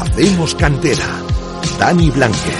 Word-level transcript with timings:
Hacemos 0.00 0.54
cantera. 0.54 1.06
Dani 1.76 2.08
Blanque. 2.10 2.52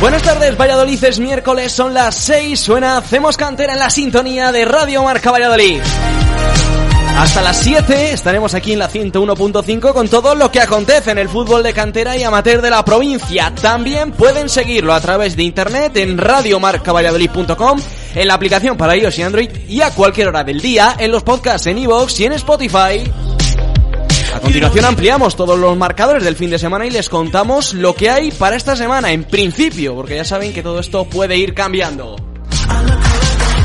Buenas 0.00 0.22
tardes, 0.22 0.56
Valladolid, 0.56 1.04
es 1.04 1.18
miércoles, 1.18 1.72
son 1.72 1.92
las 1.92 2.14
6, 2.14 2.58
suena 2.58 2.96
Hacemos 2.96 3.36
Cantera 3.36 3.74
en 3.74 3.78
la 3.78 3.90
sintonía 3.90 4.50
de 4.50 4.64
Radio 4.64 5.02
Marca 5.02 5.30
Valladolid. 5.30 5.82
Hasta 7.18 7.42
las 7.42 7.58
7 7.58 8.12
estaremos 8.12 8.54
aquí 8.54 8.72
en 8.72 8.78
la 8.78 8.88
101.5 8.88 9.92
con 9.92 10.08
todo 10.08 10.34
lo 10.34 10.50
que 10.50 10.62
acontece 10.62 11.10
en 11.10 11.18
el 11.18 11.28
fútbol 11.28 11.62
de 11.62 11.74
cantera 11.74 12.16
y 12.16 12.22
amateur 12.22 12.62
de 12.62 12.70
la 12.70 12.82
provincia. 12.82 13.52
También 13.60 14.12
pueden 14.12 14.48
seguirlo 14.48 14.94
a 14.94 15.00
través 15.02 15.36
de 15.36 15.42
internet 15.42 15.98
en 15.98 16.16
radiomarcavalladolid.com, 16.16 17.78
en 18.14 18.26
la 18.26 18.32
aplicación 18.32 18.78
para 18.78 18.96
iOS 18.96 19.18
y 19.18 19.22
Android 19.22 19.50
y 19.68 19.82
a 19.82 19.90
cualquier 19.90 20.28
hora 20.28 20.44
del 20.44 20.62
día 20.62 20.96
en 20.98 21.12
los 21.12 21.24
podcasts 21.24 21.66
en 21.66 21.76
iVoox 21.76 22.20
y 22.20 22.24
en 22.24 22.32
Spotify. 22.32 23.27
A 24.38 24.40
continuación 24.40 24.84
ampliamos 24.84 25.34
todos 25.34 25.58
los 25.58 25.76
marcadores 25.76 26.22
del 26.22 26.36
fin 26.36 26.48
de 26.48 26.60
semana 26.60 26.86
y 26.86 26.90
les 26.90 27.08
contamos 27.08 27.74
lo 27.74 27.96
que 27.96 28.08
hay 28.08 28.30
para 28.30 28.54
esta 28.54 28.76
semana 28.76 29.10
en 29.10 29.24
principio, 29.24 29.96
porque 29.96 30.14
ya 30.14 30.24
saben 30.24 30.52
que 30.52 30.62
todo 30.62 30.78
esto 30.78 31.06
puede 31.06 31.36
ir 31.36 31.54
cambiando. 31.54 32.14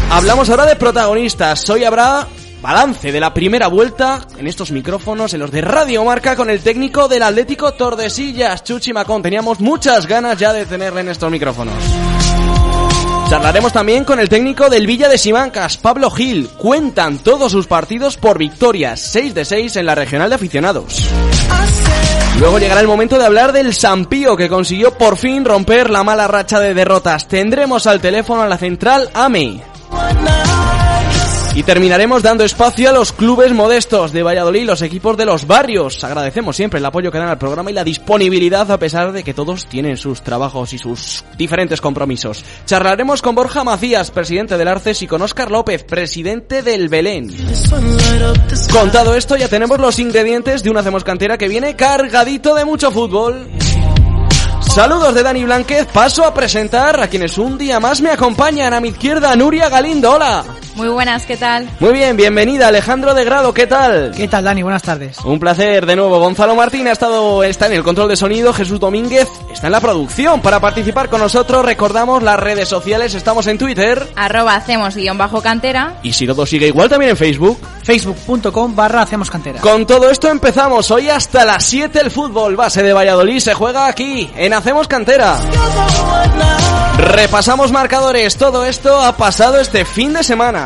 Hablamos 0.10 0.50
ahora 0.50 0.66
de 0.66 0.76
protagonistas. 0.76 1.70
Hoy 1.70 1.84
habrá 1.84 2.28
balance 2.64 3.12
de 3.12 3.20
la 3.20 3.36
primera 3.36 3.68
vuelta 3.68 4.28
en 4.36 4.48
estos 4.48 4.72
micrófonos, 4.72 5.36
en 5.36 5.42
los 5.42 5.52
de 5.52 5.62
Radio 5.62 6.04
Marca, 6.06 6.36
con 6.36 6.50
el 6.50 6.60
técnico 6.60 7.08
del 7.08 7.22
Atlético 7.22 7.74
Tordesillas, 7.74 8.64
Chuchi 8.64 8.94
Macón. 8.94 9.22
Teníamos 9.22 9.60
muchas 9.60 10.08
ganas 10.08 10.40
ya 10.40 10.54
de 10.54 10.66
tenerle 10.66 11.02
en 11.02 11.10
estos 11.10 11.30
micrófonos. 11.30 11.76
Charlaremos 13.34 13.74
también 13.74 14.06
con 14.06 14.20
el 14.20 14.30
técnico 14.30 14.70
del 14.70 14.86
Villa 14.86 15.10
de 15.10 15.18
Simancas, 15.18 15.78
Pablo 15.78 16.12
Gil. 16.12 16.50
Cuentan 16.50 17.18
todos 17.18 17.52
sus 17.52 17.66
partidos 17.66 18.16
por 18.16 18.38
victorias, 18.38 19.00
6 19.00 19.34
de 19.34 19.44
6 19.44 19.76
en 19.78 19.88
la 19.88 19.96
regional 19.96 20.30
de 20.30 20.36
aficionados. 20.36 21.10
Luego 22.40 22.60
llegará 22.60 22.80
el 22.80 22.86
momento 22.86 23.18
de 23.18 23.26
hablar 23.26 23.52
del 23.52 23.74
Sampío 23.74 24.38
que 24.38 24.50
consiguió 24.50 24.96
por 25.00 25.18
fin 25.18 25.46
romper 25.46 25.90
la 25.90 26.04
mala 26.04 26.28
racha 26.28 26.60
de 26.60 26.76
derrotas. 26.76 27.28
Tendremos 27.28 27.88
al 27.88 28.02
teléfono 28.02 28.44
a 28.44 28.48
la 28.48 28.60
central 28.60 29.10
AME. 29.16 29.64
Y 31.56 31.62
terminaremos 31.62 32.24
dando 32.24 32.44
espacio 32.44 32.90
a 32.90 32.94
los 32.94 33.14
clubes 33.14 33.54
modestos 33.54 34.12
de 34.12 34.24
Valladolid, 34.24 34.66
los 34.66 34.82
equipos 34.82 35.16
de 35.16 35.26
los 35.26 35.46
barrios. 35.46 36.04
Agradecemos 36.04 36.56
siempre 36.56 36.80
el 36.80 36.86
apoyo 36.86 37.12
que 37.12 37.20
dan 37.20 37.28
al 37.28 37.38
programa 37.38 37.70
y 37.70 37.76
la 37.76 37.84
disponibilidad 37.84 38.72
a 38.72 38.80
pesar 38.80 39.12
de 39.12 39.24
que 39.24 39.36
todos 39.36 39.68
tienen 39.68 39.96
sus 39.98 40.24
trabajos 40.24 40.74
y 40.74 40.80
sus 40.80 41.24
diferentes 41.38 41.80
compromisos. 41.80 42.44
Charlaremos 42.66 43.22
con 43.22 43.36
Borja 43.36 43.64
Macías, 43.64 44.10
presidente 44.10 44.58
del 44.58 44.68
Arces, 44.68 45.04
y 45.04 45.08
con 45.08 45.22
Óscar 45.22 45.52
López, 45.52 45.84
presidente 45.84 46.64
del 46.64 46.90
Belén. 46.90 47.30
Contado 48.72 49.14
esto, 49.16 49.36
ya 49.36 49.48
tenemos 49.48 49.80
los 49.80 50.00
ingredientes 50.00 50.64
de 50.64 50.72
una 50.72 50.80
Hacemos 50.80 51.04
Cantera 51.04 51.38
que 51.38 51.48
viene 51.48 51.76
cargadito 51.76 52.56
de 52.56 52.66
mucho 52.66 52.90
fútbol. 52.90 53.48
Saludos 54.60 55.14
de 55.14 55.22
Dani 55.22 55.44
Blanquez, 55.44 55.86
paso 55.94 56.26
a 56.26 56.34
presentar 56.34 57.00
a 57.00 57.08
quienes 57.08 57.38
un 57.38 57.60
día 57.60 57.80
más 57.80 58.02
me 58.02 58.10
acompañan 58.10 58.74
a 58.74 58.82
mi 58.82 58.90
izquierda, 58.90 59.36
Nuria 59.36 59.70
Galindo, 59.70 60.14
hola. 60.14 60.44
Muy 60.76 60.88
buenas, 60.88 61.26
¿qué 61.26 61.38
tal? 61.38 61.70
Muy 61.80 61.94
bien, 61.94 62.18
bienvenida 62.18 62.68
Alejandro 62.68 63.14
de 63.14 63.24
Grado, 63.24 63.54
¿qué 63.54 63.68
tal? 63.68 64.12
¿Qué 64.16 64.28
tal, 64.28 64.44
Dani? 64.44 64.64
Buenas 64.64 64.82
tardes. 64.82 65.20
Un 65.24 65.40
placer 65.40 65.86
de 65.86 65.96
nuevo. 65.96 66.20
Gonzalo 66.20 66.56
Martín 66.56 66.88
ha 66.88 66.92
estado, 66.92 67.44
está 67.44 67.68
en 67.68 67.74
el 67.74 67.84
control 67.84 68.10
de 68.10 68.16
sonido, 68.16 68.52
Jesús 68.54 68.80
Domínguez 68.80 69.28
está 69.52 69.68
en 69.68 69.72
la 69.74 69.82
producción. 69.82 70.42
Para 70.42 70.60
participar 70.60 71.10
con 71.10 71.22
nosotros, 71.22 71.64
recordamos 71.64 72.24
las 72.24 72.40
redes 72.40 72.68
sociales, 72.68 73.14
estamos 73.14 73.46
en 73.48 73.60
Twitter. 73.60 74.08
Arroba 74.16 74.56
hacemos 74.56 74.96
guion 74.96 75.18
bajo 75.18 75.42
cantera. 75.42 76.00
Y 76.02 76.14
si 76.14 76.26
todo 76.26 76.46
sigue 76.46 76.68
igual, 76.68 76.90
también 76.90 77.12
en 77.12 77.18
Facebook. 77.18 77.60
Facebook.com 77.84 78.76
barra 78.76 79.04
hacemos 79.04 79.30
cantera. 79.30 79.62
Con 79.62 79.86
todo 79.86 80.10
esto 80.10 80.30
empezamos. 80.30 80.90
Hoy 80.90 81.10
hasta 81.10 81.46
las 81.46 81.64
7 81.66 82.00
el 82.02 82.10
fútbol 82.10 82.56
base 82.56 82.82
de 82.82 82.94
Valladolid 82.94 83.40
se 83.40 83.54
juega 83.54 83.86
aquí, 83.88 84.30
en 84.36 84.54
Hacemos 84.54 84.88
Cantera. 84.88 85.38
Repasamos 86.98 87.72
marcadores, 87.72 88.38
todo 88.38 88.66
esto 88.66 89.02
ha 89.02 89.18
pasado 89.18 89.60
este 89.60 89.84
fin 89.84 90.14
de 90.14 90.24
semana. 90.24 90.63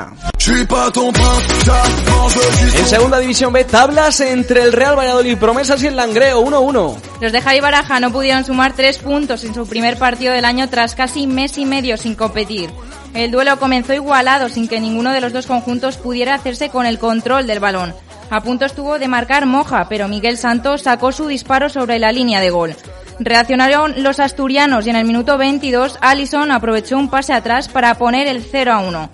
En 2.75 2.87
segunda 2.87 3.19
división 3.19 3.51
B, 3.53 3.63
tablas 3.63 4.19
entre 4.21 4.61
el 4.61 4.73
Real 4.73 4.97
Valladolid 4.97 5.37
Promesas 5.37 5.81
y 5.83 5.87
el 5.87 5.95
Langreo 5.95 6.41
1-1. 6.41 6.95
Los 7.21 7.31
de 7.31 7.41
Javi 7.41 7.59
Baraja 7.59 7.99
no 7.99 8.11
pudieron 8.11 8.43
sumar 8.43 8.73
tres 8.73 8.99
puntos 8.99 9.43
en 9.43 9.53
su 9.53 9.67
primer 9.67 9.97
partido 9.97 10.33
del 10.33 10.45
año 10.45 10.69
tras 10.69 10.95
casi 10.95 11.27
mes 11.27 11.57
y 11.57 11.65
medio 11.65 11.97
sin 11.97 12.15
competir. 12.15 12.69
El 13.13 13.31
duelo 13.31 13.57
comenzó 13.59 13.93
igualado 13.93 14.49
sin 14.49 14.67
que 14.67 14.79
ninguno 14.79 15.11
de 15.11 15.21
los 15.21 15.33
dos 15.33 15.47
conjuntos 15.47 15.97
pudiera 15.97 16.35
hacerse 16.35 16.69
con 16.69 16.85
el 16.85 16.99
control 16.99 17.47
del 17.47 17.59
balón. 17.59 17.93
A 18.29 18.41
punto 18.41 18.65
estuvo 18.65 18.99
de 18.99 19.07
marcar 19.07 19.45
Moja, 19.45 19.87
pero 19.89 20.07
Miguel 20.07 20.37
Santos 20.37 20.83
sacó 20.83 21.11
su 21.11 21.27
disparo 21.27 21.69
sobre 21.69 21.97
la 21.97 22.11
línea 22.11 22.41
de 22.41 22.49
gol. 22.49 22.75
Reaccionaron 23.19 24.03
los 24.03 24.19
asturianos 24.19 24.85
y 24.85 24.91
en 24.91 24.95
el 24.95 25.05
minuto 25.05 25.37
22 25.37 25.97
Allison 26.01 26.51
aprovechó 26.51 26.97
un 26.97 27.09
pase 27.09 27.33
atrás 27.33 27.67
para 27.67 27.95
poner 27.95 28.27
el 28.27 28.43
0 28.43 28.73
a 28.73 28.79
1. 28.79 29.09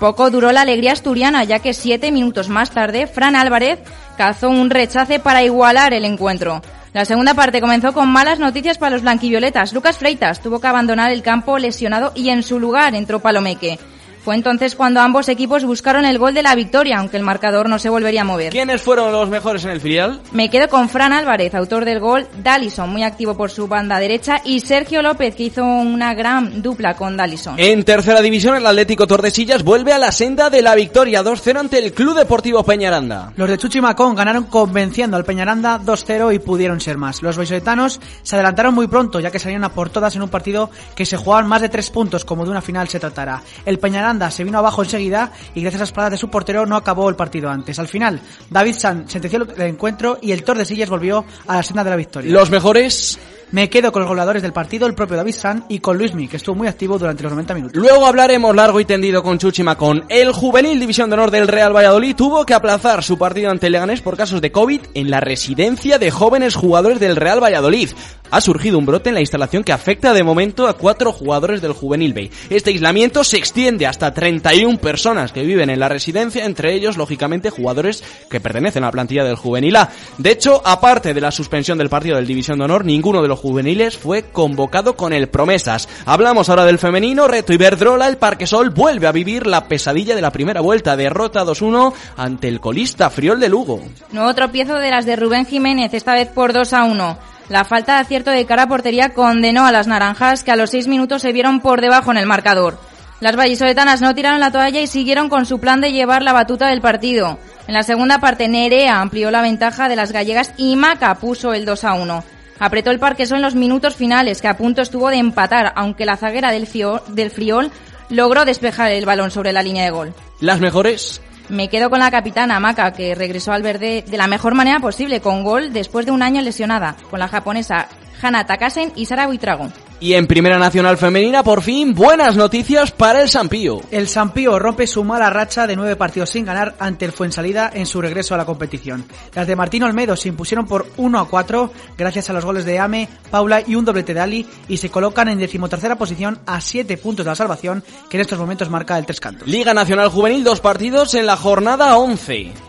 Poco 0.00 0.30
duró 0.30 0.52
la 0.52 0.60
alegría 0.60 0.92
asturiana, 0.92 1.42
ya 1.44 1.58
que 1.58 1.74
siete 1.74 2.12
minutos 2.12 2.48
más 2.48 2.70
tarde, 2.70 3.06
Fran 3.08 3.34
Álvarez 3.34 3.80
cazó 4.16 4.48
un 4.48 4.70
rechace 4.70 5.18
para 5.18 5.42
igualar 5.42 5.92
el 5.92 6.04
encuentro. 6.04 6.62
La 6.92 7.04
segunda 7.04 7.34
parte 7.34 7.60
comenzó 7.60 7.92
con 7.92 8.08
malas 8.08 8.38
noticias 8.38 8.78
para 8.78 8.90
los 8.90 9.02
blanquivioletas. 9.02 9.72
Lucas 9.72 9.98
Freitas 9.98 10.40
tuvo 10.40 10.60
que 10.60 10.68
abandonar 10.68 11.10
el 11.10 11.22
campo 11.22 11.58
lesionado 11.58 12.12
y 12.14 12.30
en 12.30 12.42
su 12.42 12.58
lugar 12.58 12.94
entró 12.94 13.20
Palomeque. 13.20 13.78
Fue 14.28 14.34
entonces 14.34 14.74
cuando 14.74 15.00
ambos 15.00 15.26
equipos 15.30 15.64
buscaron 15.64 16.04
el 16.04 16.18
gol 16.18 16.34
de 16.34 16.42
la 16.42 16.54
victoria, 16.54 16.98
aunque 16.98 17.16
el 17.16 17.22
marcador 17.22 17.66
no 17.70 17.78
se 17.78 17.88
volvería 17.88 18.20
a 18.20 18.24
mover. 18.24 18.52
¿Quiénes 18.52 18.82
fueron 18.82 19.10
los 19.10 19.30
mejores 19.30 19.64
en 19.64 19.70
el 19.70 19.80
filial? 19.80 20.20
Me 20.32 20.50
quedo 20.50 20.68
con 20.68 20.90
Fran 20.90 21.14
Álvarez, 21.14 21.54
autor 21.54 21.86
del 21.86 21.98
gol, 21.98 22.26
Dallison, 22.42 22.90
muy 22.90 23.04
activo 23.04 23.38
por 23.38 23.50
su 23.50 23.68
banda 23.68 23.98
derecha, 23.98 24.42
y 24.44 24.60
Sergio 24.60 25.00
López, 25.00 25.34
que 25.34 25.44
hizo 25.44 25.64
una 25.64 26.12
gran 26.12 26.60
dupla 26.60 26.94
con 26.94 27.16
Dallison. 27.16 27.58
En 27.58 27.82
tercera 27.84 28.20
división, 28.20 28.54
el 28.54 28.66
Atlético 28.66 29.06
Tordesillas 29.06 29.64
vuelve 29.64 29.94
a 29.94 29.98
la 29.98 30.12
senda 30.12 30.50
de 30.50 30.60
la 30.60 30.74
victoria 30.74 31.24
2-0 31.24 31.60
ante 31.60 31.78
el 31.78 31.94
Club 31.94 32.14
Deportivo 32.14 32.62
Peñaranda. 32.62 33.32
Los 33.34 33.48
de 33.48 33.56
Chuchi 33.56 33.80
Macón 33.80 34.14
ganaron 34.14 34.44
convenciendo 34.44 35.16
al 35.16 35.24
Peñaranda 35.24 35.80
2-0 35.80 36.34
y 36.34 36.38
pudieron 36.38 36.82
ser 36.82 36.98
más. 36.98 37.22
Los 37.22 37.38
vallisoletanos 37.38 37.98
se 38.22 38.36
adelantaron 38.36 38.74
muy 38.74 38.88
pronto, 38.88 39.20
ya 39.20 39.30
que 39.30 39.38
salían 39.38 39.64
a 39.64 39.70
por 39.70 39.88
todas 39.88 40.16
en 40.16 40.20
un 40.20 40.28
partido 40.28 40.68
que 40.94 41.06
se 41.06 41.16
jugaban 41.16 41.46
más 41.46 41.62
de 41.62 41.70
tres 41.70 41.88
puntos, 41.88 42.26
como 42.26 42.44
de 42.44 42.50
una 42.50 42.60
final 42.60 42.88
se 42.88 43.00
tratará. 43.00 43.42
El 43.64 43.78
Peñaranda 43.78 44.17
se 44.30 44.44
vino 44.44 44.58
abajo 44.58 44.82
enseguida 44.82 45.32
y 45.54 45.60
gracias 45.60 45.80
a 45.80 45.84
las 45.84 45.92
paradas 45.92 46.12
de 46.12 46.18
su 46.18 46.28
portero 46.28 46.66
no 46.66 46.76
acabó 46.76 47.08
el 47.08 47.16
partido 47.16 47.50
antes. 47.50 47.78
Al 47.78 47.88
final, 47.88 48.20
David 48.50 48.74
San 48.74 49.08
sentenció 49.08 49.42
el 49.42 49.62
encuentro 49.62 50.18
y 50.20 50.32
el 50.32 50.44
Tordesillas 50.44 50.90
volvió 50.90 51.24
a 51.46 51.56
la 51.56 51.62
senda 51.62 51.84
de 51.84 51.90
la 51.90 51.96
victoria. 51.96 52.32
Los 52.32 52.50
mejores 52.50 53.18
me 53.52 53.70
quedo 53.70 53.92
con 53.92 54.02
los 54.02 54.08
goleadores 54.08 54.42
del 54.42 54.52
partido, 54.52 54.86
el 54.86 54.94
propio 54.94 55.16
David 55.16 55.34
San 55.34 55.64
y 55.68 55.78
con 55.78 55.96
Luismi, 55.96 56.28
que 56.28 56.36
estuvo 56.36 56.54
muy 56.54 56.68
activo 56.68 56.98
durante 56.98 57.22
los 57.22 57.32
90 57.32 57.54
minutos. 57.54 57.76
Luego 57.76 58.06
hablaremos 58.06 58.54
largo 58.54 58.80
y 58.80 58.84
tendido 58.84 59.22
con 59.22 59.38
Chuchi 59.38 59.62
Macón. 59.62 60.04
El 60.08 60.32
juvenil 60.32 60.78
División 60.78 61.08
de 61.08 61.14
Honor 61.14 61.30
del 61.30 61.48
Real 61.48 61.74
Valladolid 61.74 62.14
tuvo 62.14 62.44
que 62.44 62.54
aplazar 62.54 63.02
su 63.02 63.18
partido 63.18 63.50
ante 63.50 63.70
Leganés 63.70 64.02
por 64.02 64.16
casos 64.16 64.40
de 64.40 64.52
COVID 64.52 64.80
en 64.94 65.10
la 65.10 65.20
residencia 65.20 65.98
de 65.98 66.10
jóvenes 66.10 66.54
jugadores 66.54 67.00
del 67.00 67.16
Real 67.16 67.42
Valladolid. 67.42 67.90
Ha 68.30 68.40
surgido 68.42 68.78
un 68.78 68.84
brote 68.84 69.08
en 69.08 69.14
la 69.14 69.22
instalación 69.22 69.64
que 69.64 69.72
afecta 69.72 70.12
de 70.12 70.22
momento 70.22 70.68
a 70.68 70.74
cuatro 70.74 71.12
jugadores 71.12 71.62
del 71.62 71.72
juvenil 71.72 72.12
B. 72.12 72.30
Este 72.50 72.70
aislamiento 72.70 73.24
se 73.24 73.38
extiende 73.38 73.86
hasta 73.86 74.12
31 74.12 74.78
personas 74.78 75.32
que 75.32 75.44
viven 75.44 75.70
en 75.70 75.80
la 75.80 75.88
residencia, 75.88 76.44
entre 76.44 76.74
ellos, 76.74 76.98
lógicamente, 76.98 77.48
jugadores 77.48 78.04
que 78.28 78.40
pertenecen 78.40 78.84
a 78.84 78.88
la 78.88 78.92
plantilla 78.92 79.24
del 79.24 79.36
juvenil 79.36 79.76
A. 79.76 79.88
De 80.18 80.30
hecho, 80.30 80.60
aparte 80.64 81.14
de 81.14 81.20
la 81.22 81.30
suspensión 81.30 81.78
del 81.78 81.88
partido 81.88 82.16
del 82.16 82.26
División 82.26 82.58
de 82.58 82.66
Honor, 82.66 82.84
ninguno 82.84 83.22
de 83.22 83.28
los 83.28 83.37
juveniles 83.38 83.96
fue 83.96 84.24
convocado 84.24 84.96
con 84.96 85.12
el 85.12 85.28
promesas. 85.28 85.88
Hablamos 86.04 86.48
ahora 86.50 86.66
del 86.66 86.78
femenino, 86.78 87.28
Reto 87.28 87.52
Iberdrola, 87.52 88.08
el 88.08 88.18
Parquesol 88.18 88.70
vuelve 88.70 89.06
a 89.06 89.12
vivir 89.12 89.46
la 89.46 89.64
pesadilla 89.64 90.14
de 90.14 90.20
la 90.20 90.32
primera 90.32 90.60
vuelta, 90.60 90.96
derrota 90.96 91.44
2-1 91.44 91.94
ante 92.16 92.48
el 92.48 92.60
colista 92.60 93.08
Friol 93.08 93.40
de 93.40 93.48
Lugo. 93.48 93.80
Nuevo 94.12 94.34
tropiezo 94.34 94.74
de 94.74 94.90
las 94.90 95.06
de 95.06 95.16
Rubén 95.16 95.46
Jiménez, 95.46 95.94
esta 95.94 96.14
vez 96.14 96.28
por 96.28 96.52
2-1. 96.52 97.16
La 97.48 97.64
falta 97.64 97.94
de 97.94 98.00
acierto 98.00 98.30
de 98.30 98.44
cara 98.44 98.64
a 98.64 98.68
portería 98.68 99.14
condenó 99.14 99.64
a 99.64 99.72
las 99.72 99.86
naranjas 99.86 100.44
que 100.44 100.50
a 100.50 100.56
los 100.56 100.70
seis 100.70 100.86
minutos 100.86 101.22
se 101.22 101.32
vieron 101.32 101.60
por 101.60 101.80
debajo 101.80 102.10
en 102.10 102.18
el 102.18 102.26
marcador. 102.26 102.78
Las 103.20 103.36
vallisoletanas 103.36 104.00
no 104.00 104.14
tiraron 104.14 104.38
la 104.38 104.52
toalla 104.52 104.80
y 104.80 104.86
siguieron 104.86 105.28
con 105.28 105.44
su 105.44 105.58
plan 105.58 105.80
de 105.80 105.90
llevar 105.90 106.22
la 106.22 106.32
batuta 106.32 106.68
del 106.68 106.80
partido. 106.80 107.38
En 107.66 107.74
la 107.74 107.82
segunda 107.82 108.18
parte, 108.18 108.48
Nerea 108.48 109.00
amplió 109.00 109.30
la 109.30 109.42
ventaja 109.42 109.88
de 109.88 109.96
las 109.96 110.12
gallegas 110.12 110.52
y 110.56 110.76
Maca 110.76 111.16
puso 111.16 111.52
el 111.52 111.64
2 111.64 111.84
a 111.84 111.94
1. 111.94 112.24
Apretó 112.60 112.90
el 112.90 112.98
parquesol 112.98 113.36
en 113.38 113.42
los 113.42 113.54
minutos 113.54 113.94
finales, 113.96 114.40
que 114.40 114.48
a 114.48 114.56
punto 114.56 114.82
estuvo 114.82 115.08
de 115.10 115.16
empatar, 115.16 115.72
aunque 115.76 116.04
la 116.06 116.16
zaguera 116.16 116.50
del, 116.50 116.66
Fio- 116.66 117.02
del 117.08 117.30
Friol 117.30 117.70
logró 118.10 118.44
despejar 118.44 118.90
el 118.92 119.06
balón 119.06 119.30
sobre 119.30 119.52
la 119.52 119.62
línea 119.62 119.84
de 119.84 119.90
gol. 119.90 120.14
Las 120.40 120.60
mejores 120.60 121.20
Me 121.48 121.68
quedo 121.68 121.88
con 121.90 121.98
la 122.00 122.10
capitana 122.10 122.58
Maca, 122.60 122.92
que 122.92 123.14
regresó 123.14 123.52
al 123.52 123.62
verde 123.62 124.04
de 124.06 124.16
la 124.18 124.26
mejor 124.26 124.54
manera 124.54 124.80
posible, 124.80 125.20
con 125.20 125.44
gol 125.44 125.72
después 125.72 126.04
de 126.06 126.12
un 126.12 126.22
año 126.22 126.40
lesionada, 126.42 126.96
con 127.10 127.20
la 127.20 127.28
japonesa 127.28 127.88
Hana 128.20 128.44
Takasen 128.44 128.92
y 128.96 129.06
Sara 129.06 129.26
Buitrago. 129.26 129.68
Y 130.00 130.14
en 130.14 130.28
Primera 130.28 130.58
Nacional 130.58 130.96
Femenina, 130.96 131.42
por 131.42 131.60
fin, 131.60 131.92
buenas 131.92 132.36
noticias 132.36 132.92
para 132.92 133.20
el 133.20 133.28
Sampío. 133.28 133.80
El 133.90 134.06
Sampío 134.06 134.56
rompe 134.56 134.86
su 134.86 135.02
mala 135.02 135.28
racha 135.28 135.66
de 135.66 135.74
nueve 135.74 135.96
partidos 135.96 136.30
sin 136.30 136.44
ganar 136.44 136.76
ante 136.78 137.04
el 137.04 137.10
Fuensalida 137.10 137.68
en 137.74 137.84
su 137.84 138.00
regreso 138.00 138.32
a 138.32 138.38
la 138.38 138.44
competición. 138.44 139.04
Las 139.34 139.48
de 139.48 139.56
Martín 139.56 139.82
Olmedo 139.82 140.14
se 140.14 140.28
impusieron 140.28 140.66
por 140.66 140.86
1 140.96 141.18
a 141.18 141.28
4 141.28 141.72
gracias 141.96 142.30
a 142.30 142.32
los 142.32 142.44
goles 142.44 142.64
de 142.64 142.78
Ame, 142.78 143.08
Paula 143.30 143.62
y 143.66 143.74
un 143.74 143.84
doblete 143.84 144.14
de 144.14 144.20
Ali 144.20 144.46
y 144.68 144.76
se 144.76 144.88
colocan 144.88 145.28
en 145.28 145.38
decimotercera 145.38 145.96
posición 145.96 146.38
a 146.46 146.60
7 146.60 146.96
puntos 146.98 147.24
de 147.24 147.30
la 147.30 147.36
salvación 147.36 147.82
que 148.08 148.18
en 148.18 148.20
estos 148.20 148.38
momentos 148.38 148.70
marca 148.70 148.98
el 148.98 149.06
Tres 149.06 149.18
Cantos. 149.18 149.48
Liga 149.48 149.74
Nacional 149.74 150.10
Juvenil, 150.10 150.44
dos 150.44 150.60
partidos 150.60 151.14
en 151.14 151.26
la 151.26 151.36
jornada 151.36 151.96
11. 151.96 152.67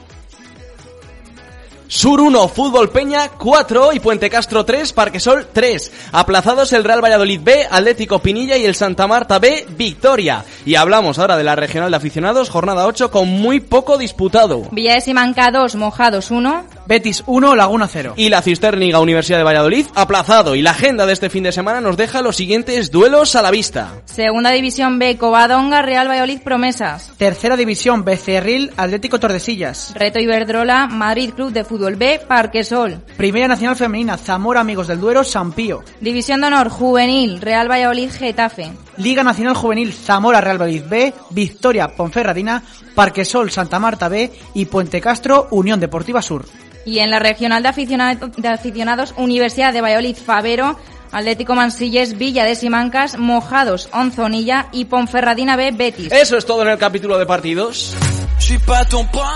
Sur 1.91 2.21
1, 2.21 2.49
Fútbol 2.49 2.91
Peña 2.91 3.29
4 3.29 3.93
y 3.93 3.99
Puente 3.99 4.29
Castro 4.29 4.63
3, 4.63 4.93
Parquesol 4.93 5.47
3. 5.51 5.91
Aplazados 6.11 6.71
el 6.71 6.83
Real 6.83 7.03
Valladolid 7.03 7.41
B, 7.43 7.65
Atlético 7.67 8.19
Pinilla 8.19 8.57
y 8.57 8.65
el 8.65 8.75
Santa 8.75 9.07
Marta 9.07 9.39
B, 9.39 9.65
Victoria. 9.75 10.45
Y 10.67 10.75
hablamos 10.75 11.17
ahora 11.17 11.35
de 11.35 11.43
la 11.43 11.55
regional 11.55 11.89
de 11.89 11.97
aficionados, 11.97 12.51
jornada 12.51 12.85
8 12.85 13.09
con 13.09 13.27
muy 13.27 13.59
poco 13.59 13.97
disputado. 13.97 14.67
Villa 14.71 14.93
de 14.93 15.01
Simanca 15.01 15.49
2, 15.49 15.73
Mojados 15.77 16.29
1. 16.29 16.78
Betis 16.89 17.23
1, 17.27 17.55
Laguna 17.55 17.87
0. 17.87 18.15
Y 18.17 18.29
la 18.29 18.41
Cisterniga 18.41 18.99
Universidad 18.99 19.37
de 19.37 19.43
Valladolid 19.43 19.85
aplazado. 19.93 20.55
Y 20.55 20.63
la 20.63 20.71
agenda 20.71 21.05
de 21.05 21.13
este 21.13 21.29
fin 21.29 21.43
de 21.43 21.51
semana 21.51 21.81
nos 21.81 21.97
deja 21.97 22.23
los 22.23 22.35
siguientes 22.35 22.89
duelos 22.89 23.35
a 23.35 23.43
la 23.43 23.51
vista. 23.51 24.01
Segunda 24.05 24.49
División 24.49 24.97
B, 24.97 25.15
Covadonga, 25.15 25.83
Real 25.83 26.09
Valladolid 26.09 26.41
Promesas. 26.41 27.11
Tercera 27.15 27.55
División 27.55 28.03
Becerril, 28.03 28.71
Atlético 28.75 29.19
Tordesillas. 29.19 29.93
Reto 29.93 30.19
Iberdrola, 30.19 30.87
Madrid 30.87 31.29
Club 31.35 31.51
de 31.51 31.63
Fútbol 31.63 31.95
B, 31.95 32.21
Parquesol. 32.27 33.03
Primera 33.17 33.47
Nacional 33.47 33.75
Femenina, 33.75 34.17
Zamora 34.17 34.61
Amigos 34.61 34.87
del 34.87 34.99
Duero, 34.99 35.23
Sampío. 35.23 35.83
División 36.01 36.41
de 36.41 36.47
Honor 36.47 36.69
Juvenil, 36.69 37.39
Real 37.39 37.69
Valladolid, 37.69 38.09
Getafe. 38.09 38.71
Liga 38.99 39.23
Nacional 39.23 39.55
Juvenil, 39.55 39.93
Zamora 39.93 40.39
Real 40.41 40.61
Valladolid 40.61 40.89
B, 40.89 41.13
Victoria 41.31 41.87
Ponferradina, 41.95 42.61
Parquesol 42.95 43.49
Santa 43.51 43.79
Marta 43.79 44.07
B 44.09 44.31
y 44.53 44.65
Puente 44.65 45.01
Castro 45.01 45.47
Unión 45.51 45.79
Deportiva 45.79 46.21
Sur. 46.21 46.45
Y 46.85 46.99
en 46.99 47.09
la 47.09 47.19
regional 47.19 47.63
de, 47.63 47.69
aficionado- 47.69 48.27
de 48.35 48.47
aficionados, 48.47 49.13
Universidad 49.17 49.73
de 49.73 49.81
Valladolid, 49.81 50.15
Favero, 50.15 50.77
Atlético 51.11 51.55
Mansilles, 51.55 52.17
Villa 52.17 52.43
de 52.45 52.55
Simancas, 52.55 53.17
Mojados, 53.17 53.89
Onzonilla 53.93 54.67
y 54.71 54.85
Ponferradina 54.85 55.55
B, 55.55 55.71
Betis. 55.71 56.11
Eso 56.11 56.37
es 56.37 56.45
todo 56.45 56.61
en 56.61 56.67
el 56.69 56.77
capítulo 56.77 57.17
de 57.17 57.25
partidos. 57.25 57.95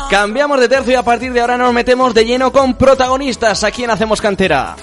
Cambiamos 0.09 0.59
de 0.59 0.69
tercio 0.69 0.93
y 0.93 0.95
a 0.95 1.03
partir 1.03 1.33
de 1.33 1.41
ahora 1.41 1.57
nos 1.57 1.73
metemos 1.73 2.13
de 2.13 2.25
lleno 2.25 2.51
con 2.51 2.75
protagonistas 2.75 3.63
aquí 3.63 3.83
en 3.83 3.89
Hacemos 3.91 4.21
Cantera. 4.21 4.75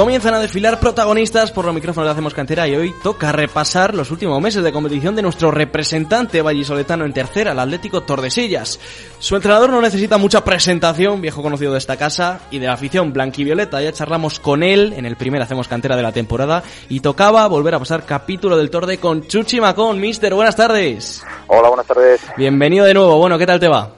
Comienzan 0.00 0.32
a 0.32 0.38
desfilar 0.38 0.80
protagonistas 0.80 1.52
por 1.52 1.66
los 1.66 1.74
micrófonos 1.74 2.06
de 2.06 2.12
Hacemos 2.12 2.32
Cantera 2.32 2.66
y 2.66 2.74
hoy 2.74 2.94
toca 3.02 3.32
repasar 3.32 3.94
los 3.94 4.10
últimos 4.10 4.40
meses 4.40 4.64
de 4.64 4.72
competición 4.72 5.14
de 5.14 5.20
nuestro 5.20 5.50
representante 5.50 6.40
vallisoletano 6.40 7.04
en 7.04 7.12
tercera, 7.12 7.52
el 7.52 7.58
Atlético 7.58 8.00
Tordesillas. 8.00 8.80
Su 9.18 9.36
entrenador 9.36 9.68
no 9.68 9.82
necesita 9.82 10.16
mucha 10.16 10.42
presentación, 10.42 11.20
viejo 11.20 11.42
conocido 11.42 11.72
de 11.72 11.78
esta 11.78 11.98
casa 11.98 12.40
y 12.50 12.58
de 12.58 12.66
la 12.66 12.72
afición 12.72 13.12
blanquivioleta. 13.12 13.82
Ya 13.82 13.92
charlamos 13.92 14.40
con 14.40 14.62
él 14.62 14.94
en 14.96 15.04
el 15.04 15.16
primer 15.16 15.42
Hacemos 15.42 15.68
Cantera 15.68 15.96
de 15.96 16.02
la 16.02 16.12
temporada 16.12 16.62
y 16.88 17.00
tocaba 17.00 17.46
volver 17.46 17.74
a 17.74 17.78
pasar 17.78 18.06
capítulo 18.06 18.56
del 18.56 18.70
Torde 18.70 18.96
con 18.96 19.26
Chuchi 19.26 19.60
Macón. 19.60 20.00
Mister, 20.00 20.32
buenas 20.32 20.56
tardes. 20.56 21.22
Hola, 21.48 21.68
buenas 21.68 21.86
tardes. 21.86 22.22
Bienvenido 22.38 22.86
de 22.86 22.94
nuevo. 22.94 23.18
Bueno, 23.18 23.36
¿qué 23.36 23.44
tal 23.44 23.60
te 23.60 23.68
va? 23.68 23.90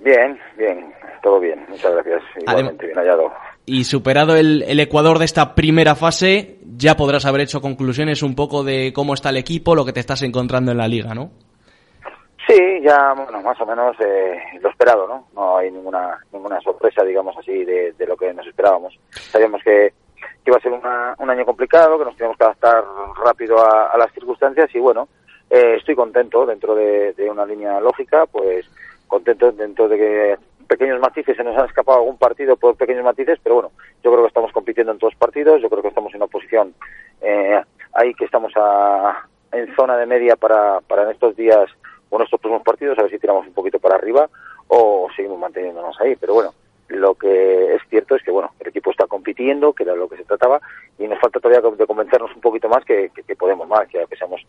Bien, 0.00 0.36
bien, 0.56 0.92
todo 1.22 1.38
bien. 1.38 1.64
Muchas 1.68 1.92
gracias. 1.92 2.22
Igualmente, 2.40 2.86
bien 2.86 2.98
hallado. 2.98 3.32
Y 3.68 3.84
superado 3.84 4.34
el, 4.34 4.62
el 4.66 4.80
Ecuador 4.80 5.18
de 5.18 5.26
esta 5.26 5.54
primera 5.54 5.94
fase, 5.94 6.58
ya 6.76 6.96
podrás 6.96 7.26
haber 7.26 7.42
hecho 7.42 7.60
conclusiones 7.60 8.22
un 8.22 8.34
poco 8.34 8.64
de 8.64 8.92
cómo 8.94 9.12
está 9.12 9.28
el 9.28 9.36
equipo, 9.36 9.74
lo 9.74 9.84
que 9.84 9.92
te 9.92 10.00
estás 10.00 10.22
encontrando 10.22 10.72
en 10.72 10.78
la 10.78 10.88
liga, 10.88 11.14
¿no? 11.14 11.30
Sí, 12.46 12.56
ya, 12.82 13.12
bueno, 13.12 13.42
más 13.42 13.60
o 13.60 13.66
menos 13.66 13.94
eh, 14.00 14.38
lo 14.62 14.70
esperado, 14.70 15.06
¿no? 15.06 15.28
No 15.34 15.58
hay 15.58 15.70
ninguna 15.70 16.18
ninguna 16.32 16.58
sorpresa, 16.62 17.04
digamos 17.04 17.36
así, 17.36 17.62
de, 17.62 17.92
lo 18.06 18.16
que 18.16 18.32
nos 18.32 18.46
esperábamos. 18.46 18.98
Sabíamos 19.10 19.62
que, 19.62 19.92
que 20.16 20.50
iba 20.50 20.56
a 20.56 20.60
ser 20.62 20.72
una- 20.72 21.14
un 21.18 21.28
año 21.28 21.44
complicado, 21.44 21.98
que 21.98 22.06
nos 22.06 22.16
teníamos 22.16 22.38
que 22.38 22.44
adaptar 22.44 22.82
rápido 23.22 23.58
a, 23.62 23.98
las 23.98 24.10
circunstancias 24.14 24.70
y, 24.74 24.78
bueno, 24.78 25.08
eh, 25.50 25.74
estoy 25.76 25.94
contento 25.94 26.46
dentro 26.46 26.74
de, 26.74 27.12
de 27.12 27.28
una 27.30 27.44
línea 27.44 27.78
lógica, 27.80 28.24
pues 28.24 28.64
contento 29.06 29.52
dentro 29.52 29.88
de 29.88 29.96
que 29.98 30.36
pequeños 30.68 31.00
matices, 31.00 31.36
se 31.36 31.42
nos 31.42 31.56
han 31.56 31.66
escapado 31.66 31.98
algún 31.98 32.18
partido 32.18 32.56
por 32.56 32.76
pequeños 32.76 33.04
matices, 33.04 33.38
pero 33.42 33.56
bueno, 33.56 33.70
yo 34.04 34.10
creo 34.12 34.22
que 34.22 34.28
estamos 34.28 34.52
compitiendo 34.52 34.92
en 34.92 34.98
todos 34.98 35.14
partidos, 35.16 35.60
yo 35.62 35.70
creo 35.70 35.82
que 35.82 35.88
estamos 35.88 36.12
en 36.14 36.22
una 36.22 36.30
posición 36.30 36.74
eh, 37.22 37.60
ahí 37.94 38.14
que 38.14 38.26
estamos 38.26 38.52
a, 38.56 39.26
en 39.52 39.74
zona 39.74 39.96
de 39.96 40.06
media 40.06 40.36
para, 40.36 40.80
para 40.82 41.04
en 41.04 41.10
estos 41.10 41.34
días 41.34 41.70
o 42.10 42.16
en 42.16 42.22
estos 42.22 42.40
próximos 42.40 42.62
partidos, 42.62 42.98
a 42.98 43.02
ver 43.02 43.10
si 43.10 43.18
tiramos 43.18 43.46
un 43.46 43.54
poquito 43.54 43.78
para 43.78 43.96
arriba 43.96 44.28
o 44.68 45.08
seguimos 45.16 45.38
manteniéndonos 45.38 45.98
ahí, 46.00 46.14
pero 46.16 46.34
bueno, 46.34 46.52
lo 46.88 47.14
que 47.14 47.74
es 47.74 47.82
cierto 47.90 48.16
es 48.16 48.22
que 48.22 48.30
bueno, 48.30 48.50
el 48.60 48.68
equipo 48.68 48.90
está 48.90 49.06
compitiendo, 49.06 49.72
que 49.72 49.82
era 49.84 49.94
lo 49.94 50.08
que 50.08 50.16
se 50.16 50.24
trataba, 50.24 50.60
y 50.98 51.06
nos 51.06 51.20
falta 51.20 51.38
todavía 51.38 51.68
de 51.70 51.86
convencernos 51.86 52.34
un 52.34 52.40
poquito 52.40 52.68
más 52.68 52.84
que, 52.84 53.10
que- 53.14 53.22
que 53.22 53.36
podemos 53.36 53.68
más, 53.68 53.86
que 53.88 53.98
aunque 54.00 54.16
seamos 54.16 54.40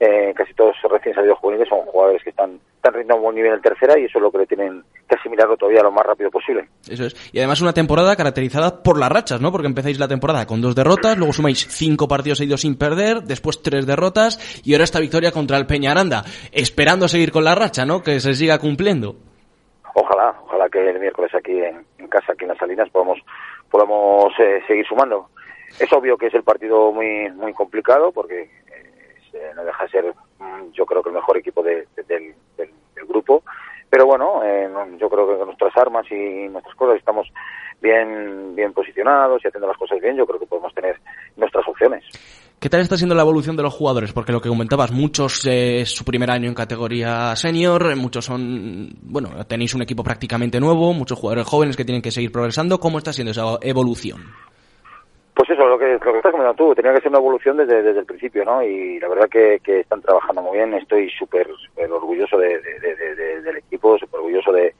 eh, 0.00 0.32
casi 0.36 0.54
todos 0.54 0.76
recién 0.90 1.14
salidos 1.14 1.38
juveniles, 1.38 1.68
son 1.68 1.80
jugadores 1.86 2.22
que 2.22 2.30
están, 2.30 2.60
están 2.76 2.92
rindiendo 2.94 3.14
a 3.14 3.16
un 3.16 3.22
buen 3.24 3.34
nivel 3.36 3.52
en 3.54 3.60
tercera 3.62 3.98
y 3.98 4.04
eso 4.04 4.18
es 4.18 4.22
lo 4.22 4.30
que 4.30 4.38
le 4.38 4.46
tienen 4.46 4.82
que 5.08 5.16
asimilarlo 5.16 5.56
todavía 5.56 5.82
lo 5.82 5.90
más 5.90 6.06
rápido 6.06 6.30
posible. 6.30 6.68
Eso 6.88 7.04
es. 7.06 7.30
Y 7.32 7.38
además 7.38 7.60
una 7.62 7.72
temporada 7.72 8.14
caracterizada 8.14 8.82
por 8.82 8.98
las 8.98 9.10
rachas, 9.10 9.40
¿no? 9.40 9.50
Porque 9.50 9.66
empezáis 9.66 9.98
la 9.98 10.06
temporada 10.08 10.46
con 10.46 10.60
dos 10.60 10.74
derrotas, 10.76 11.16
luego 11.18 11.32
sumáis 11.32 11.66
cinco 11.68 12.06
partidos 12.06 12.38
seguidos 12.38 12.60
sin 12.60 12.76
perder, 12.78 13.22
después 13.22 13.60
tres 13.62 13.86
derrotas 13.86 14.62
y 14.64 14.72
ahora 14.74 14.84
esta 14.84 15.00
victoria 15.00 15.32
contra 15.32 15.56
el 15.58 15.66
Peñaranda, 15.66 16.22
esperando 16.52 17.08
seguir 17.08 17.32
con 17.32 17.42
la 17.44 17.54
racha, 17.56 17.84
¿no? 17.84 18.02
Que 18.02 18.20
se 18.20 18.34
siga 18.34 18.58
cumpliendo. 18.58 19.16
Ojalá, 19.94 20.34
ojalá 20.44 20.68
que 20.68 20.78
el 20.90 21.00
miércoles 21.00 21.34
aquí 21.34 21.52
en, 21.58 21.84
casa, 22.08 22.32
aquí 22.32 22.44
en 22.44 22.48
las 22.48 22.58
Salinas, 22.58 22.88
podamos, 22.90 23.18
podamos 23.70 24.32
eh, 24.38 24.62
seguir 24.66 24.86
sumando. 24.86 25.28
Es 25.78 25.92
obvio 25.92 26.16
que 26.16 26.26
es 26.26 26.34
el 26.34 26.42
partido 26.42 26.92
muy 26.92 27.30
muy 27.30 27.52
complicado 27.52 28.10
porque 28.12 28.50
eh, 29.32 29.52
no 29.54 29.64
deja 29.64 29.84
de 29.84 29.90
ser, 29.90 30.14
mm, 30.38 30.70
yo 30.72 30.86
creo 30.86 31.02
que 31.02 31.10
el 31.10 31.14
mejor 31.14 31.36
equipo 31.36 31.62
de- 31.62 31.86
de- 31.96 32.02
del, 32.04 32.34
del- 32.56 32.72
del 32.94 33.06
grupo. 33.06 33.42
Pero 33.90 34.04
bueno, 34.06 34.42
eh, 34.44 34.68
yo 34.98 35.08
creo 35.08 35.28
que 35.28 35.36
con 35.36 35.46
nuestras 35.46 35.76
armas 35.76 36.10
y 36.10 36.48
nuestras 36.48 36.74
cosas 36.76 36.98
estamos 36.98 37.30
bien 37.80 38.54
bien 38.56 38.72
posicionados 38.72 39.42
y 39.44 39.48
haciendo 39.48 39.68
las 39.68 39.76
cosas 39.78 40.00
bien. 40.00 40.16
Yo 40.16 40.26
creo 40.26 40.40
que 40.40 40.46
podemos 40.46 40.74
tener 40.74 40.98
nuestras 41.36 41.66
opciones. 41.68 42.04
¿Qué 42.60 42.68
tal 42.68 42.80
está 42.80 42.96
siendo 42.96 43.14
la 43.14 43.22
evolución 43.22 43.56
de 43.56 43.62
los 43.62 43.72
jugadores? 43.72 44.12
Porque 44.12 44.32
lo 44.32 44.40
que 44.40 44.48
comentabas, 44.48 44.90
muchos 44.90 45.46
eh, 45.46 45.80
es 45.82 45.90
su 45.90 46.04
primer 46.04 46.28
año 46.28 46.48
en 46.48 46.54
categoría 46.54 47.36
senior, 47.36 47.92
eh, 47.92 47.94
muchos 47.94 48.24
son, 48.24 48.90
bueno, 49.02 49.30
tenéis 49.46 49.74
un 49.74 49.82
equipo 49.82 50.02
prácticamente 50.02 50.58
nuevo, 50.58 50.92
muchos 50.92 51.20
jugadores 51.20 51.46
jóvenes 51.46 51.76
que 51.76 51.84
tienen 51.84 52.02
que 52.02 52.10
seguir 52.10 52.32
progresando. 52.32 52.80
¿Cómo 52.80 52.98
está 52.98 53.12
siendo 53.12 53.30
esa 53.30 53.58
evolución? 53.62 54.22
Pues 55.34 55.48
eso, 55.50 55.68
lo 55.68 55.78
que, 55.78 55.84
lo 55.92 56.00
que 56.00 56.16
estás 56.16 56.32
comentando 56.32 56.54
tú, 56.56 56.74
tenía 56.74 56.92
que 56.92 57.00
ser 57.00 57.10
una 57.10 57.18
evolución 57.20 57.58
desde, 57.58 57.80
desde 57.80 58.00
el 58.00 58.06
principio, 58.06 58.44
¿no? 58.44 58.60
Y 58.60 58.98
la 58.98 59.08
verdad 59.08 59.28
que, 59.30 59.60
que 59.62 59.78
están 59.80 60.02
trabajando 60.02 60.42
muy 60.42 60.56
bien, 60.56 60.74
estoy 60.74 61.08
súper 61.16 61.46
orgulloso 61.92 62.38
de, 62.38 62.48
de- 62.60 62.80
de- 62.80 62.96
de- 62.96 63.14
de- 63.14 63.42
del 63.42 63.56
equipo, 63.58 63.96
súper 63.98 64.18
orgulloso 64.18 64.50
de 64.50 64.74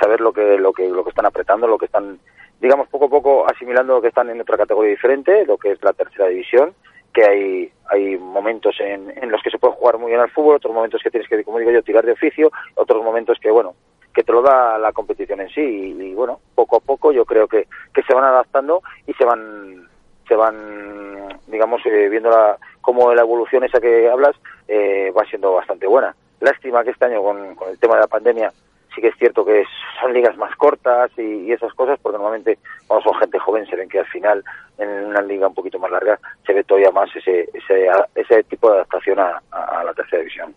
saber 0.00 0.20
lo 0.20 0.32
que, 0.32 0.58
lo, 0.58 0.72
que, 0.72 0.88
lo 0.88 1.02
que 1.02 1.10
están 1.10 1.26
apretando, 1.26 1.66
lo 1.66 1.76
que 1.76 1.86
están, 1.86 2.20
digamos, 2.60 2.86
poco 2.88 3.06
a 3.06 3.10
poco 3.10 3.46
asimilando 3.50 3.94
lo 3.94 4.00
que 4.02 4.08
están 4.08 4.30
en 4.30 4.40
otra 4.40 4.56
categoría 4.56 4.90
diferente, 4.92 5.44
lo 5.44 5.58
que 5.58 5.72
es 5.72 5.82
la 5.82 5.92
tercera 5.92 6.28
división, 6.28 6.72
que 7.16 7.24
hay, 7.24 7.72
hay 7.88 8.18
momentos 8.18 8.76
en, 8.78 9.10
en 9.16 9.30
los 9.30 9.42
que 9.42 9.50
se 9.50 9.58
puede 9.58 9.72
jugar 9.72 9.96
muy 9.96 10.10
bien 10.10 10.20
al 10.20 10.30
fútbol, 10.30 10.56
otros 10.56 10.74
momentos 10.74 11.00
que 11.02 11.10
tienes 11.10 11.26
que, 11.30 11.42
como 11.44 11.58
digo 11.58 11.70
yo, 11.70 11.82
tirar 11.82 12.04
de 12.04 12.12
oficio, 12.12 12.52
otros 12.74 13.02
momentos 13.02 13.38
que, 13.40 13.50
bueno, 13.50 13.74
que 14.12 14.22
te 14.22 14.32
lo 14.32 14.42
da 14.42 14.78
la 14.78 14.92
competición 14.92 15.40
en 15.40 15.48
sí 15.48 15.62
y, 15.98 16.12
bueno, 16.12 16.40
poco 16.54 16.76
a 16.76 16.80
poco 16.80 17.12
yo 17.12 17.24
creo 17.24 17.48
que, 17.48 17.68
que 17.94 18.02
se 18.02 18.12
van 18.12 18.24
adaptando 18.24 18.82
y 19.06 19.14
se 19.14 19.24
van 19.24 19.88
se 20.28 20.34
van 20.34 21.38
digamos 21.46 21.80
eh, 21.86 22.08
viendo 22.10 22.28
la, 22.28 22.58
cómo 22.82 23.14
la 23.14 23.22
evolución 23.22 23.64
esa 23.64 23.80
que 23.80 24.10
hablas 24.10 24.36
eh, 24.68 25.10
va 25.16 25.24
siendo 25.24 25.52
bastante 25.52 25.86
buena. 25.86 26.14
Lástima 26.40 26.84
que 26.84 26.90
este 26.90 27.04
año 27.06 27.22
con, 27.22 27.54
con 27.54 27.70
el 27.70 27.78
tema 27.78 27.94
de 27.94 28.00
la 28.00 28.08
pandemia 28.08 28.52
sí 28.96 29.02
que 29.02 29.08
es 29.08 29.16
cierto 29.18 29.44
que 29.44 29.62
son 30.00 30.12
ligas 30.12 30.36
más 30.36 30.56
cortas 30.56 31.10
y, 31.16 31.46
y 31.46 31.52
esas 31.52 31.72
cosas 31.74 31.98
porque 32.02 32.16
normalmente 32.16 32.58
cuando 32.88 33.04
son 33.04 33.20
gente 33.20 33.38
joven 33.38 33.66
se 33.66 33.76
ven 33.76 33.88
que 33.88 34.00
al 34.00 34.06
final 34.06 34.42
en 34.78 34.88
una 34.88 35.20
liga 35.20 35.46
un 35.46 35.54
poquito 35.54 35.78
más 35.78 35.90
larga 35.90 36.18
se 36.44 36.54
ve 36.54 36.64
todavía 36.64 36.90
más 36.90 37.08
ese 37.14 37.48
ese, 37.52 37.88
ese 38.14 38.42
tipo 38.44 38.70
de 38.70 38.76
adaptación 38.76 39.20
a, 39.20 39.40
a 39.52 39.84
la 39.84 39.94
tercera 39.94 40.22
división. 40.22 40.54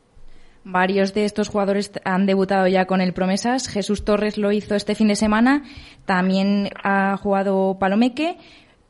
Varios 0.63 1.13
de 1.13 1.25
estos 1.25 1.50
jugadores 1.50 1.91
han 2.03 2.25
debutado 2.25 2.67
ya 2.67 2.86
con 2.86 3.01
el 3.01 3.13
Promesas. 3.13 3.69
Jesús 3.69 4.03
Torres 4.03 4.38
lo 4.38 4.51
hizo 4.51 4.75
este 4.75 4.93
fin 4.93 5.08
de 5.08 5.15
semana. 5.15 5.63
También 6.05 6.69
ha 6.84 7.15
jugado 7.17 7.77
Palomeque. 7.79 8.38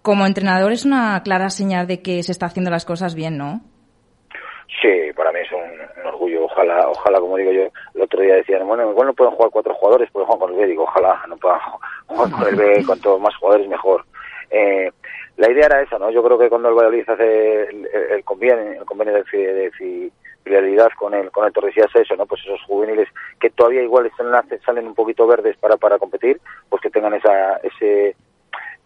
Como 0.02 0.26
entrenador 0.26 0.72
es 0.72 0.84
una 0.84 1.22
clara 1.24 1.50
señal 1.50 1.86
de 1.88 2.02
que 2.02 2.24
se 2.24 2.32
está 2.32 2.48
haciendo 2.48 2.72
las 2.72 2.86
cosas 2.86 3.16
bien, 3.16 3.38
¿no? 3.38 3.62
Sí, 4.82 5.12
para 5.16 5.32
mí 5.32 5.40
es 5.40 5.52
un, 5.52 5.89
orgullo 6.60 6.92
ojalá, 6.92 7.20
como 7.20 7.38
digo 7.38 7.52
yo, 7.52 7.68
el 7.96 8.02
otro 8.02 8.22
día 8.22 8.36
decían, 8.36 8.68
bueno, 8.68 8.90
igual 8.90 9.08
no 9.08 9.14
pueden 9.14 9.34
jugar 9.34 9.52
cuatro 9.52 9.74
jugadores, 9.76 10.12
pueden 10.12 10.28
jugar 10.28 10.40
con 10.40 10.54
el 10.54 10.60
B, 10.60 10.68
digo, 10.68 10.84
ojalá 10.84 11.24
no 11.28 11.38
puedan 11.38 11.60
jugar 12.08 12.32
con 12.32 12.48
el 12.48 12.56
B, 12.56 12.84
con 12.88 13.00
todos 13.00 13.22
más 13.22 13.36
jugadores 13.36 13.68
mejor. 13.68 14.06
Eh, 14.50 14.92
la 15.38 15.52
idea 15.52 15.68
era 15.68 15.82
esa, 15.82 15.98
¿no? 15.98 16.10
Yo 16.12 16.22
creo 16.24 16.38
que 16.38 16.50
cuando 16.50 16.70
el 16.70 16.76
Valladolid 16.76 17.10
hace 17.10 17.64
el, 17.64 18.24
convenio, 18.26 18.82
el 18.82 18.86
convenio 18.86 19.14
de, 19.14 19.72
fidelidad 20.44 20.90
con 20.98 21.14
el 21.14 21.32
con 21.32 21.46
el 21.46 21.54
Tordesillas 21.54 21.96
eso, 21.96 22.16
¿no? 22.16 22.26
Pues 22.26 22.42
esos 22.42 22.62
juveniles 22.64 23.08
que 23.40 23.50
todavía 23.50 23.84
igual 23.84 24.08
están, 24.08 24.28
salen 24.66 24.88
un 24.88 24.96
poquito 24.96 25.28
verdes 25.28 25.56
para 25.58 25.78
para 25.78 25.98
competir, 25.98 26.42
pues 26.68 26.82
que 26.82 26.90
tengan 26.90 27.14
esa 27.14 27.58
ese 27.64 28.16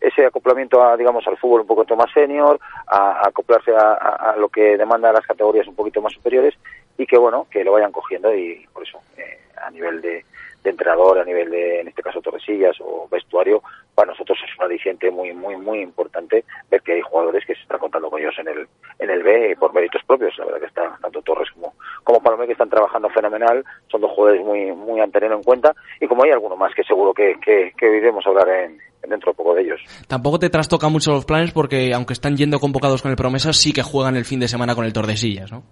ese 0.03 0.25
acoplamiento 0.25 0.83
a, 0.83 0.97
digamos 0.97 1.25
al 1.27 1.37
fútbol 1.37 1.61
un 1.61 1.67
poquito 1.67 1.95
más 1.95 2.11
senior, 2.13 2.59
a, 2.87 3.25
acoplarse 3.25 3.71
a, 3.73 4.35
lo 4.37 4.49
que 4.49 4.77
demandan 4.77 5.13
las 5.13 5.25
categorías 5.25 5.67
un 5.67 5.75
poquito 5.75 6.01
más 6.01 6.13
superiores 6.13 6.53
y 6.97 7.05
que 7.05 7.17
bueno, 7.17 7.47
que 7.49 7.63
lo 7.63 7.73
vayan 7.73 7.91
cogiendo 7.91 8.33
y 8.33 8.65
por 8.73 8.83
eso 8.83 8.99
eh, 9.17 9.39
a 9.57 9.69
nivel 9.71 10.01
de, 10.01 10.25
de 10.63 10.69
entrenador, 10.69 11.19
a 11.19 11.25
nivel 11.25 11.49
de, 11.49 11.81
en 11.81 11.87
este 11.87 12.01
caso, 12.01 12.21
Torresillas 12.21 12.75
o 12.79 13.07
vestuario, 13.11 13.61
para 13.93 14.11
nosotros 14.11 14.37
es 14.43 14.57
un 14.57 14.65
aliciente 14.65 15.11
muy, 15.11 15.33
muy, 15.33 15.57
muy 15.57 15.81
importante 15.81 16.45
ver 16.71 16.81
que 16.81 16.93
hay 16.93 17.01
jugadores 17.01 17.45
que 17.45 17.53
se 17.55 17.61
están 17.61 17.79
contando 17.79 18.09
con 18.09 18.21
ellos 18.21 18.35
en 18.39 18.47
el, 18.47 18.67
en 18.99 19.09
el 19.09 19.23
B 19.23 19.55
por 19.59 19.73
méritos 19.73 20.01
propios. 20.05 20.37
La 20.37 20.45
verdad 20.45 20.59
que 20.61 20.67
está 20.67 20.97
tanto 21.01 21.21
Torres 21.21 21.49
como, 21.51 21.73
como 22.03 22.21
Palomé 22.21 22.45
que 22.45 22.53
están 22.53 22.69
trabajando 22.69 23.09
fenomenal, 23.09 23.63
son 23.91 24.01
dos 24.01 24.11
jugadores 24.11 24.43
muy, 24.45 24.71
muy 24.71 25.01
a 25.01 25.07
tener 25.07 25.31
en 25.31 25.43
cuenta 25.43 25.73
y 25.99 26.07
como 26.07 26.23
hay 26.23 26.31
alguno 26.31 26.55
más 26.55 26.73
que 26.73 26.83
seguro 26.83 27.13
que, 27.13 27.35
que, 27.43 27.73
que 27.77 27.97
iremos 27.97 28.25
a 28.25 28.29
hablar 28.29 28.49
en, 28.49 28.77
dentro 29.07 29.31
de 29.31 29.35
poco 29.35 29.53
de 29.53 29.63
ellos. 29.63 29.81
Tampoco 30.07 30.39
te 30.39 30.49
trastoca 30.49 30.87
mucho 30.89 31.11
los 31.11 31.25
planes 31.25 31.51
porque 31.51 31.93
aunque 31.93 32.13
están 32.13 32.37
yendo 32.37 32.59
convocados 32.59 33.01
con 33.01 33.11
el 33.11 33.17
Promesas, 33.17 33.57
sí 33.57 33.73
que 33.73 33.83
juegan 33.83 34.15
el 34.15 34.25
fin 34.25 34.39
de 34.39 34.47
semana 34.47 34.75
con 34.75 34.85
el 34.85 34.93
Tordesillas, 34.93 35.51
¿no? 35.51 35.63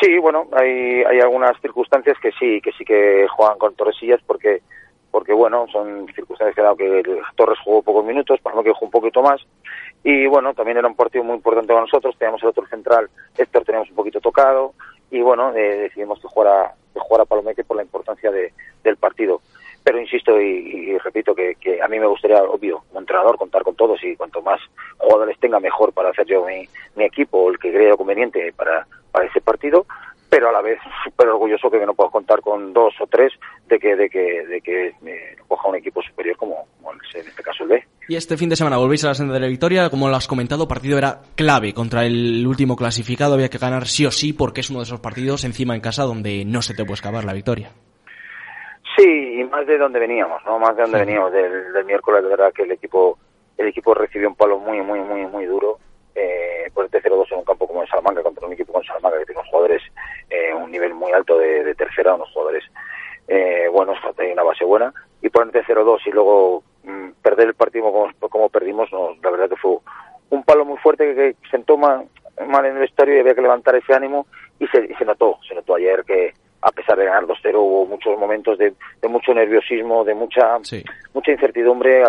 Sí, 0.00 0.16
bueno, 0.18 0.48
hay, 0.52 1.02
hay 1.02 1.20
algunas 1.20 1.60
circunstancias 1.60 2.16
que 2.22 2.32
sí, 2.32 2.60
que 2.62 2.72
sí 2.72 2.86
que 2.86 3.26
juegan 3.28 3.58
con 3.58 3.74
Torresillas 3.74 4.20
porque, 4.26 4.62
porque 5.10 5.34
bueno, 5.34 5.66
son 5.70 6.06
circunstancias 6.14 6.54
que 6.54 6.62
dado 6.62 6.76
que 6.76 7.20
Torres 7.36 7.58
jugó 7.62 7.82
pocos 7.82 8.06
minutos, 8.06 8.40
para 8.40 8.62
que 8.62 8.72
jugó 8.72 8.86
un 8.86 8.90
poquito 8.90 9.22
más. 9.22 9.42
Y 10.02 10.26
bueno, 10.26 10.54
también 10.54 10.78
era 10.78 10.88
un 10.88 10.96
partido 10.96 11.22
muy 11.22 11.36
importante 11.36 11.74
para 11.74 11.82
nosotros, 11.82 12.16
teníamos 12.16 12.42
el 12.42 12.48
otro 12.48 12.66
central, 12.68 13.10
Héctor 13.36 13.64
teníamos 13.64 13.90
un 13.90 13.96
poquito 13.96 14.20
tocado, 14.20 14.72
y 15.10 15.20
bueno, 15.20 15.54
eh, 15.54 15.80
decidimos 15.80 16.18
que 16.18 16.28
jugara, 16.28 16.72
que 16.94 17.00
jugara 17.00 17.26
Palomeque 17.26 17.64
por 17.64 17.76
la 17.76 17.82
importancia 17.82 18.30
de, 18.30 18.54
del 18.82 18.96
partido. 18.96 19.42
Pero 19.84 20.00
insisto 20.00 20.40
y, 20.40 20.96
repito 20.98 21.34
que, 21.34 21.56
que, 21.56 21.82
a 21.82 21.88
mí 21.88 21.98
me 21.98 22.06
gustaría, 22.06 22.42
obvio, 22.42 22.84
como 22.88 23.00
entrenador, 23.00 23.36
contar 23.36 23.62
con 23.62 23.74
todos 23.74 24.02
y 24.04 24.16
cuanto 24.16 24.40
más 24.40 24.60
jugadores 24.98 25.38
tenga, 25.40 25.58
mejor 25.58 25.92
para 25.92 26.10
hacer 26.10 26.26
yo 26.26 26.44
mi, 26.44 26.66
mi 26.96 27.04
equipo, 27.04 27.50
el 27.50 27.58
que 27.58 27.72
crea 27.72 27.96
conveniente 27.96 28.52
para, 28.52 28.86
para 29.10 29.26
ese 29.26 29.40
partido 29.40 29.86
pero 30.30 30.48
a 30.48 30.52
la 30.52 30.62
vez 30.62 30.78
súper 31.04 31.28
orgulloso 31.28 31.68
que 31.70 31.84
no 31.84 31.92
puedo 31.92 32.10
contar 32.10 32.40
con 32.40 32.72
dos 32.72 32.94
o 33.00 33.06
tres 33.08 33.32
de 33.68 33.78
que 33.78 33.96
de 33.96 34.08
que 34.08 34.46
de 34.46 34.60
que 34.60 34.94
me 35.02 35.36
coja 35.48 35.68
un 35.68 35.76
equipo 35.76 36.00
superior 36.02 36.36
como, 36.36 36.66
en 37.14 37.26
este 37.26 37.42
caso 37.42 37.64
el 37.64 37.70
B. 37.70 37.84
Y 38.08 38.14
este 38.14 38.36
fin 38.36 38.48
de 38.48 38.56
semana 38.56 38.76
volvéis 38.76 39.04
a 39.04 39.08
la 39.08 39.14
senda 39.14 39.34
de 39.34 39.40
la 39.40 39.48
victoria, 39.48 39.90
como 39.90 40.08
lo 40.08 40.14
has 40.14 40.28
comentado, 40.28 40.68
partido 40.68 40.96
era 40.96 41.20
clave 41.34 41.74
contra 41.74 42.06
el 42.06 42.46
último 42.46 42.76
clasificado, 42.76 43.34
había 43.34 43.48
que 43.48 43.58
ganar 43.58 43.86
sí 43.86 44.06
o 44.06 44.12
sí 44.12 44.32
porque 44.32 44.60
es 44.60 44.70
uno 44.70 44.78
de 44.78 44.84
esos 44.84 45.00
partidos 45.00 45.44
encima 45.44 45.74
en 45.74 45.80
casa 45.80 46.04
donde 46.04 46.44
no 46.44 46.62
se 46.62 46.74
te 46.74 46.84
puede 46.84 46.94
escapar 46.94 47.24
la 47.24 47.32
victoria. 47.32 47.70
Sí, 48.96 49.40
y 49.40 49.44
más 49.44 49.66
de 49.66 49.78
donde 49.78 49.98
veníamos, 49.98 50.40
¿no? 50.44 50.58
Más 50.58 50.76
de 50.76 50.82
donde 50.82 50.98
veníamos 51.00 51.32
del, 51.32 51.72
del 51.72 51.84
miércoles, 51.84 52.22
de 52.22 52.28
verdad 52.28 52.52
que 52.54 52.62
el 52.62 52.72
equipo 52.72 53.18
el 53.58 53.68
equipo 53.68 53.92
recibió 53.94 54.28
un 54.28 54.36
palo 54.36 54.58
muy 54.58 54.80
muy 54.80 55.00
muy 55.00 55.26
muy 55.26 55.44
duro 55.44 55.78
eh, 56.20 56.70
por 56.74 56.84
el 56.84 56.90
0-2 56.90 57.32
en 57.32 57.38
un 57.38 57.44
campo 57.44 57.66
como 57.66 57.82
el 57.82 57.88
Salamanca, 57.88 58.22
contra 58.22 58.46
un 58.46 58.52
equipo 58.52 58.72
como 58.72 58.84
Salamanca 58.84 59.18
que 59.18 59.26
tiene 59.26 59.40
unos 59.40 59.50
jugadores, 59.50 59.82
eh, 60.28 60.52
un 60.54 60.70
nivel 60.70 60.94
muy 60.94 61.12
alto 61.12 61.38
de, 61.38 61.74
tercera, 61.74 62.14
unos 62.14 62.30
jugadores 62.32 62.64
eh, 63.28 63.68
buenos, 63.72 63.96
hay 64.18 64.32
una 64.32 64.42
base 64.42 64.64
buena, 64.64 64.92
y 65.22 65.30
ponerte 65.30 65.64
0-2 65.64 66.00
y 66.06 66.10
luego 66.10 66.62
mm, 66.84 67.10
perder 67.22 67.48
el 67.48 67.54
partido 67.54 67.90
como, 67.90 68.10
como 68.28 68.48
perdimos, 68.48 68.92
no, 68.92 69.16
la 69.22 69.30
verdad 69.30 69.48
que 69.48 69.56
fue 69.56 69.78
un 70.30 70.44
palo 70.44 70.64
muy 70.64 70.78
fuerte 70.78 71.14
que, 71.14 71.36
se 71.44 71.50
sentó 71.50 71.76
mal, 71.76 72.08
en 72.36 72.64
el 72.66 72.78
vestuario 72.78 73.16
y 73.16 73.20
había 73.20 73.34
que 73.34 73.42
levantar 73.42 73.74
ese 73.76 73.94
ánimo 73.94 74.26
y 74.58 74.66
se, 74.68 74.94
se 74.94 75.04
notó, 75.04 75.38
se 75.48 75.54
notó 75.54 75.74
ayer 75.76 76.04
que 76.04 76.34
a 76.62 76.70
pesar 76.72 76.98
de 76.98 77.06
ganar 77.06 77.24
2-0 77.24 77.54
hubo 77.54 77.86
muchos 77.86 78.18
momentos 78.18 78.58
de, 78.58 78.74
de, 79.00 79.08
mucho 79.08 79.32
nerviosismo, 79.32 80.04
de 80.04 80.14
mucha 80.14 80.58
mucha 81.14 81.32
incertidumbre, 81.32 82.04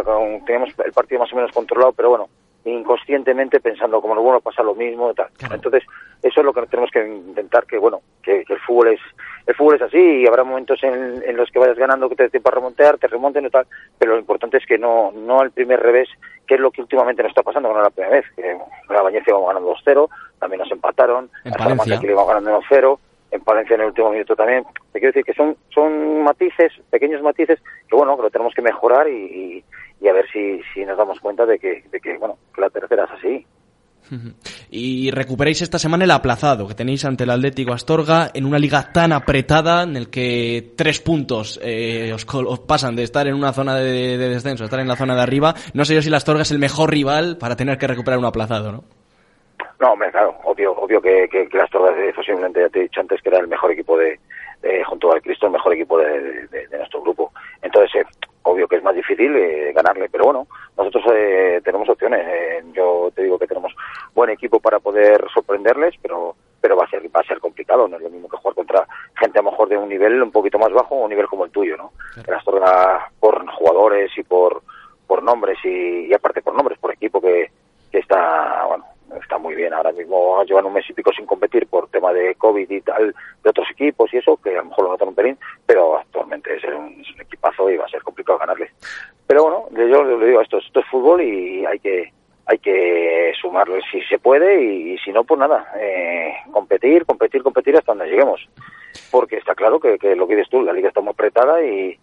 teníamos 0.46 0.74
el 0.84 0.92
partido 0.92 1.22
más 1.22 1.32
o 1.32 1.36
menos 1.38 1.52
controlado, 1.54 1.94
pero 1.94 2.10
bueno, 2.10 2.28
inconscientemente 2.66 3.60
pensando 3.60 4.02
como 4.02 4.16
no 4.16 4.22
bueno 4.22 4.40
pasa 4.40 4.62
lo 4.62 4.76
mismo 4.76 5.14
tal. 5.14 5.30
entonces 5.52 5.84
eso 6.22 6.42
es 6.42 6.46
lo 6.46 6.54
que 6.54 6.62
tenemos 6.68 6.92
que 6.92 7.08
intentar 7.08 7.66
que 7.66 7.78
bueno 7.78 8.02
que, 8.22 8.46
el 8.48 8.60
fútbol 8.60 8.90
es 8.90 9.00
el 9.48 9.56
fútbol 9.56 9.76
es 9.76 9.82
así 9.82 9.98
y 9.98 10.28
habrá 10.28 10.44
momentos 10.44 10.82
en, 10.84 11.24
en 11.26 11.38
los 11.38 11.50
que 11.50 11.58
vayas 11.58 11.78
ganando 11.78 12.08
que 12.08 12.16
te 12.16 12.30
dé 12.30 12.40
para 12.40 12.56
remontar 12.56 13.00
te 13.00 13.08
remonten 13.08 13.46
y 13.46 13.50
tal 13.50 13.66
pero 13.98 14.14
lo 14.14 14.20
importante 14.20 14.58
es 14.58 14.66
que 14.66 14.78
no 14.78 15.12
no 15.12 15.42
el 15.42 15.52
primer 15.52 15.80
revés 15.80 16.08
que 16.46 16.56
es 16.56 16.62
lo 16.62 16.70
que 16.70 16.82
últimamente 16.82 17.24
nos 17.24 17.32
está 17.32 17.42
pasando 17.42 17.70
no 17.70 17.80
es 17.80 17.84
la 17.84 17.90
primera 17.90 18.16
vez 18.18 18.26
que 18.36 18.58
la 18.94 19.02
Valencia 19.02 19.34
vamos 19.34 19.48
ganando 19.48 19.74
2-0 19.74 20.10
también 20.40 20.60
nos 20.60 20.72
empataron 20.72 21.30
en 21.44 21.54
Palencia. 21.54 22.00
que 22.00 22.08
íbamos 22.08 22.28
ganando 22.28 22.62
1-0 22.62 23.00
en 23.32 23.42
Palencia 23.42 23.76
en 23.76 23.82
el 23.82 23.88
último 23.88 24.12
minuto 24.12 24.36
también. 24.36 24.66
Te 24.92 25.00
quiero 25.00 25.14
decir 25.14 25.24
que 25.24 25.34
son 25.34 25.56
son 25.74 26.24
matices 26.24 26.74
pequeños 26.90 27.22
matices 27.22 27.60
que 27.88 27.96
bueno 27.96 28.16
que 28.18 28.24
lo 28.24 28.30
tenemos 28.30 28.54
que 28.54 28.62
mejorar 28.62 29.08
y 29.08 29.14
y 29.14 29.64
a 30.08 30.14
ver 30.14 30.26
si, 30.32 30.62
si 30.74 30.86
nos 30.86 30.98
damos 30.98 31.20
cuenta 31.20 31.46
de 31.46 31.60
que, 31.60 31.84
de 31.92 32.00
que, 32.00 32.18
bueno, 32.18 32.38
que 32.54 32.62
la 32.62 32.70
tercera 32.70 33.06
es 33.06 33.12
así. 33.12 33.46
Y 34.70 35.12
recuperéis 35.12 35.62
esta 35.62 35.80
semana 35.80 36.04
el 36.04 36.12
aplazado 36.12 36.68
que 36.68 36.74
tenéis 36.74 37.06
ante 37.06 37.24
el 37.24 37.30
Atlético 37.30 37.72
Astorga 37.72 38.30
en 38.34 38.46
una 38.46 38.60
liga 38.60 38.92
tan 38.92 39.14
apretada 39.14 39.84
en 39.84 39.96
el 39.96 40.10
que 40.10 40.74
tres 40.76 41.00
puntos 41.00 41.60
eh, 41.64 42.12
os, 42.14 42.26
pasan 42.68 42.96
de 42.96 43.04
estar 43.04 43.28
en 43.28 43.36
una 43.36 43.54
zona 43.54 43.76
de, 43.76 44.18
descenso 44.18 44.64
a 44.64 44.66
estar 44.66 44.80
en 44.80 44.88
la 44.88 44.98
zona 44.98 45.16
de 45.16 45.22
arriba. 45.22 45.54
No 45.74 45.86
sé 45.86 45.96
yo 45.96 46.02
si 46.02 46.10
el 46.10 46.16
Astorga 46.16 46.42
es 46.42 46.52
el 46.52 46.60
mejor 46.60 46.90
rival 46.90 47.38
para 47.38 47.56
tener 47.56 47.78
que 47.78 47.88
recuperar 47.88 48.20
un 48.20 48.26
aplazado, 48.26 48.72
¿no? 48.72 48.84
No, 49.80 49.94
hombre, 49.94 50.12
claro, 50.12 50.38
obvio, 50.44 50.74
obvio 50.74 51.02
que, 51.02 51.28
que, 51.32 51.48
que 51.48 51.58
el 51.58 51.64
Astorga, 51.64 51.94
posiblemente 52.16 52.60
ya 52.60 52.70
te 52.70 52.80
he 52.80 52.84
dicho 52.84 53.00
antes 53.00 53.22
que 53.22 53.30
era 53.30 53.40
el 53.40 53.48
mejor 53.48 53.72
equipo 53.72 53.98
de, 53.98 54.20
junto 54.86 55.12
al 55.12 55.22
Cristo, 55.22 55.48
el 55.48 55.54
mejor 55.54 55.74
equipo 55.74 55.98
de, 55.98 56.48
nuestro 56.72 57.02
grupo. 57.02 57.32
Entonces, 57.62 58.02
eh, 58.02 58.06
obvio 58.44 58.68
que 58.68 58.78
es 58.78 58.84
más 58.84 58.96
difícil 58.96 59.36
eh, 59.36 59.72
ganarle, 59.74 60.10
pero 60.10 60.26
bueno, 60.26 60.48
nosotros 60.78 61.04
eh, 61.14 61.62
tenemos 61.64 61.88
opciones. 61.90 62.26
Eh, 62.28 62.64
yo 62.74 63.12
te 63.16 63.24
digo 63.24 63.38
que 63.38 63.48
tenemos 63.48 63.74
buen 64.14 64.30
equipo 64.30 64.60
para 64.60 64.80
poder 64.80 65.26
sorprenderles, 65.34 65.96
pero 66.02 66.36
pero 66.60 66.76
va 66.76 66.86
a 66.86 66.90
ser 66.90 67.04
va 67.16 67.22
a 67.22 67.28
ser 67.28 67.40
complicado. 67.40 67.88
No 67.88 67.98
es 67.98 68.04
lo 68.04 68.10
mismo 68.10 68.30
que 68.30 68.38
jugar 68.38 68.56
contra 68.56 68.88
gente 69.16 69.40
a 69.40 69.42
lo 69.42 69.52
mejor 69.52 69.70
de 69.70 69.78
un 69.78 69.90
nivel 69.90 70.22
un 70.22 70.32
poquito 70.32 70.60
más 70.60 70.72
bajo 70.72 70.96
un 70.96 71.10
nivel 71.10 71.28
como 71.28 71.46
el 71.46 71.52
tuyo, 71.52 71.78
¿no? 71.78 71.92
Claro. 72.24 73.02
por 73.20 73.46
jugadores 73.52 74.12
y 74.18 74.24
por 74.24 74.62
por 75.08 75.24
nombres 75.24 75.58
y, 75.66 76.08
y 76.08 76.14
aparte 76.14 76.42
por 76.42 76.56
nombres, 76.56 76.80
por 76.80 76.94
equipo 76.94 77.20
que, 77.20 77.52
que 77.92 78.00
está 78.00 78.66
bueno 78.66 78.86
está 79.20 79.38
muy 79.38 79.56
bien. 79.56 79.74
Ahora 79.74 79.92
mismo 79.92 80.44
llevan 80.44 80.66
un 80.66 80.74
mes 80.74 80.90
y 80.90 80.94
pico 80.94 81.12
sin 81.14 81.26
competir 81.26 81.68
por 81.68 81.90
tema 81.90 82.14
de 82.14 82.36
COVID 82.36 82.70
y 82.70 82.82
tal, 82.82 83.16
de 83.44 83.50
otros 83.50 83.68
equipos 83.72 84.14
y 84.14 84.18
eso, 84.18 84.38
que 84.38 84.52
a 84.52 84.62
lo 84.62 84.66
mejor 84.66 84.86
lo 84.86 84.92
notan 84.92 85.10
un 85.10 85.16
pelín, 85.16 85.38
pero 85.66 85.98
actualmente 85.98 86.56
es 86.56 86.64
un, 86.64 87.04
equipazo 87.20 87.70
y 87.70 87.78
va 87.78 87.86
a 87.86 87.90
ser 87.90 88.04
complicado 88.04 88.40
ganarle. 88.40 88.72
Pero 89.28 89.44
bueno, 89.44 89.88
yo 89.90 90.04
le 90.04 90.26
digo, 90.26 90.42
esto, 90.42 90.58
esto 90.58 90.80
es 90.80 90.86
fútbol 90.88 91.22
y 91.22 91.66
hay 91.66 91.80
que 91.80 92.12
hay 92.46 92.58
que 92.60 93.32
sumarlo 93.40 93.78
si 93.92 94.02
se 94.02 94.20
puede 94.20 94.62
y, 94.62 94.98
si 94.98 95.12
no, 95.12 95.24
pues 95.24 95.40
nada, 95.40 95.72
eh, 95.80 96.34
competir, 96.52 97.06
competir, 97.06 97.42
competir 97.44 97.78
hasta 97.78 97.94
donde 97.94 98.10
lleguemos. 98.10 98.42
Porque 99.10 99.38
está 99.38 99.56
claro 99.56 99.80
que, 99.80 99.98
lo 100.16 100.28
que 100.28 100.36
dices 100.36 100.50
tú, 100.50 100.62
la 100.62 100.74
liga 100.74 100.90
está 100.90 101.00
muy 101.00 101.12
apretada 101.12 101.64
y, 101.64 101.98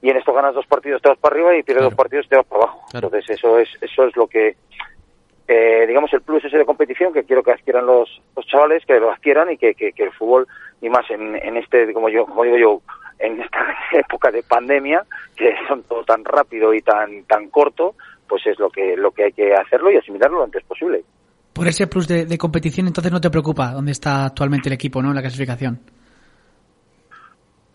y 0.00 0.10
en 0.10 0.16
esto 0.16 0.32
ganas 0.32 0.54
dos 0.54 0.66
partidos 0.66 1.02
te 1.02 1.08
vas 1.08 1.18
para 1.18 1.34
arriba 1.34 1.56
y 1.56 1.62
pierdes 1.64 1.84
dos 1.84 1.94
partidos 1.94 2.28
te 2.28 2.36
vas 2.36 2.46
para 2.46 2.62
abajo. 2.62 2.84
Entonces 2.92 3.30
eso 3.30 3.58
es 3.58 3.68
eso 3.80 4.04
es 4.04 4.16
lo 4.16 4.28
que 4.28 4.54
eh, 5.46 5.84
digamos, 5.86 6.12
el 6.12 6.22
plus 6.22 6.44
ese 6.44 6.56
de 6.56 6.64
competición 6.64 7.12
que 7.12 7.24
quiero 7.24 7.42
que 7.42 7.52
adquieran 7.52 7.86
los, 7.86 8.20
los 8.36 8.46
chavales, 8.46 8.84
que 8.86 8.98
lo 8.98 9.12
adquieran 9.12 9.50
y 9.50 9.58
que, 9.58 9.74
que, 9.74 9.92
el 9.96 10.12
fútbol, 10.12 10.46
y 10.80 10.88
más 10.88 11.08
en, 11.10 11.36
en 11.36 11.56
este, 11.56 11.92
como 11.92 12.08
yo, 12.08 12.24
como 12.26 12.44
digo 12.44 12.56
yo, 12.56 12.82
en 13.18 13.40
esta 13.40 13.58
época 13.92 14.30
de 14.30 14.42
pandemia, 14.42 15.04
que 15.36 15.54
son 15.68 15.82
todo 15.82 16.04
tan 16.04 16.24
rápido 16.24 16.72
y 16.72 16.80
tan, 16.80 17.24
tan 17.24 17.50
corto, 17.50 17.94
pues 18.28 18.46
es 18.46 18.58
lo 18.58 18.70
que, 18.70 18.96
lo 18.96 19.10
que 19.10 19.24
hay 19.24 19.32
que 19.32 19.54
hacerlo 19.54 19.90
y 19.90 19.96
asimilarlo 19.96 20.38
lo 20.38 20.44
antes 20.44 20.64
posible. 20.64 21.04
Por 21.52 21.68
ese 21.68 21.86
plus 21.86 22.08
de, 22.08 22.26
de 22.26 22.38
competición, 22.38 22.86
entonces 22.86 23.12
no 23.12 23.20
te 23.20 23.30
preocupa 23.30 23.70
dónde 23.72 23.92
está 23.92 24.26
actualmente 24.26 24.68
el 24.68 24.74
equipo, 24.74 25.00
¿no? 25.02 25.10
En 25.10 25.14
la 25.14 25.20
clasificación. 25.20 25.78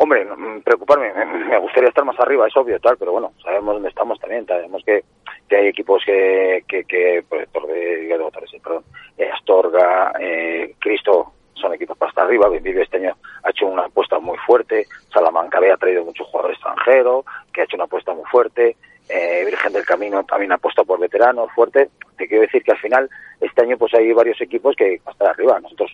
Hombre, 0.02 0.26
preocuparme, 0.64 1.12
me 1.50 1.60
gustaría 1.60 1.90
estar 1.90 2.06
más 2.06 2.18
arriba, 2.20 2.48
es 2.48 2.56
obvio, 2.56 2.80
tal, 2.80 2.96
pero 2.98 3.12
bueno, 3.12 3.34
sabemos 3.44 3.76
dónde 3.76 3.90
estamos 3.90 4.18
también, 4.20 4.46
sabemos 4.46 4.82
que, 4.86 5.04
que 5.50 5.58
hay 5.58 5.68
equipos 5.68 6.04
que, 6.06 6.64
que, 6.68 6.84
que 6.86 7.24
pues, 7.28 7.48
perdón, 7.50 8.84
eh, 9.18 9.30
Astorga, 9.34 10.14
eh, 10.20 10.76
Cristo, 10.80 11.34
son 11.56 11.74
equipos 11.74 11.98
para 11.98 12.10
estar 12.10 12.26
arriba, 12.26 12.48
Benvive 12.48 12.84
este 12.84 12.98
año 12.98 13.18
ha 13.44 13.50
hecho 13.50 13.66
una 13.68 13.84
apuesta 13.84 14.20
muy 14.20 14.38
fuerte, 14.38 14.86
Salamanca 15.12 15.58
había 15.58 15.76
traído 15.78 16.06
muchos 16.06 16.28
jugadores 16.28 16.58
extranjeros, 16.58 17.26
que 17.52 17.62
ha 17.62 17.64
hecho 17.66 17.76
una 17.76 17.86
apuesta 17.86 18.14
muy 18.14 18.26
fuerte, 18.26 18.78
eh, 19.10 19.44
Virgen 19.46 19.74
del 19.74 19.86
Camino 19.86 20.24
también 20.24 20.52
ha 20.52 20.56
apostado 20.56 20.86
por 20.86 21.00
veteranos 21.00 21.52
fuerte, 21.54 21.90
te 22.18 22.28
quiero 22.28 22.44
decir 22.44 22.64
que 22.64 22.72
al 22.72 22.78
final 22.78 23.10
este 23.42 23.64
año 23.64 23.78
pues 23.78 23.94
hay 23.94 24.14
varios 24.14 24.40
equipos 24.40 24.76
que 24.76 25.02
van 25.04 25.08
a 25.08 25.12
estar 25.12 25.28
arriba, 25.30 25.60
nosotros 25.60 25.92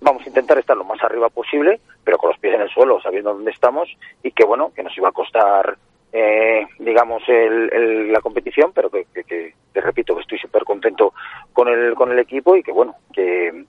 vamos 0.00 0.22
a 0.24 0.28
intentar 0.28 0.58
estar 0.58 0.76
lo 0.76 0.84
más 0.84 1.02
arriba 1.02 1.28
posible, 1.28 1.80
pero 2.04 2.18
con 2.18 2.30
los 2.30 2.38
pies 2.38 2.54
en 2.54 2.62
el 2.62 2.70
suelo, 2.70 3.00
sabiendo 3.00 3.34
dónde 3.34 3.50
estamos 3.50 3.88
y 4.22 4.30
que 4.30 4.44
bueno, 4.44 4.72
que 4.74 4.82
nos 4.82 4.96
iba 4.96 5.08
a 5.08 5.12
costar, 5.12 5.76
eh, 6.12 6.66
digamos, 6.78 7.22
el, 7.28 8.12
la 8.12 8.20
competición, 8.20 8.72
pero 8.74 8.90
que, 8.90 9.06
que, 9.12 9.54
te 9.72 9.80
repito 9.80 10.14
que 10.14 10.22
estoy 10.22 10.38
súper 10.38 10.64
contento 10.64 11.12
con 11.52 11.68
el, 11.68 11.94
con 11.94 12.10
el 12.10 12.18
equipo 12.18 12.56
y 12.56 12.62
que 12.62 12.72
bueno, 12.72 12.96
que 13.12 13.64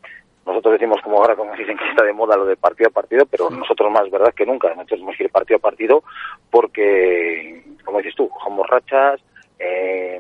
nosotros 0.45 0.73
decimos 0.73 1.01
como 1.03 1.17
ahora, 1.17 1.35
como 1.35 1.53
dicen 1.57 1.77
que 1.77 1.89
está 1.89 2.03
de 2.03 2.13
moda 2.13 2.37
lo 2.37 2.45
de 2.45 2.55
partido 2.55 2.89
a 2.89 2.93
partido, 2.93 3.25
pero 3.25 3.49
nosotros 3.49 3.91
más 3.91 4.09
verdad 4.09 4.33
que 4.33 4.45
nunca, 4.45 4.69
nosotros 4.69 4.99
tenemos 4.99 5.17
que 5.17 5.23
ir 5.25 5.31
partido 5.31 5.57
a 5.57 5.61
partido 5.61 6.03
porque, 6.49 7.63
como 7.83 7.99
dices 7.99 8.15
tú, 8.15 8.29
cogemos 8.29 8.67
rachas, 8.67 9.21
eh, 9.59 10.19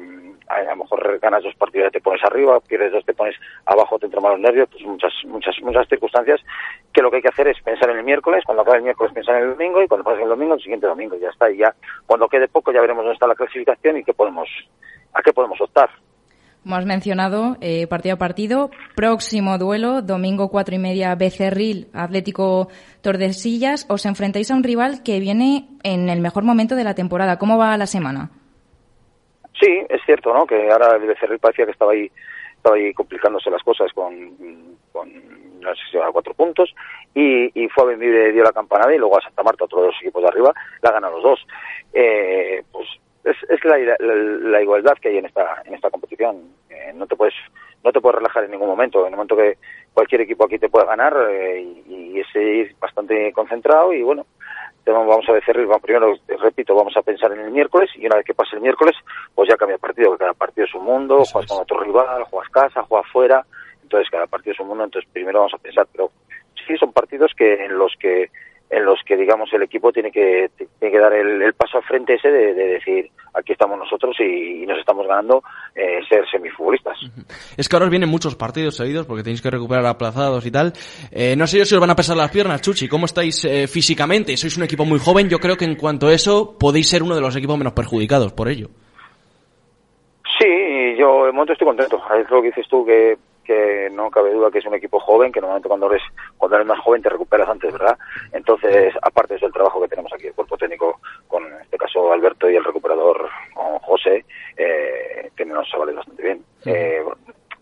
a 0.49 0.63
lo 0.63 0.75
mejor 0.77 1.19
ganas 1.19 1.43
dos 1.43 1.55
partidos 1.55 1.91
te 1.91 2.01
pones 2.01 2.23
arriba, 2.23 2.59
pierdes 2.59 2.91
dos 2.91 3.05
te 3.05 3.13
pones 3.13 3.35
abajo, 3.65 3.99
te 3.99 4.07
entran 4.07 4.23
malos 4.23 4.39
nervios, 4.39 4.67
pues 4.71 4.83
muchas, 4.83 5.13
muchas, 5.25 5.55
muchas 5.61 5.87
circunstancias 5.87 6.41
que 6.91 7.01
lo 7.01 7.11
que 7.11 7.17
hay 7.17 7.21
que 7.21 7.29
hacer 7.29 7.47
es 7.47 7.61
pensar 7.61 7.89
en 7.91 7.97
el 7.97 8.03
miércoles, 8.03 8.43
cuando 8.45 8.63
acabe 8.63 8.77
el 8.77 8.83
miércoles 8.83 9.13
pensar 9.13 9.35
en 9.35 9.43
el 9.43 9.49
domingo 9.51 9.81
y 9.83 9.87
cuando 9.87 10.03
pase 10.03 10.23
el 10.23 10.29
domingo 10.29 10.55
el 10.55 10.61
siguiente 10.61 10.87
domingo, 10.87 11.15
ya 11.17 11.29
está, 11.29 11.51
y 11.51 11.57
ya 11.57 11.73
cuando 12.05 12.27
quede 12.27 12.47
poco 12.47 12.71
ya 12.71 12.81
veremos 12.81 13.03
dónde 13.03 13.13
está 13.13 13.27
la 13.27 13.35
clasificación 13.35 13.97
y 13.97 14.03
qué 14.03 14.13
podemos, 14.13 14.49
a 15.13 15.21
qué 15.21 15.31
podemos 15.31 15.61
optar. 15.61 15.89
Como 16.63 16.75
has 16.75 16.85
mencionado, 16.85 17.55
eh, 17.61 17.87
partido 17.87 18.15
a 18.15 18.17
partido. 18.17 18.69
Próximo 18.93 19.57
duelo, 19.57 20.01
domingo 20.01 20.49
cuatro 20.49 20.75
y 20.75 20.77
media, 20.77 21.15
Becerril, 21.15 21.87
Atlético 21.93 22.67
Tordesillas. 23.01 23.85
Os 23.89 24.05
enfrentáis 24.05 24.51
a 24.51 24.55
un 24.55 24.63
rival 24.63 25.01
que 25.01 25.21
viene 25.21 25.69
en 25.83 26.09
el 26.09 26.19
mejor 26.19 26.43
momento 26.43 26.75
de 26.75 26.83
la 26.83 26.95
temporada. 26.95 27.39
¿Cómo 27.39 27.57
va 27.57 27.77
la 27.77 27.87
semana? 27.87 28.31
Sí, 29.59 29.85
es 29.89 30.01
cierto, 30.05 30.33
¿no? 30.33 30.45
Que 30.45 30.71
ahora 30.71 30.95
el 30.95 31.05
Becerril 31.05 31.39
parecía 31.39 31.65
que 31.65 31.71
estaba 31.71 31.91
ahí, 31.91 32.09
estaba 32.55 32.75
ahí 32.75 32.93
complicándose 32.93 33.49
las 33.49 33.63
cosas 33.63 33.91
con, 33.93 34.77
con 34.91 35.11
no 35.59 35.75
sé 35.75 35.81
si 35.91 35.97
a 35.97 36.11
cuatro 36.11 36.33
puntos 36.33 36.73
y, 37.13 37.51
y 37.61 37.67
fue 37.69 37.83
a 37.83 37.97
venir 37.97 38.33
dio 38.33 38.43
la 38.43 38.53
campanada 38.53 38.93
y 38.93 38.97
luego 38.97 39.17
a 39.17 39.21
Santa 39.21 39.43
Marta, 39.43 39.65
otros 39.65 39.83
dos 39.83 39.95
equipos 40.01 40.21
de 40.23 40.29
arriba, 40.29 40.53
la 40.81 40.91
ganan 40.91 41.11
los 41.11 41.23
dos. 41.23 41.47
Eh, 41.93 42.63
pues 42.71 42.87
es, 43.23 43.35
es 43.49 43.65
la, 43.65 43.77
la, 43.99 44.61
igualdad 44.61 44.97
que 45.01 45.09
hay 45.09 45.17
en 45.17 45.25
esta 45.25 45.61
en 45.65 45.73
esta 45.73 45.89
competición. 45.89 46.53
Eh, 46.69 46.93
no 46.95 47.05
te 47.07 47.15
puedes 47.15 47.35
no 47.83 47.91
te 47.91 47.99
puedes 47.99 48.17
relajar 48.17 48.45
en 48.45 48.51
ningún 48.51 48.69
momento. 48.69 49.01
En 49.01 49.07
el 49.13 49.17
momento 49.17 49.35
que 49.35 49.57
cualquier 49.93 50.21
equipo 50.21 50.45
aquí 50.45 50.57
te 50.57 50.69
puede 50.69 50.85
ganar 50.85 51.15
eh, 51.31 51.61
y, 51.61 51.93
y, 51.93 52.19
es 52.19 52.35
ir 52.35 52.75
bastante 52.79 53.33
concentrado 53.33 53.93
y 53.93 54.03
bueno, 54.03 54.25
vamos 54.91 55.27
a 55.29 55.33
decir, 55.33 55.55
primero, 55.81 56.15
repito, 56.39 56.75
vamos 56.75 56.95
a 56.97 57.01
pensar 57.01 57.31
en 57.31 57.41
el 57.41 57.51
miércoles 57.51 57.89
y 57.95 58.05
una 58.05 58.17
vez 58.17 58.25
que 58.25 58.33
pase 58.33 58.55
el 58.55 58.61
miércoles, 58.61 58.95
pues 59.35 59.49
ya 59.49 59.57
cambia 59.57 59.75
el 59.75 59.79
partido, 59.79 60.09
porque 60.09 60.23
cada 60.23 60.33
partido 60.33 60.65
es 60.65 60.75
un 60.75 60.85
mundo, 60.85 61.23
juegas 61.25 61.49
con 61.49 61.61
otro 61.61 61.79
rival, 61.79 62.23
juegas 62.23 62.49
casa, 62.49 62.83
juegas 62.83 63.11
fuera, 63.11 63.45
entonces 63.83 64.09
cada 64.09 64.27
partido 64.27 64.53
es 64.53 64.59
un 64.59 64.67
mundo, 64.67 64.83
entonces 64.83 65.09
primero 65.11 65.39
vamos 65.39 65.53
a 65.53 65.57
pensar, 65.57 65.87
pero 65.91 66.11
sí 66.67 66.77
son 66.77 66.93
partidos 66.93 67.31
que 67.35 67.65
en 67.65 67.77
los 67.77 67.93
que 67.99 68.29
en 68.69 68.85
los 68.85 68.99
que 69.05 69.17
digamos 69.17 69.51
el 69.53 69.63
equipo 69.63 69.91
tiene 69.91 70.11
que 70.11 70.49
tiene 70.55 70.91
que 70.91 70.99
dar 70.99 71.13
el, 71.13 71.53
paso 71.53 71.77
al 71.77 71.83
frente 71.83 72.13
ese 72.13 72.29
de, 72.29 72.53
decir 72.53 73.09
aquí 73.33 73.53
estamos 73.53 73.79
nosotros 73.79 74.15
y, 74.19 74.65
nos 74.67 74.77
estamos 74.77 75.07
ganando 75.07 75.41
eh, 75.75 75.99
ser 76.07 76.29
semifutbolistas. 76.29 76.97
Es 77.57 77.67
que 77.67 77.75
ahora 77.75 77.89
vienen 77.89 78.09
muchos 78.09 78.35
partidos 78.35 78.75
seguidos 78.75 79.07
porque 79.07 79.23
tenéis 79.23 79.41
que 79.41 79.49
recuperar 79.49 79.85
aplazados 79.87 80.45
y 80.45 80.51
tal. 80.51 80.73
Eh, 81.11 81.35
no 81.35 81.47
sé 81.47 81.57
yo 81.57 81.65
si 81.65 81.73
os 81.73 81.81
van 81.81 81.89
a 81.89 81.95
pesar 81.95 82.15
las 82.15 82.29
piernas, 82.29 82.61
Chuchi. 82.61 82.87
¿Cómo 82.87 83.05
estáis 83.05 83.43
eh, 83.45 83.67
físicamente? 83.67 84.37
Sois 84.37 84.55
un 84.57 84.63
equipo 84.63 84.85
muy 84.85 84.99
joven. 84.99 85.27
Yo 85.27 85.39
creo 85.39 85.57
que 85.57 85.65
en 85.65 85.75
cuanto 85.75 86.07
a 86.07 86.13
eso 86.13 86.55
podéis 86.59 86.87
ser 86.87 87.01
uno 87.01 87.15
de 87.15 87.21
los 87.21 87.35
equipos 87.35 87.57
menos 87.57 87.73
perjudicados 87.73 88.33
por 88.33 88.47
ello. 88.47 88.67
Sí, 90.39 90.95
yo 90.97 91.25
de 91.25 91.31
momento 91.31 91.53
estoy 91.53 91.67
contento. 91.67 91.99
Es 92.15 92.29
lo 92.29 92.41
que 92.41 92.49
dices 92.49 92.67
tú 92.69 92.85
que 92.85 93.17
que 93.43 93.89
no 93.91 94.09
cabe 94.09 94.33
duda 94.33 94.51
que 94.51 94.59
es 94.59 94.65
un 94.65 94.75
equipo 94.75 94.99
joven, 94.99 95.31
que 95.31 95.41
normalmente 95.41 95.67
cuando 95.67 95.91
eres, 95.91 96.03
cuando 96.37 96.57
eres 96.57 96.67
más 96.67 96.79
joven 96.79 97.01
te 97.01 97.09
recuperas 97.09 97.49
antes, 97.49 97.71
¿verdad? 97.71 97.97
Entonces, 98.31 98.93
aparte 99.01 99.37
del 99.37 99.53
trabajo 99.53 99.81
que 99.81 99.87
tenemos 99.87 100.11
aquí, 100.13 100.27
el 100.27 100.33
cuerpo 100.33 100.57
técnico, 100.57 100.99
con 101.27 101.45
en 101.45 101.61
este 101.61 101.77
caso 101.77 102.11
Alberto 102.11 102.49
y 102.49 102.55
el 102.55 102.63
recuperador 102.63 103.29
con 103.53 103.79
José, 103.79 104.25
eh, 104.57 105.29
que 105.35 105.45
nos 105.45 105.67
vale 105.77 105.93
bastante 105.93 106.23
bien. 106.23 106.43
Eh, 106.65 107.03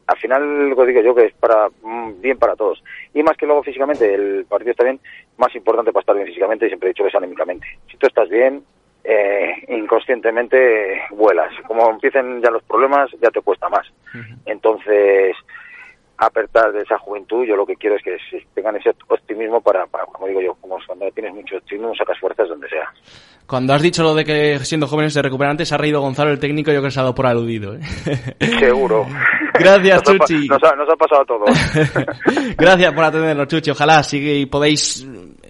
al 0.08 0.18
final, 0.18 0.70
lo 0.70 0.86
digo 0.86 1.02
yo, 1.02 1.14
que 1.14 1.26
es 1.26 1.34
para 1.34 1.70
mm, 1.82 2.22
bien 2.22 2.38
para 2.38 2.56
todos. 2.56 2.82
Y 3.14 3.24
más 3.24 3.36
que 3.36 3.46
luego 3.46 3.64
físicamente, 3.64 4.14
el 4.14 4.46
partido 4.46 4.72
está 4.72 4.86
bien, 4.86 5.00
más 5.38 5.54
importante 5.56 5.92
para 5.92 6.02
estar 6.02 6.16
bien 6.16 6.28
físicamente, 6.28 6.66
y 6.66 6.70
siempre 6.70 6.90
he 6.90 6.94
dicho 6.94 7.04
que 7.04 7.10
es 7.10 7.16
anímicamente. 7.16 7.68
Si 7.92 7.98
tú 7.98 8.08
estás 8.08 8.30
bien, 8.30 8.64
eh, 9.04 9.64
inconscientemente 9.70 11.02
vuelas. 11.12 11.54
Como 11.66 11.90
empiecen 11.90 12.42
ya 12.42 12.52
los 12.52 12.64
problemas, 12.64 13.10
ya 13.22 13.32
te 13.32 13.42
cuesta 13.42 13.70
más. 13.70 13.88
Entonces, 14.46 15.36
apertar 16.18 16.72
de 16.72 16.82
esa 16.82 16.98
juventud, 16.98 17.46
yo 17.46 17.56
lo 17.56 17.66
que 17.66 17.76
quiero 17.76 17.96
es 17.96 18.04
que 18.04 18.18
tengan 18.54 18.76
ese 18.76 18.90
optimismo 19.08 19.62
para, 19.62 19.86
como 19.86 20.28
digo 20.28 20.42
yo, 20.42 20.56
como 20.56 20.78
cuando 20.86 21.10
tienes 21.12 21.34
mucho 21.34 21.58
optimismo 21.58 21.94
sacas 21.96 22.20
fuerzas 22.20 22.50
donde 22.50 22.68
sea. 22.70 22.92
Cuando 23.46 23.74
has 23.74 23.82
dicho 23.82 24.04
lo 24.04 24.14
de 24.14 24.26
que 24.26 24.60
siendo 24.60 24.88
jóvenes 24.88 25.14
se 25.14 25.22
recuperan 25.22 25.52
antes, 25.52 25.72
ha 25.72 25.78
reído 25.78 26.02
Gonzalo, 26.02 26.32
el 26.32 26.40
técnico, 26.40 26.72
yo 26.72 26.80
creo 26.80 26.90
que 26.90 26.92
se 26.92 27.00
ha 27.00 27.04
dado 27.04 27.16
por 27.16 27.28
aludido. 27.28 27.76
¿eh? 27.76 27.82
Seguro. 28.60 29.06
Gracias, 29.54 30.04
Chuchi. 30.04 30.48
Nos 30.48 30.64
ha, 30.64 30.76
nos 30.76 30.90
ha, 30.90 30.96
pasado 30.96 31.26
todo. 31.26 31.46
Gracias 32.58 32.94
por 32.94 33.04
atendernos, 33.04 33.48
Chuchi. 33.48 33.72
Ojalá 33.72 34.04
sigue 34.04 34.36
y 34.36 34.46
podéis 34.48 35.08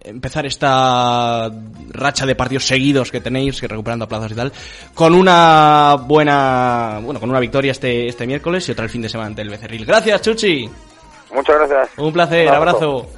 empezar 0.10 0.46
esta 0.46 1.52
racha 1.90 2.26
de 2.26 2.36
partidos 2.36 2.66
seguidos 2.66 3.12
que 3.12 3.22
tenéis, 3.22 3.60
que 3.60 3.68
recuperando 3.68 4.08
plazas 4.08 4.32
y 4.32 4.36
tal, 4.36 4.52
con 4.94 5.14
una 5.14 5.98
buena, 6.00 7.00
bueno, 7.02 7.20
con 7.20 7.30
una 7.30 7.40
victoria 7.40 7.72
este, 7.72 8.08
este 8.08 8.28
miércoles 8.28 8.68
y 8.68 8.72
otra 8.72 8.86
el 8.86 8.90
fin 8.90 9.02
de 9.02 9.10
semana 9.10 9.28
ante 9.28 9.42
el 9.42 9.50
Becerril. 9.50 9.86
Gracias, 9.86 10.22
Chuchi. 10.22 10.70
Muchas 11.34 11.58
gracias. 11.58 11.90
Un 11.98 12.14
placer, 12.14 12.48
abrazo. 12.50 13.10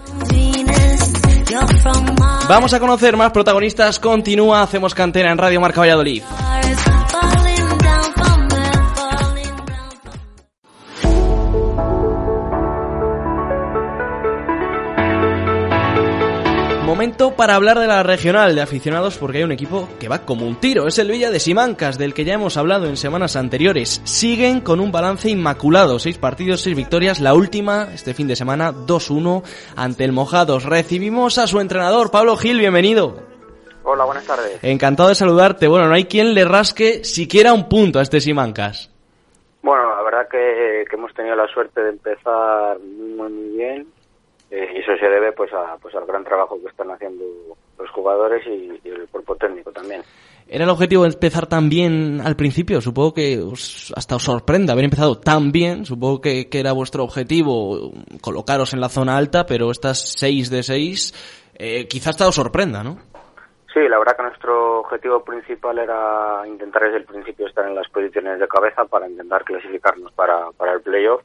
Vamos 2.47 2.73
a 2.73 2.79
conocer 2.79 3.17
más 3.17 3.31
protagonistas. 3.31 3.99
Continúa, 3.99 4.61
hacemos 4.61 4.93
cantera 4.93 5.31
en 5.31 5.37
Radio 5.37 5.61
Marca 5.61 5.81
Valladolid. 5.81 6.23
Para 17.39 17.55
hablar 17.55 17.79
de 17.79 17.87
la 17.87 18.03
regional 18.03 18.53
de 18.53 18.61
aficionados 18.61 19.17
porque 19.17 19.37
hay 19.37 19.45
un 19.45 19.53
equipo 19.53 19.87
que 19.97 20.09
va 20.09 20.25
como 20.25 20.45
un 20.45 20.59
tiro. 20.59 20.87
Es 20.87 20.99
el 20.99 21.09
Villa 21.09 21.31
de 21.31 21.39
Simancas, 21.39 21.97
del 21.97 22.13
que 22.13 22.25
ya 22.25 22.33
hemos 22.33 22.57
hablado 22.57 22.85
en 22.87 22.97
semanas 22.97 23.37
anteriores. 23.37 24.01
Siguen 24.03 24.59
con 24.59 24.81
un 24.81 24.91
balance 24.91 25.29
inmaculado. 25.29 25.99
Seis 25.99 26.17
partidos, 26.17 26.59
seis 26.59 26.75
victorias. 26.75 27.21
La 27.21 27.33
última, 27.33 27.93
este 27.93 28.13
fin 28.13 28.27
de 28.27 28.35
semana, 28.35 28.73
2-1 28.73 29.43
ante 29.77 30.03
el 30.03 30.11
Mojados. 30.11 30.65
Recibimos 30.65 31.37
a 31.37 31.47
su 31.47 31.61
entrenador, 31.61 32.11
Pablo 32.11 32.35
Gil. 32.35 32.59
Bienvenido. 32.59 33.23
Hola, 33.83 34.03
buenas 34.03 34.27
tardes. 34.27 34.61
Encantado 34.61 35.07
de 35.07 35.15
saludarte. 35.15 35.69
Bueno, 35.69 35.87
no 35.87 35.93
hay 35.93 36.07
quien 36.07 36.33
le 36.33 36.43
rasque 36.43 37.05
siquiera 37.05 37.53
un 37.53 37.69
punto 37.69 37.99
a 37.99 38.01
este 38.01 38.19
Simancas. 38.19 38.93
Bueno, 39.61 39.95
la 39.95 40.01
verdad 40.01 40.27
que, 40.29 40.83
que 40.89 40.95
hemos 40.97 41.13
tenido 41.13 41.37
la 41.37 41.47
suerte 41.47 41.83
de 41.83 41.89
empezar 41.91 42.79
muy, 42.79 43.31
muy 43.31 43.57
bien 43.57 43.87
eh, 44.51 44.73
y 44.75 44.79
eso 44.79 44.95
se 44.97 45.07
debe 45.07 45.31
pues, 45.31 45.51
a, 45.53 45.77
pues 45.81 45.93
al 45.95 46.05
gran 46.05 46.23
trabajo 46.23 46.59
que 46.61 46.69
están 46.69 46.89
haciendo 46.91 47.23
los 47.77 47.89
jugadores 47.91 48.45
y, 48.47 48.79
el 48.87 49.07
cuerpo 49.09 49.35
técnico 49.35 49.71
también. 49.71 50.01
¿Era 50.47 50.63
el 50.63 50.69
objetivo 50.71 51.05
empezar 51.05 51.45
tan 51.45 51.69
bien 51.69 52.21
al 52.21 52.35
principio? 52.35 52.81
Supongo 52.81 53.13
que 53.13 53.39
hasta 53.95 54.15
os 54.15 54.23
sorprende 54.23 54.71
haber 54.71 54.85
empezado 54.85 55.19
tan 55.19 55.51
bien. 55.51 55.85
Supongo 55.85 56.21
que, 56.21 56.49
que, 56.49 56.59
era 56.59 56.71
vuestro 56.71 57.03
objetivo 57.03 57.91
colocaros 58.21 58.73
en 58.73 58.81
la 58.81 58.89
zona 58.89 59.15
alta, 59.15 59.45
pero 59.45 59.69
estas 59.69 60.17
seis 60.17 60.49
de 60.49 60.63
seis 60.63 61.13
eh, 61.59 61.87
quizás 61.87 62.09
hasta 62.09 62.27
os 62.27 62.35
sorprenda, 62.35 62.83
¿no? 62.83 62.97
Sí, 63.73 63.81
la 63.87 63.99
verdad 63.99 64.15
que 64.15 64.23
nuestro 64.23 64.79
objetivo 64.79 65.23
principal 65.23 65.77
era 65.77 66.41
intentar 66.47 66.83
desde 66.83 66.97
el 66.97 67.05
principio 67.05 67.45
estar 67.45 67.67
en 67.67 67.75
las 67.75 67.87
posiciones 67.89 68.39
de 68.39 68.47
cabeza 68.47 68.85
para 68.85 69.07
intentar 69.07 69.43
clasificarnos 69.43 70.11
para, 70.13 70.51
para 70.57 70.73
el 70.73 70.81
playoff 70.81 71.21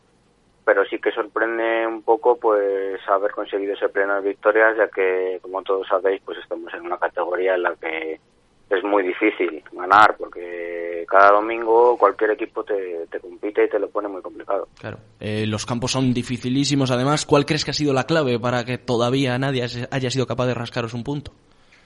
pero 0.65 0.85
sí 0.87 0.99
que 0.99 1.13
sorprende 1.13 1.87
un 1.87 2.03
poco 2.03 2.37
pues 2.37 3.01
haber 3.09 3.33
conseguido 3.33 3.75
ese 3.75 3.89
pleno 3.89 4.17
de 4.17 4.29
victorias 4.29 4.77
ya 4.77 4.89
que 4.89 5.39
como 5.43 5.63
todos 5.63 5.87
sabéis 5.89 6.23
pues 6.25 6.39
estamos 6.39 6.73
en 6.75 6.83
una 6.83 6.99
categoría 6.99 7.55
en 7.55 7.63
la 7.63 7.75
que 7.77 8.21
es 8.71 8.83
muy 8.83 9.03
difícil 9.03 9.63
ganar 9.73 10.17
porque 10.17 11.05
cada 11.09 11.33
domingo 11.33 11.97
cualquier 11.99 12.31
equipo 12.31 12.65
te, 12.65 13.07
compite 13.21 13.65
y 13.65 13.69
te 13.69 13.79
lo 13.79 13.89
pone 13.89 14.09
muy 14.09 14.23
complicado. 14.23 14.69
Claro, 14.81 14.99
eh, 15.21 15.47
los 15.47 15.67
campos 15.67 15.93
son 15.93 16.13
dificilísimos 16.13 16.91
además. 16.91 17.27
¿Cuál 17.27 17.45
crees 17.45 17.65
que 17.65 17.71
ha 17.71 17.75
sido 17.75 17.93
la 17.93 18.05
clave 18.05 18.39
para 18.41 18.65
que 18.65 18.79
todavía 18.79 19.39
nadie 19.39 19.67
haya 19.91 20.11
sido 20.11 20.27
capaz 20.27 20.47
de 20.47 20.55
rascaros 20.55 20.95
un 20.95 21.05
punto? 21.05 21.33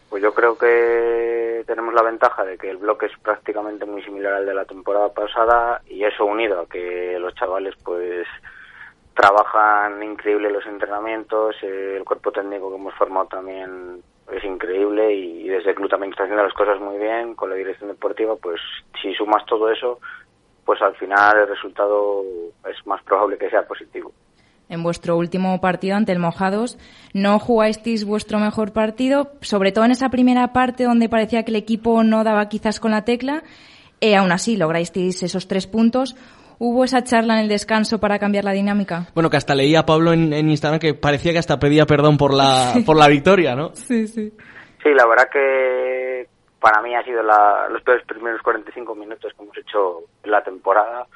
Pues 0.09 0.23
yo 0.23 0.33
creo 0.33 0.57
que 0.57 1.65
tenemos 1.67 1.93
la 1.93 2.03
ventaja 2.03 2.45
de 2.45 2.57
que 2.57 2.71
el 2.71 2.79
bloque 2.79 3.07
es 3.07 3.13
prácticamente 3.23 3.85
muy 3.85 4.03
similar 4.03 4.35
al 4.35 4.47
de 4.47 4.55
la 4.55 4.65
temporada 4.65 5.13
pasada 5.13 5.83
y 5.87 6.05
eso 6.05 6.25
unido 6.25 6.61
a 6.61 6.67
que 6.67 7.19
los 7.19 7.35
chavales 7.35 7.75
pues 7.85 8.27
trabajan 9.19 10.01
increíble 10.01 10.49
los 10.49 10.65
entrenamientos, 10.65 11.57
eh, 11.63 11.97
el 11.97 12.05
cuerpo 12.05 12.31
técnico 12.31 12.71
que 12.71 12.77
hemos 12.77 12.95
formado 12.95 13.27
también 13.27 14.01
es 14.31 14.45
increíble 14.45 15.13
y 15.13 15.49
desde 15.49 15.71
el 15.71 15.75
club 15.75 15.91
también 15.91 16.13
está 16.13 16.23
haciendo 16.23 16.45
las 16.45 16.55
cosas 16.55 16.81
muy 16.81 16.99
bien 16.99 17.35
con 17.35 17.51
la 17.51 17.57
dirección 17.57 17.89
deportiva, 17.89 18.37
pues 18.37 18.61
si 19.03 19.13
sumas 19.15 19.45
todo 19.47 19.73
eso, 19.73 19.99
pues 20.65 20.81
al 20.83 20.95
final 20.95 21.37
el 21.37 21.49
resultado 21.49 22.23
es 22.71 22.87
más 22.87 23.03
probable 23.03 23.37
que 23.39 23.51
sea 23.51 23.67
positivo. 23.67 24.13
en 24.69 24.83
vuestro 24.85 25.17
último 25.17 25.61
partido 25.61 25.97
ante 25.97 26.13
el 26.13 26.19
Mojados. 26.21 26.79
No 27.13 27.39
jugasteis 27.41 28.05
vuestro 28.05 28.39
mejor 28.39 28.73
partido, 28.73 29.33
sobre 29.41 29.73
todo 29.73 29.87
en 29.87 29.93
esa 29.93 30.11
primera 30.11 30.53
parte 30.53 30.85
donde 30.85 31.09
parecía 31.09 31.43
que 31.43 31.51
el 31.51 31.57
equipo 31.57 32.05
no 32.05 32.23
daba 32.23 32.49
quizás 32.49 32.79
con 32.79 32.93
la 32.93 33.03
tecla. 33.03 33.43
Eh, 34.01 34.15
aún 34.15 34.31
así, 34.31 34.57
lograsteis 34.57 35.23
esos 35.23 35.49
tres 35.49 35.67
puntos. 35.67 36.15
¿Hubo 36.61 36.85
esa 36.85 37.05
charla 37.05 37.35
en 37.35 37.41
el 37.41 37.49
descanso 37.49 38.01
para 38.01 38.19
cambiar 38.19 38.45
la 38.45 38.53
dinámica? 38.53 39.07
Bueno, 39.15 39.31
que 39.31 39.37
hasta 39.37 39.55
leía 39.55 39.81
a 39.81 39.87
Pablo 39.87 40.13
en, 40.13 40.33
Instagram 40.33 40.81
que 40.81 40.95
parecía 40.95 41.33
que 41.33 41.39
hasta 41.39 41.59
pedía 41.59 41.87
perdón 41.87 42.17
por 42.17 42.35
la, 42.35 42.75
por 42.87 42.97
la 42.97 43.09
victoria, 43.09 43.55
¿no? 43.55 43.75
Sí, 43.75 44.09
sí. 44.09 44.33
Sí, 44.83 44.91
la 44.95 45.07
verdad 45.07 45.29
que 45.33 46.27
para 46.61 46.83
mí 46.83 46.95
ha 46.95 47.05
sido 47.05 47.23
los 47.23 47.83
peores 47.83 48.05
primeros 48.07 48.43
45 48.43 48.95
minutos 48.95 49.33
que 49.33 49.43
hemos 49.43 49.57
hecho 49.57 50.05
en 50.25 50.31
la 50.31 50.43
temporada 50.43 51.07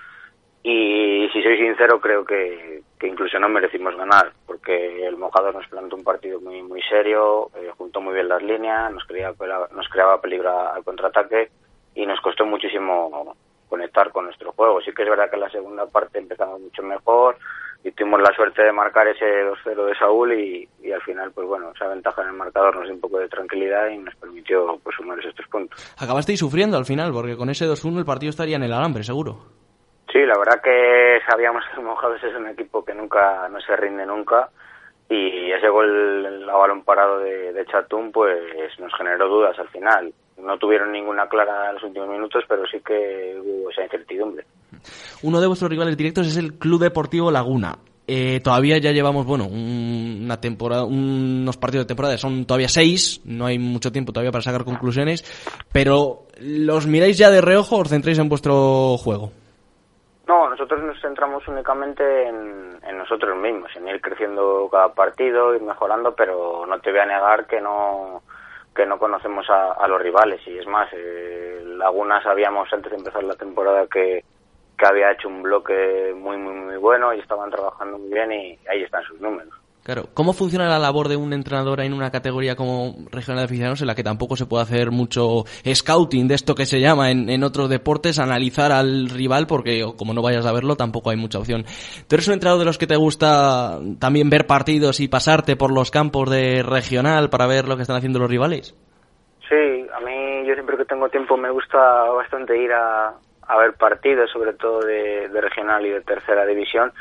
y 0.63 1.29
si 1.33 1.43
soy 1.43 1.57
sincero 1.59 2.01
creo 2.01 2.25
que, 2.25 2.83
incluso 3.03 3.37
no 3.41 3.49
merecimos 3.49 3.97
ganar 3.97 4.33
porque 4.47 5.05
el 5.05 5.17
Mojador 5.17 5.57
nos 5.57 5.67
plantó 5.67 5.97
un 5.97 6.05
partido 6.05 6.41
muy 6.41 6.63
muy 6.63 6.81
serio, 6.83 7.51
eh, 7.57 7.71
juntó 7.77 8.01
muy 8.01 8.15
bien 8.15 8.29
las 8.29 8.43
líneas, 8.43 8.93
nos 8.93 9.05
creaba, 9.05 9.69
nos 9.75 9.89
creaba 9.89 10.21
peligro 10.21 10.73
al 10.73 10.85
contraataque 10.85 11.51
y 11.97 12.07
nos 12.07 12.21
costó 12.21 12.47
muchísimo 12.47 13.35
conectar 13.73 14.13
con 14.13 14.27
nuestro 14.27 14.53
juego. 14.53 14.83
Sí 14.83 14.93
que 14.93 15.03
es 15.03 15.09
verdad 15.09 15.31
que 15.31 15.37
en 15.37 15.41
la 15.41 15.51
segunda 15.51 15.87
parte 15.87 16.19
empezamos 16.19 16.61
mucho 16.61 16.83
mejor 16.83 17.39
y 17.83 17.91
tuvimos 17.93 18.21
la 18.21 18.35
suerte 18.37 18.63
de 18.63 18.71
marcar 18.71 19.09
ese 19.09 19.25
2-0 19.25 19.87
de 19.87 19.95
Saúl 19.95 20.35
y, 20.35 20.69
y, 20.83 20.93
al 20.93 21.01
final, 21.01 21.33
pues 21.33 21.49
bueno, 21.49 21.73
esa 21.75 21.89
ventaja 21.89 22.21
en 22.21 22.29
el 22.29 22.35
marcador 22.35 22.77
nos 22.77 22.85
dio 22.85 22.95
un 22.95 23.01
poco 23.01 23.19
de 23.19 23.29
tranquilidad 23.29 23.89
y 23.89 23.97
nos 23.97 24.15
permitió 24.17 24.79
pues 24.83 24.95
sumar 24.95 25.19
esos 25.19 25.35
tres 25.35 25.49
puntos. 25.49 25.81
Acabasteis 25.99 26.39
sufriendo 26.39 26.77
al 26.77 26.85
final 26.85 27.13
porque 27.15 27.35
con 27.35 27.49
ese 27.49 27.65
2-1 27.65 28.01
el 28.01 28.05
partido 28.05 28.29
estaría 28.29 28.57
en 28.57 28.65
el 28.65 28.75
alambre, 28.75 29.05
seguro. 29.05 29.39
Sí, 30.13 30.21
la 30.21 30.37
verdad 30.37 30.61
que 30.63 31.21
sabíamos 31.27 31.65
que 31.75 31.81
Mojados 31.81 32.23
es 32.23 32.37
un 32.37 32.49
equipo 32.49 32.85
que 32.85 32.93
nunca 32.93 33.49
no 33.49 33.59
se 33.63 33.75
rinde 33.75 34.05
nunca 34.05 34.51
y 35.09 35.51
ese 35.51 35.71
gol 35.71 36.47
a 36.47 36.57
balón 36.57 36.85
parado 36.85 37.21
de, 37.21 37.55
de 37.55 37.65
Chatum 37.65 38.13
pues 38.13 38.39
nos 38.79 38.93
generó 38.95 39.29
dudas 39.29 39.59
al 39.59 39.69
final 39.69 40.13
no 40.39 40.59
tuvieron 40.59 40.93
ninguna 40.93 41.29
clara 41.29 41.69
en 41.69 41.75
los 41.75 41.85
últimos 41.85 42.09
minutos, 42.09 42.45
pero 42.49 42.67
sí 42.67 42.79
que 42.85 43.39
hubo 43.41 43.71
esa 43.71 43.85
incertidumbre. 43.85 44.45
Uno 45.23 45.41
de 45.41 45.47
vuestros 45.47 45.71
rivales 45.71 45.97
directos 45.97 46.27
es 46.27 46.37
el 46.37 46.55
Club 46.55 46.81
Deportivo 46.81 47.31
Laguna. 47.31 47.77
Eh, 48.07 48.41
todavía 48.43 48.79
ya 48.79 48.91
llevamos, 48.91 49.25
bueno, 49.25 49.47
una 49.47 50.41
temporada, 50.41 50.85
unos 50.85 51.57
partidos 51.57 51.85
de 51.85 51.89
temporada, 51.89 52.19
son 52.19 52.45
todavía 52.47 52.69
seis, 52.69 53.21
no 53.25 53.47
hay 53.47 53.59
mucho 53.59 53.93
tiempo 53.93 54.13
todavía 54.13 54.33
para 54.33 54.43
sacar 54.43 54.65
conclusiones, 54.65 55.23
pero 55.73 56.25
¿los 56.41 56.87
miráis 56.89 57.17
ya 57.17 57.31
de 57.31 57.41
reojo 57.41 57.77
o 57.77 57.81
os 57.81 57.89
centráis 57.89 58.19
en 58.19 58.29
vuestro 58.29 58.97
juego? 58.99 59.31
No, 60.27 60.51
nosotros 60.51 60.83
nos 60.83 61.01
centramos 61.01 61.47
únicamente 61.47 62.03
en, 62.29 62.77
en, 62.83 62.99
nosotros 62.99 63.39
mismos, 63.39 63.71
en 63.77 63.87
ir 63.87 64.01
creciendo 64.01 64.69
cada 64.71 64.93
partido, 64.93 65.55
ir 65.55 65.63
mejorando, 65.63 66.15
pero 66.15 66.67
no 66.67 66.81
te 66.81 66.91
voy 66.91 67.01
a 67.01 67.07
negar 67.07 67.47
que 67.47 67.61
no, 67.61 68.23
que 68.75 68.87
no 68.87 68.99
conocemos 68.99 69.49
a, 69.51 69.87
los 69.87 70.01
rivales 70.01 70.41
y 70.47 70.59
es 70.59 70.67
más, 70.67 70.89
eh, 70.93 71.63
Laguna 71.65 72.23
sabíamos 72.23 72.73
antes 72.73 72.91
de 72.91 72.99
empezar 72.99 73.23
la 73.25 73.35
temporada 73.35 73.87
que, 73.87 74.25
que 74.79 74.87
había 74.87 75.13
hecho 75.13 75.29
un 75.29 75.43
bloque 75.43 76.15
muy, 76.17 76.37
muy, 76.37 76.55
muy 76.55 76.77
bueno 76.77 77.13
y 77.13 77.21
estaban 77.21 77.51
trabajando 77.51 77.99
muy 77.99 78.13
bien 78.13 78.33
y 78.33 78.59
ahí 78.69 78.83
están 78.83 79.03
sus 79.05 79.21
números. 79.21 79.62
Claro, 79.83 80.05
¿cómo 80.15 80.33
funciona 80.33 80.69
la 80.69 80.79
labor 80.79 81.09
de 81.09 81.17
un 81.17 81.33
entrenador 81.33 81.81
en 81.81 81.93
una 81.93 82.13
categoría 82.13 82.55
como 82.55 82.95
regional 83.11 83.41
de 83.41 83.45
aficionados 83.47 83.81
en 83.81 83.89
la 83.89 83.97
que 83.97 84.05
tampoco 84.05 84.37
se 84.37 84.47
puede 84.47 84.63
hacer 84.63 84.93
mucho 84.93 85.43
scouting 85.67 86.29
de 86.29 86.37
esto 86.37 86.55
que 86.55 86.67
se 86.67 86.81
llama 86.81 87.11
en, 87.11 87.43
otros 87.43 87.69
deportes, 87.69 88.21
analizar 88.21 88.71
al 88.71 89.09
rival 89.09 89.49
porque 89.49 89.85
como 89.99 90.15
no 90.15 90.23
vayas 90.23 90.47
a 90.47 90.53
verlo 90.53 90.77
tampoco 90.77 91.11
hay 91.11 91.17
mucha 91.17 91.41
opción? 91.41 91.65
¿Tú 92.07 92.15
eres 92.15 92.29
un 92.29 92.35
entrenador 92.35 92.61
de 92.61 92.67
los 92.67 92.79
que 92.79 92.87
te 92.87 92.95
gusta 92.95 93.81
también 93.99 94.31
ver 94.31 94.47
partidos 94.47 95.01
y 95.01 95.09
pasarte 95.09 95.57
por 95.57 95.73
los 95.73 95.91
campos 95.91 96.31
de 96.31 96.63
regional 96.63 97.29
para 97.29 97.49
ver 97.49 97.67
lo 97.67 97.75
que 97.75 97.83
están 97.83 97.97
haciendo 97.97 98.21
los 98.21 98.31
rivales? 98.31 98.77
Sí, 99.49 99.87
a 99.93 99.99
mí 99.99 100.47
yo 100.47 100.55
siempre 100.55 100.77
que 100.77 100.85
tengo 100.85 101.09
tiempo 101.09 101.37
me 101.37 101.51
gusta 101.51 102.05
bastante 102.13 102.57
ir 102.57 102.73
a, 102.73 103.15
ver 103.59 103.75
partidos, 103.75 104.31
sobre 104.31 104.55
todo 104.55 104.81
de 104.81 105.29
regional 105.41 105.85
y 105.85 105.91
de 105.91 106.01
tercera 106.03 106.47
división 106.47 106.93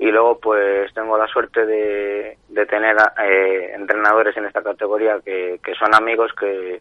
y 0.00 0.10
luego 0.10 0.38
pues 0.40 0.92
tengo 0.94 1.18
la 1.18 1.28
suerte 1.28 1.66
de, 1.66 2.38
de 2.48 2.66
tener 2.66 2.96
eh, 3.22 3.72
entrenadores 3.74 4.34
en 4.34 4.46
esta 4.46 4.62
categoría 4.62 5.20
que, 5.22 5.60
que 5.62 5.74
son 5.74 5.94
amigos 5.94 6.32
que, 6.40 6.80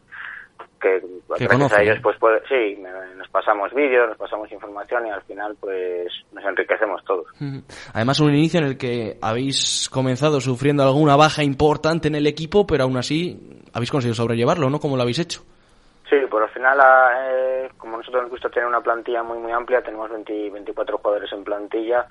que, 0.79 1.01
gracias 1.27 1.73
a 1.73 1.81
ellos 1.81 1.97
pues 2.01 2.15
sí 2.47 2.81
nos 3.17 3.27
pasamos 3.27 3.73
vídeos 3.73 4.07
nos 4.07 4.17
pasamos 4.17 4.49
información 4.53 5.05
y 5.07 5.09
al 5.09 5.21
final 5.23 5.53
pues 5.59 6.07
nos 6.31 6.45
enriquecemos 6.45 7.03
todos. 7.03 7.27
Además 7.93 8.21
un 8.21 8.33
inicio 8.33 8.61
en 8.61 8.67
el 8.67 8.77
que 8.77 9.17
habéis 9.21 9.89
comenzado 9.91 10.39
sufriendo 10.39 10.83
alguna 10.83 11.17
baja 11.17 11.43
importante 11.43 12.07
en 12.07 12.15
el 12.15 12.25
equipo 12.25 12.65
pero 12.65 12.85
aún 12.85 12.95
así 12.95 13.37
habéis 13.73 13.91
conseguido 13.91 14.15
sobrellevarlo 14.15 14.69
no 14.69 14.79
cómo 14.79 14.95
lo 14.95 15.01
habéis 15.01 15.19
hecho. 15.19 15.41
Sí, 16.09 16.15
por 16.27 16.41
al 16.41 16.49
final, 16.49 16.79
eh, 17.21 17.69
como 17.77 17.97
nosotros 17.97 18.23
nos 18.23 18.31
gusta 18.31 18.49
tener 18.49 18.67
una 18.67 18.81
plantilla 18.81 19.21
muy 19.21 19.37
muy 19.37 19.51
amplia, 19.51 19.83
tenemos 19.83 20.09
20, 20.09 20.49
24 20.49 20.97
jugadores 20.97 21.31
en 21.31 21.43
plantilla, 21.43 22.07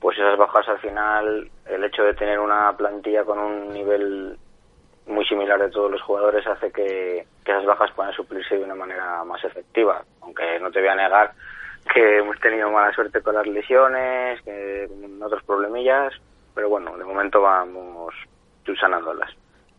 pues 0.00 0.18
esas 0.18 0.36
bajas 0.38 0.68
al 0.68 0.78
final, 0.78 1.50
el 1.66 1.84
hecho 1.84 2.02
de 2.02 2.14
tener 2.14 2.38
una 2.38 2.72
plantilla 2.76 3.24
con 3.24 3.38
un 3.38 3.72
nivel 3.72 4.36
muy 5.06 5.24
similar 5.24 5.58
de 5.58 5.70
todos 5.70 5.90
los 5.90 6.02
jugadores 6.02 6.46
hace 6.46 6.70
que, 6.70 7.26
esas 7.44 7.64
bajas 7.64 7.90
puedan 7.96 8.12
suplirse 8.12 8.56
de 8.56 8.64
una 8.64 8.74
manera 8.74 9.24
más 9.24 9.42
efectiva. 9.42 10.04
Aunque 10.20 10.60
no 10.60 10.70
te 10.70 10.80
voy 10.80 10.88
a 10.90 10.94
negar 10.94 11.32
que 11.92 12.18
hemos 12.18 12.38
tenido 12.40 12.70
mala 12.70 12.92
suerte 12.92 13.22
con 13.22 13.34
las 13.34 13.46
lesiones, 13.46 14.42
que 14.42 14.86
con 14.86 15.22
otros 15.22 15.42
problemillas, 15.44 16.12
pero 16.54 16.68
bueno, 16.68 16.96
de 16.98 17.04
momento 17.04 17.40
vamos 17.40 18.14
subsanándolas. 18.66 19.30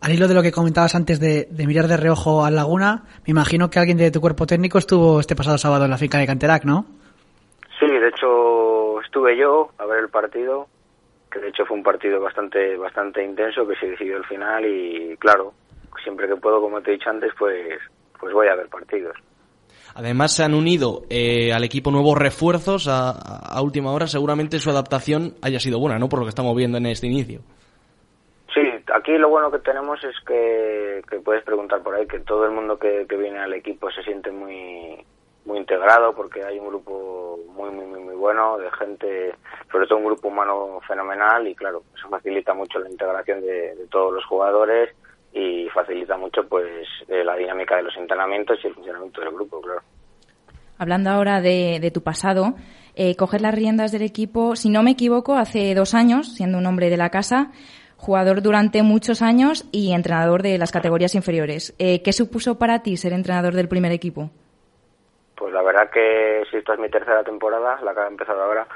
Al 0.01 0.13
hilo 0.13 0.27
de 0.27 0.33
lo 0.33 0.41
que 0.41 0.51
comentabas 0.51 0.95
antes 0.95 1.19
de, 1.19 1.47
de, 1.51 1.67
mirar 1.67 1.85
de 1.85 1.97
reojo 1.97 2.43
a 2.43 2.49
Laguna, 2.49 3.03
me 3.27 3.31
imagino 3.31 3.69
que 3.69 3.77
alguien 3.77 3.97
de 3.97 4.09
tu 4.09 4.21
cuerpo 4.21 4.47
técnico 4.47 4.79
estuvo 4.79 5.19
este 5.19 5.35
pasado 5.35 5.59
sábado 5.59 5.85
en 5.85 5.91
la 5.91 5.97
finca 5.97 6.17
de 6.17 6.25
Canterac, 6.25 6.63
¿no? 6.63 6.85
Sí, 7.79 7.85
de 7.85 8.07
hecho 8.07 8.78
estuve 9.09 9.35
yo 9.35 9.71
a 9.79 9.85
ver 9.87 10.03
el 10.03 10.09
partido, 10.09 10.67
que 11.31 11.39
de 11.39 11.49
hecho 11.49 11.65
fue 11.65 11.75
un 11.75 11.83
partido 11.83 12.21
bastante 12.21 12.77
bastante 12.77 13.23
intenso 13.23 13.67
que 13.67 13.75
se 13.77 13.87
decidió 13.87 14.17
al 14.17 14.25
final 14.25 14.63
y 14.65 15.17
claro, 15.17 15.53
siempre 16.03 16.27
que 16.27 16.35
puedo, 16.35 16.61
como 16.61 16.79
te 16.81 16.91
he 16.91 16.93
dicho 16.93 17.09
antes, 17.09 17.31
pues 17.37 17.79
pues 18.19 18.33
voy 18.33 18.47
a 18.47 18.55
ver 18.55 18.67
partidos. 18.69 19.17
Además 19.95 20.35
se 20.35 20.43
han 20.43 20.53
unido 20.53 21.01
eh, 21.09 21.51
al 21.51 21.63
equipo 21.63 21.89
nuevos 21.89 22.17
refuerzos 22.17 22.87
a, 22.87 23.09
a, 23.09 23.61
última 23.63 23.91
hora. 23.91 24.05
Seguramente 24.05 24.59
su 24.59 24.69
adaptación 24.69 25.33
haya 25.41 25.59
sido 25.59 25.79
buena, 25.79 25.97
¿no? 25.97 26.07
Por 26.07 26.19
lo 26.19 26.25
que 26.25 26.29
estamos 26.29 26.55
viendo 26.55 26.77
en 26.77 26.85
este 26.85 27.07
inicio. 27.07 27.39
Sí, 28.53 28.61
aquí 28.93 29.17
lo 29.17 29.29
bueno 29.29 29.49
que 29.49 29.59
tenemos 29.59 30.03
es 30.03 30.15
que, 30.27 31.01
que 31.09 31.19
puedes 31.19 31.43
preguntar 31.43 31.81
por 31.81 31.95
ahí 31.95 32.05
que 32.05 32.19
todo 32.19 32.45
el 32.45 32.51
mundo 32.51 32.77
que, 32.77 33.07
que 33.09 33.17
viene 33.17 33.39
al 33.39 33.53
equipo 33.53 33.89
se 33.89 34.03
siente 34.03 34.31
muy 34.31 35.03
muy 35.45 35.57
integrado 35.57 36.13
porque 36.13 36.43
hay 36.43 36.59
un 36.59 36.67
grupo 36.67 37.39
muy, 37.55 37.71
muy, 37.71 37.85
muy, 37.85 37.99
muy 37.99 38.15
bueno 38.15 38.57
de 38.57 38.71
gente, 38.71 39.35
sobre 39.71 39.87
todo 39.87 39.99
un 39.99 40.05
grupo 40.05 40.27
humano 40.27 40.79
fenomenal 40.87 41.47
y 41.47 41.55
claro, 41.55 41.83
eso 41.95 42.09
facilita 42.09 42.53
mucho 42.53 42.79
la 42.79 42.89
integración 42.89 43.41
de, 43.41 43.75
todos 43.89 44.13
los 44.13 44.25
jugadores 44.25 44.95
y 45.33 45.67
facilita 45.69 46.17
mucho 46.17 46.47
pues 46.47 46.87
eh, 47.07 47.23
la 47.23 47.35
dinámica 47.35 47.75
de 47.77 47.83
los 47.83 47.95
entrenamientos 47.97 48.57
y 48.63 48.67
el 48.67 48.73
funcionamiento 48.73 49.21
del 49.21 49.31
grupo, 49.31 49.61
claro. 49.61 49.81
Hablando 50.77 51.09
ahora 51.09 51.41
de, 51.41 51.91
tu 51.93 52.01
pasado, 52.01 52.53
eh, 52.95 53.15
coger 53.17 53.41
las 53.41 53.53
riendas 53.53 53.91
del 53.91 54.01
equipo, 54.01 54.55
si 54.55 54.69
no 54.69 54.81
me 54.81 54.91
equivoco, 54.91 55.35
hace 55.35 55.75
dos 55.75 55.93
años, 55.93 56.35
siendo 56.35 56.57
un 56.57 56.65
hombre 56.65 56.89
de 56.89 56.95
la 56.95 57.09
casa, 57.09 57.51
jugador 57.97 58.41
durante 58.41 58.81
muchos 58.81 59.21
años 59.21 59.65
y 59.73 59.91
entrenador 59.91 60.41
de 60.41 60.57
las 60.57 60.71
categorías 60.71 61.15
inferiores. 61.15 61.75
Eh, 61.79 62.01
¿Qué 62.01 62.13
supuso 62.13 62.57
para 62.57 62.81
ti 62.81 62.95
ser 62.95 63.11
entrenador 63.11 63.55
del 63.55 63.67
primer 63.67 63.91
equipo? 63.91 64.31
Pues 65.39 65.53
la 65.53 65.61
verdad 65.61 65.89
que 65.89 66.43
sí, 66.51 66.57
esta 66.57 66.73
es 66.73 66.79
mi 66.79 66.89
tercera 66.89 67.23
temporada, 67.23 67.79
la 67.81 67.93
que 67.93 68.01
ha 68.01 68.07
empezado 68.07 68.43
ahora, 68.43 68.67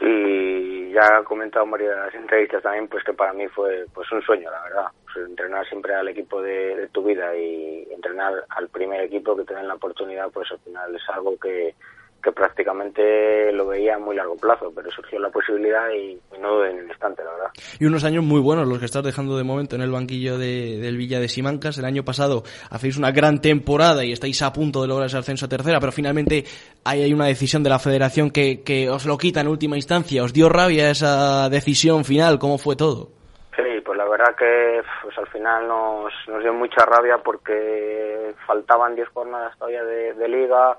y 0.00 0.92
ya 0.92 1.18
he 1.20 1.24
comentado 1.24 1.64
en 1.64 1.72
varias 1.72 2.14
entrevistas 2.14 2.62
también, 2.62 2.86
pues 2.86 3.02
que 3.02 3.12
para 3.12 3.32
mí 3.32 3.48
fue 3.48 3.86
pues 3.92 4.10
un 4.12 4.22
sueño, 4.22 4.48
la 4.48 4.62
verdad. 4.62 4.86
Entrenar 5.16 5.66
siempre 5.66 5.92
al 5.94 6.06
equipo 6.06 6.40
de, 6.40 6.88
tu 6.92 7.02
vida 7.02 7.36
y 7.36 7.88
entrenar 7.90 8.44
al 8.50 8.68
primer 8.68 9.02
equipo 9.02 9.36
que 9.36 9.42
te 9.42 9.52
den 9.52 9.66
la 9.66 9.74
oportunidad, 9.74 10.30
pues 10.30 10.48
al 10.52 10.60
final 10.60 10.94
es 10.94 11.02
algo 11.08 11.36
que, 11.40 11.74
que 12.22 12.32
prácticamente 12.32 13.52
lo 13.52 13.66
veía 13.66 13.96
a 13.96 13.98
muy 13.98 14.14
largo 14.14 14.36
plazo, 14.36 14.72
pero 14.74 14.90
surgió 14.90 15.18
la 15.18 15.30
posibilidad 15.30 15.90
y, 15.90 16.18
no 16.40 16.64
en 16.64 16.78
el 16.78 16.88
instante, 16.88 17.24
la 17.24 17.32
verdad. 17.32 17.50
Y 17.80 17.86
unos 17.86 18.04
años 18.04 18.22
muy 18.22 18.40
buenos 18.40 18.68
los 18.68 18.78
que 18.78 18.84
estás 18.84 19.02
dejando 19.02 19.36
de 19.36 19.44
momento 19.44 19.74
en 19.74 19.82
el 19.82 19.90
banquillo 19.90 20.38
de, 20.38 20.78
del 20.78 20.96
Villa 20.96 21.18
de 21.18 21.28
Simancas. 21.28 21.78
El 21.78 21.84
año 21.84 22.04
pasado 22.04 22.44
hacéis 22.70 22.96
una 22.96 23.10
gran 23.10 23.40
temporada 23.40 24.04
y 24.04 24.12
estáis 24.12 24.40
a 24.42 24.52
punto 24.52 24.82
de 24.82 24.88
lograr 24.88 25.06
ese 25.06 25.18
ascenso 25.18 25.46
a 25.46 25.48
tercera, 25.48 25.80
pero 25.80 25.92
finalmente 25.92 26.44
hay, 26.84 27.02
hay 27.02 27.12
una 27.12 27.26
decisión 27.26 27.62
de 27.62 27.70
la 27.70 27.78
federación 27.78 28.30
que, 28.30 28.62
que 28.62 28.88
os 28.88 29.04
lo 29.04 29.18
quita 29.18 29.40
en 29.40 29.48
última 29.48 29.76
instancia. 29.76 30.22
¿Os 30.22 30.32
dio 30.32 30.48
rabia 30.48 30.90
esa 30.90 31.48
decisión 31.48 32.04
final? 32.04 32.38
¿Cómo 32.38 32.56
fue 32.56 32.76
todo? 32.76 33.08
Sí, 33.56 33.80
pues 33.84 33.98
la 33.98 34.08
verdad 34.08 34.34
que 34.36 34.82
pues 35.02 35.18
al 35.18 35.26
final 35.26 35.66
nos, 35.66 36.12
nos 36.28 36.42
dio 36.42 36.54
mucha 36.54 36.86
rabia 36.86 37.18
porque 37.18 38.32
faltaban 38.46 38.94
10 38.94 39.08
jornadas 39.08 39.58
todavía 39.58 39.82
de 39.84 40.28
liga, 40.28 40.78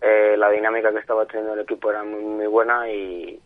eh, 0.00 0.34
la 0.36 0.50
dinámica 0.50 0.92
que 0.92 0.98
estaba 0.98 1.26
teniendo 1.26 1.54
el 1.54 1.60
equipo 1.60 1.90
era 1.90 2.02
muy, 2.04 2.22
muy 2.22 2.46
buena 2.46 2.90
y, 2.90 3.40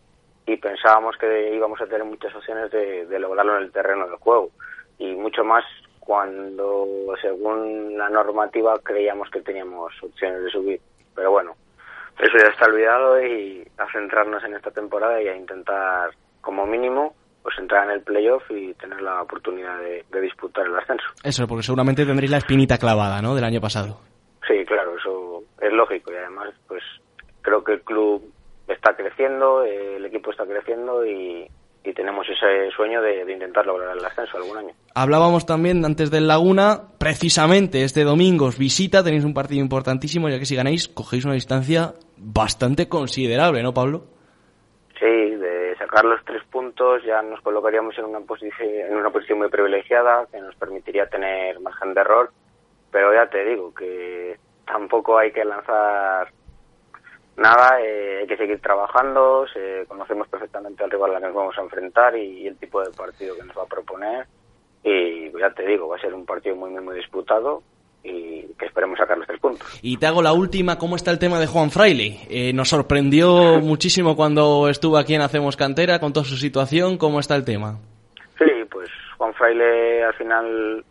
pensábamos 0.61 1.15
que 1.17 1.53
íbamos 1.53 1.79
a 1.81 1.85
tener 1.85 2.03
muchas 2.03 2.33
opciones 2.33 2.71
de, 2.71 3.05
de 3.05 3.19
lograrlo 3.19 3.57
en 3.57 3.63
el 3.63 3.71
terreno 3.71 4.07
del 4.07 4.15
juego 4.15 4.49
y 4.97 5.13
mucho 5.13 5.43
más 5.43 5.63
cuando 5.99 6.87
según 7.21 7.97
la 7.97 8.09
normativa 8.09 8.79
creíamos 8.81 9.29
que 9.29 9.41
teníamos 9.41 9.91
opciones 10.01 10.43
de 10.43 10.49
subir. 10.49 10.81
Pero 11.13 11.31
bueno, 11.31 11.55
eso 12.19 12.37
ya 12.37 12.49
está 12.49 12.65
olvidado 12.67 13.21
y 13.21 13.67
a 13.77 13.91
centrarnos 13.91 14.43
en 14.43 14.55
esta 14.55 14.71
temporada 14.71 15.21
y 15.21 15.27
a 15.27 15.35
intentar 15.35 16.11
como 16.41 16.65
mínimo 16.65 17.13
pues 17.41 17.59
entrar 17.59 17.85
en 17.85 17.91
el 17.91 18.01
playoff 18.01 18.41
y 18.49 18.73
tener 18.73 19.01
la 19.01 19.21
oportunidad 19.21 19.77
de, 19.79 20.03
disputar 20.19 20.65
el 20.65 20.75
ascenso. 20.77 21.05
Eso, 21.23 21.47
porque 21.47 21.61
seguramente 21.61 22.03
tendréis 22.03 22.31
la 22.31 22.37
espinita 22.37 22.79
clavada, 22.79 23.21
¿no? 23.21 23.35
Del 23.35 23.43
año 23.43 23.61
pasado. 23.61 23.99
Sí, 24.47 24.65
claro, 24.65 24.97
eso 24.97 25.43
es 25.61 25.73
lógico 25.73 26.11
y 26.11 26.15
además 26.15 26.53
pues 26.67 26.83
creo 27.41 27.63
que 27.63 27.73
el 27.73 27.81
club 27.81 28.31
está 28.67 28.95
creciendo, 28.95 29.63
el 29.63 30.05
equipo 30.05 30.31
está 30.31 30.45
creciendo 30.45 31.05
y, 31.05 31.49
tenemos 31.95 32.27
ese 32.27 32.71
sueño 32.75 32.99
de, 33.01 33.31
intentar 33.31 33.65
lograr 33.65 33.95
el 33.95 34.03
ascenso 34.03 34.37
algún 34.37 34.57
año. 34.57 34.73
Hablábamos 34.95 35.45
también 35.45 35.85
antes 35.85 36.09
del 36.09 36.27
Laguna, 36.27 36.81
precisamente 36.99 37.83
este 37.83 38.03
domingo 38.03 38.47
os 38.47 38.57
visita, 38.57 39.03
tenéis 39.03 39.23
un 39.23 39.35
partido 39.35 39.61
importantísimo, 39.61 40.27
ya 40.27 40.39
que 40.39 40.45
si 40.45 40.55
ganáis 40.55 40.87
cogéis 40.89 41.25
una 41.25 41.35
distancia 41.35 41.93
bastante 42.17 42.89
considerable, 42.89 43.61
¿no, 43.61 43.73
Pablo? 43.73 44.07
Sí, 44.99 45.05
de 45.05 45.75
sacar 45.77 46.05
los 46.05 46.25
tres 46.25 46.43
puntos 46.51 47.03
ya 47.05 47.21
nos 47.21 47.39
colocaríamos 47.41 47.97
en 47.99 48.05
una 48.05 48.19
posición, 48.21 48.69
en 48.89 48.95
una 48.95 49.11
posición 49.11 49.37
muy 49.37 49.49
privilegiada 49.49 50.25
que 50.31 50.41
nos 50.41 50.55
permitiría 50.55 51.05
tener 51.07 51.59
margen 51.59 51.93
de 51.93 52.01
error, 52.01 52.31
pero 52.95 53.13
ya 53.13 53.27
te 53.27 53.43
digo 53.43 53.73
que 53.73 54.37
tampoco 54.65 55.17
hay 55.17 55.29
que 55.33 55.43
lanzar 55.43 56.29
nada, 57.35 57.81
eh, 57.81 58.19
hay 58.21 58.25
que 58.27 58.37
seguir 58.37 58.61
trabajando, 58.61 59.45
conocemos 59.89 60.29
perfectamente 60.29 60.81
al 60.81 60.91
rival 60.91 61.13
al 61.13 61.19
que 61.19 61.27
nos 61.27 61.35
vamos 61.35 61.57
a 61.57 61.61
enfrentar 61.63 62.15
y, 62.15 62.47
el 62.47 62.55
tipo 62.55 62.81
de 62.81 62.91
partido 62.91 63.35
que 63.35 63.43
nos 63.43 63.57
va 63.57 63.63
a 63.63 63.65
proponer 63.65 64.27
y 64.81 65.29
ya 65.37 65.49
te 65.49 65.65
digo, 65.65 65.89
va 65.89 65.97
a 65.97 65.99
ser 65.99 66.13
un 66.13 66.25
partido 66.25 66.55
muy, 66.55 66.69
muy, 66.69 66.81
muy 66.81 66.95
disputado 66.95 67.63
y 68.01 68.43
que 68.57 68.65
esperemos 68.65 68.97
sacar 68.97 69.17
los 69.17 69.27
tres 69.27 69.41
puntos. 69.41 69.67
Y 69.81 69.97
te 69.97 70.07
hago 70.07 70.21
la 70.21 70.31
última, 70.31 70.77
¿cómo 70.77 70.95
está 70.95 71.11
el 71.11 71.19
tema 71.19 71.37
de 71.37 71.47
Juan 71.47 71.71
Fraile? 71.71 72.19
Eh, 72.29 72.53
nos 72.53 72.69
sorprendió 72.69 73.59
muchísimo 73.61 74.15
cuando 74.15 74.69
estuvo 74.69 74.97
aquí 74.97 75.15
en 75.15 75.21
Hacemos 75.21 75.57
Cantera 75.57 75.99
con 75.99 76.13
toda 76.13 76.25
su 76.25 76.37
situación, 76.37 76.97
¿cómo 76.97 77.19
está 77.19 77.35
el 77.35 77.43
tema? 77.43 77.77
Sí, 78.37 78.45
pues 78.71 78.89
Juan 79.17 79.33
Fraile 79.33 80.01
al 80.05 80.13
final 80.13 80.85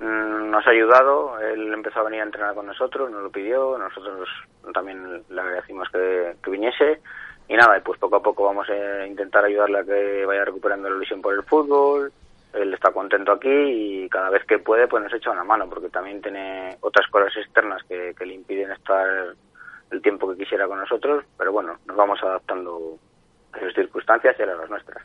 nos 0.00 0.66
ha 0.66 0.70
ayudado, 0.70 1.38
él 1.40 1.72
empezó 1.72 2.00
a 2.00 2.04
venir 2.04 2.20
a 2.20 2.24
entrenar 2.24 2.54
con 2.54 2.66
nosotros, 2.66 3.10
nos 3.10 3.22
lo 3.22 3.30
pidió, 3.30 3.78
nosotros 3.78 4.28
también 4.72 5.22
le 5.28 5.40
agradecimos 5.40 5.88
que, 5.90 6.36
que 6.42 6.50
viniese 6.50 7.00
y 7.48 7.54
nada, 7.54 7.80
pues 7.84 7.98
poco 7.98 8.16
a 8.16 8.22
poco 8.22 8.44
vamos 8.44 8.68
a 8.70 9.06
intentar 9.06 9.44
ayudarle 9.44 9.78
a 9.78 9.84
que 9.84 10.24
vaya 10.24 10.44
recuperando 10.44 10.88
la 10.88 10.96
ilusión 10.96 11.20
por 11.20 11.34
el 11.34 11.42
fútbol, 11.42 12.12
él 12.54 12.72
está 12.72 12.92
contento 12.92 13.32
aquí 13.32 13.48
y 13.48 14.08
cada 14.08 14.30
vez 14.30 14.44
que 14.44 14.58
puede 14.58 14.86
pues 14.86 15.02
nos 15.02 15.12
echa 15.12 15.30
una 15.30 15.44
mano 15.44 15.68
porque 15.68 15.88
también 15.88 16.22
tiene 16.22 16.76
otras 16.80 17.06
cosas 17.10 17.36
externas 17.36 17.82
que, 17.88 18.14
le 18.24 18.34
impiden 18.34 18.70
estar 18.70 19.34
el 19.90 20.02
tiempo 20.02 20.30
que 20.30 20.38
quisiera 20.38 20.66
con 20.66 20.78
nosotros, 20.78 21.24
pero 21.36 21.52
bueno, 21.52 21.78
nos 21.86 21.96
vamos 21.96 22.22
adaptando 22.22 22.96
a 23.52 23.60
sus 23.60 23.74
circunstancias 23.74 24.36
y 24.38 24.42
a 24.42 24.46
las 24.46 24.70
nuestras. 24.70 25.04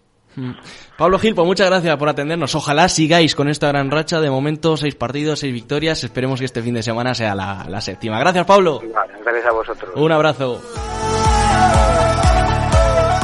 Pablo 0.97 1.19
Gil, 1.19 1.36
pues 1.36 1.47
muchas 1.47 1.67
gracias 1.67 1.95
por 1.97 2.10
atendernos. 2.10 2.54
Ojalá 2.56 2.89
sigáis 2.89 3.36
con 3.36 3.49
esta 3.49 3.67
gran 3.67 3.91
racha. 3.91 4.19
De 4.19 4.30
momento, 4.30 4.78
seis 4.78 4.95
partidos, 4.95 5.39
seis 5.39 5.54
victorias. 5.54 6.04
Esperemos 6.04 6.39
que 6.39 6.45
este 6.45 6.62
fin 6.62 6.73
de 6.73 6.84
semana 6.84 7.13
sea 7.13 7.36
la, 7.36 7.82
séptima. 7.82 8.19
Gracias, 8.19 8.45
Pablo. 8.45 8.82
gracias 9.23 9.45
a 9.45 9.52
vosotros. 9.52 9.91
Un 9.95 10.12
abrazo. 10.12 10.62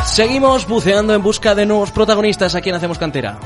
Seguimos 0.06 0.68
buceando 0.68 1.14
en 1.14 1.22
busca 1.22 1.56
de 1.56 1.66
nuevos 1.66 1.92
protagonistas 1.92 2.56
aquí 2.56 2.70
en 2.70 2.76
Hacemos 2.76 2.98
Cantera. 2.98 3.38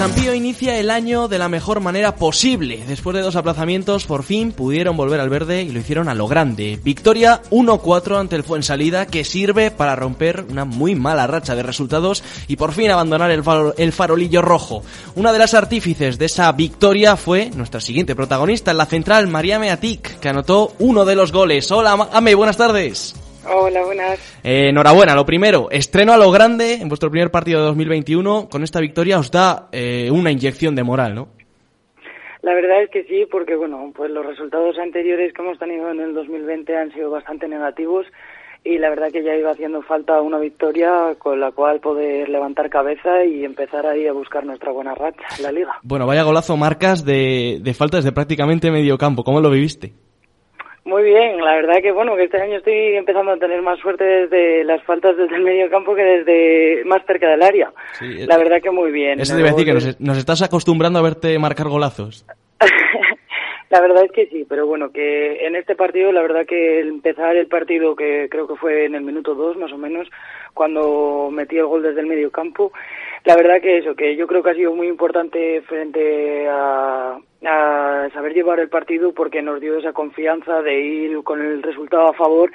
Sampío 0.00 0.34
inicia 0.34 0.78
el 0.78 0.90
año 0.90 1.28
de 1.28 1.38
la 1.38 1.50
mejor 1.50 1.80
manera 1.80 2.16
posible. 2.16 2.82
Después 2.88 3.14
de 3.14 3.20
dos 3.20 3.36
aplazamientos, 3.36 4.06
por 4.06 4.22
fin 4.22 4.50
pudieron 4.50 4.96
volver 4.96 5.20
al 5.20 5.28
verde 5.28 5.60
y 5.62 5.72
lo 5.72 5.78
hicieron 5.78 6.08
a 6.08 6.14
lo 6.14 6.26
grande. 6.26 6.80
Victoria 6.82 7.42
1-4 7.50 8.18
ante 8.18 8.34
el 8.34 8.42
Fuensalida, 8.42 9.06
que 9.06 9.24
sirve 9.24 9.70
para 9.70 9.96
romper 9.96 10.46
una 10.48 10.64
muy 10.64 10.94
mala 10.94 11.26
racha 11.26 11.54
de 11.54 11.62
resultados 11.62 12.24
y 12.48 12.56
por 12.56 12.72
fin 12.72 12.90
abandonar 12.90 13.30
el, 13.30 13.92
farolillo 13.92 14.40
rojo. 14.40 14.82
Una 15.16 15.34
de 15.34 15.38
las 15.38 15.52
artífices 15.52 16.16
de 16.16 16.24
esa 16.24 16.50
victoria 16.52 17.14
fue 17.16 17.50
nuestra 17.54 17.82
siguiente 17.82 18.16
protagonista 18.16 18.70
en 18.70 18.78
la 18.78 18.86
central, 18.86 19.28
Mariame 19.28 19.70
Atik, 19.70 20.18
que 20.18 20.30
anotó 20.30 20.72
uno 20.78 21.04
de 21.04 21.14
los 21.14 21.30
goles. 21.30 21.70
Hola, 21.70 22.08
Ame, 22.10 22.34
buenas 22.34 22.56
tardes. 22.56 23.14
Hola, 23.48 23.84
buenas. 23.84 24.40
Eh, 24.44 24.68
enhorabuena, 24.68 25.14
lo 25.14 25.24
primero, 25.24 25.68
estreno 25.70 26.12
a 26.12 26.18
lo 26.18 26.30
grande 26.30 26.74
en 26.74 26.88
vuestro 26.88 27.10
primer 27.10 27.30
partido 27.30 27.60
de 27.60 27.66
2021. 27.66 28.48
Con 28.50 28.62
esta 28.62 28.80
victoria 28.80 29.18
os 29.18 29.30
da 29.30 29.68
eh, 29.72 30.10
una 30.10 30.30
inyección 30.30 30.74
de 30.74 30.82
moral, 30.82 31.14
¿no? 31.14 31.28
La 32.42 32.54
verdad 32.54 32.82
es 32.82 32.90
que 32.90 33.04
sí, 33.04 33.26
porque 33.30 33.54
bueno, 33.54 33.92
pues 33.94 34.10
los 34.10 34.24
resultados 34.24 34.78
anteriores 34.78 35.32
que 35.32 35.42
hemos 35.42 35.58
tenido 35.58 35.90
en 35.90 36.00
el 36.00 36.14
2020 36.14 36.76
han 36.76 36.92
sido 36.92 37.10
bastante 37.10 37.48
negativos 37.48 38.06
y 38.64 38.78
la 38.78 38.90
verdad 38.90 39.10
que 39.10 39.22
ya 39.22 39.34
iba 39.34 39.50
haciendo 39.50 39.82
falta 39.82 40.20
una 40.20 40.38
victoria 40.38 41.14
con 41.18 41.40
la 41.40 41.50
cual 41.52 41.80
poder 41.80 42.28
levantar 42.28 42.68
cabeza 42.68 43.24
y 43.24 43.44
empezar 43.44 43.86
ahí 43.86 44.06
a 44.06 44.12
buscar 44.12 44.44
nuestra 44.44 44.72
buena 44.72 44.94
racha 44.94 45.22
en 45.38 45.42
la 45.44 45.52
liga. 45.52 45.78
Bueno, 45.82 46.06
vaya 46.06 46.22
golazo 46.22 46.56
marcas 46.56 47.04
de, 47.04 47.58
de 47.62 47.74
faltas 47.74 48.04
de 48.04 48.12
prácticamente 48.12 48.70
medio 48.70 48.98
campo. 48.98 49.24
¿Cómo 49.24 49.40
lo 49.40 49.50
viviste? 49.50 49.92
Muy 50.84 51.02
bien, 51.02 51.38
la 51.38 51.56
verdad 51.56 51.82
que 51.82 51.92
bueno, 51.92 52.16
que 52.16 52.24
este 52.24 52.40
año 52.40 52.56
estoy 52.56 52.96
empezando 52.96 53.32
a 53.32 53.36
tener 53.36 53.60
más 53.62 53.78
suerte 53.80 54.02
desde 54.04 54.64
las 54.64 54.82
faltas 54.84 55.16
desde 55.16 55.36
el 55.36 55.42
medio 55.42 55.68
campo 55.68 55.94
que 55.94 56.02
desde 56.02 56.84
más 56.84 57.02
cerca 57.06 57.28
del 57.28 57.42
área. 57.42 57.70
la 58.00 58.38
verdad 58.38 58.62
que 58.62 58.70
muy 58.70 58.90
bien. 58.90 59.20
Eso 59.20 59.36
debe 59.36 59.50
decir 59.50 59.66
que 59.66 59.74
nos, 59.74 60.00
nos, 60.00 60.16
estás 60.16 60.40
acostumbrando 60.42 60.98
a 60.98 61.02
verte 61.02 61.38
marcar 61.38 61.68
golazos. 61.68 62.24
la 63.70 63.80
verdad 63.80 64.04
es 64.04 64.10
que 64.10 64.26
sí, 64.26 64.44
pero 64.48 64.66
bueno, 64.66 64.90
que 64.90 65.46
en 65.46 65.54
este 65.54 65.76
partido, 65.76 66.10
la 66.10 66.22
verdad 66.22 66.44
que 66.44 66.80
empezar 66.80 67.36
el 67.36 67.46
partido, 67.46 67.94
que 67.94 68.28
creo 68.28 68.48
que 68.48 68.56
fue 68.56 68.84
en 68.84 68.96
el 68.96 69.02
minuto 69.02 69.36
dos 69.36 69.56
más 69.56 69.72
o 69.72 69.78
menos, 69.78 70.08
cuando 70.54 71.30
metí 71.30 71.56
el 71.56 71.66
gol 71.66 71.84
desde 71.84 72.00
el 72.00 72.06
medio 72.06 72.32
campo, 72.32 72.72
la 73.24 73.36
verdad 73.36 73.60
que 73.60 73.78
eso, 73.78 73.94
que 73.94 74.16
yo 74.16 74.26
creo 74.26 74.42
que 74.42 74.50
ha 74.50 74.54
sido 74.54 74.74
muy 74.74 74.88
importante 74.88 75.60
frente 75.62 76.48
a, 76.48 77.20
a 77.46 78.08
saber 78.12 78.34
llevar 78.34 78.58
el 78.58 78.68
partido 78.68 79.12
porque 79.12 79.40
nos 79.40 79.60
dio 79.60 79.78
esa 79.78 79.92
confianza 79.92 80.62
de 80.62 80.80
ir 80.80 81.22
con 81.22 81.40
el 81.40 81.62
resultado 81.62 82.08
a 82.08 82.14
favor 82.14 82.50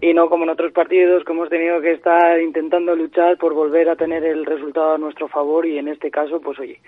y 0.00 0.14
no 0.14 0.28
como 0.28 0.44
en 0.44 0.50
otros 0.50 0.72
partidos 0.72 1.22
que 1.22 1.32
hemos 1.32 1.48
tenido 1.48 1.80
que 1.80 1.92
estar 1.92 2.40
intentando 2.40 2.96
luchar 2.96 3.38
por 3.38 3.54
volver 3.54 3.88
a 3.88 3.96
tener 3.96 4.24
el 4.24 4.44
resultado 4.44 4.94
a 4.94 4.98
nuestro 4.98 5.28
favor 5.28 5.64
y 5.64 5.78
en 5.78 5.88
este 5.88 6.10
caso 6.10 6.40
pues 6.40 6.58
oye 6.58 6.80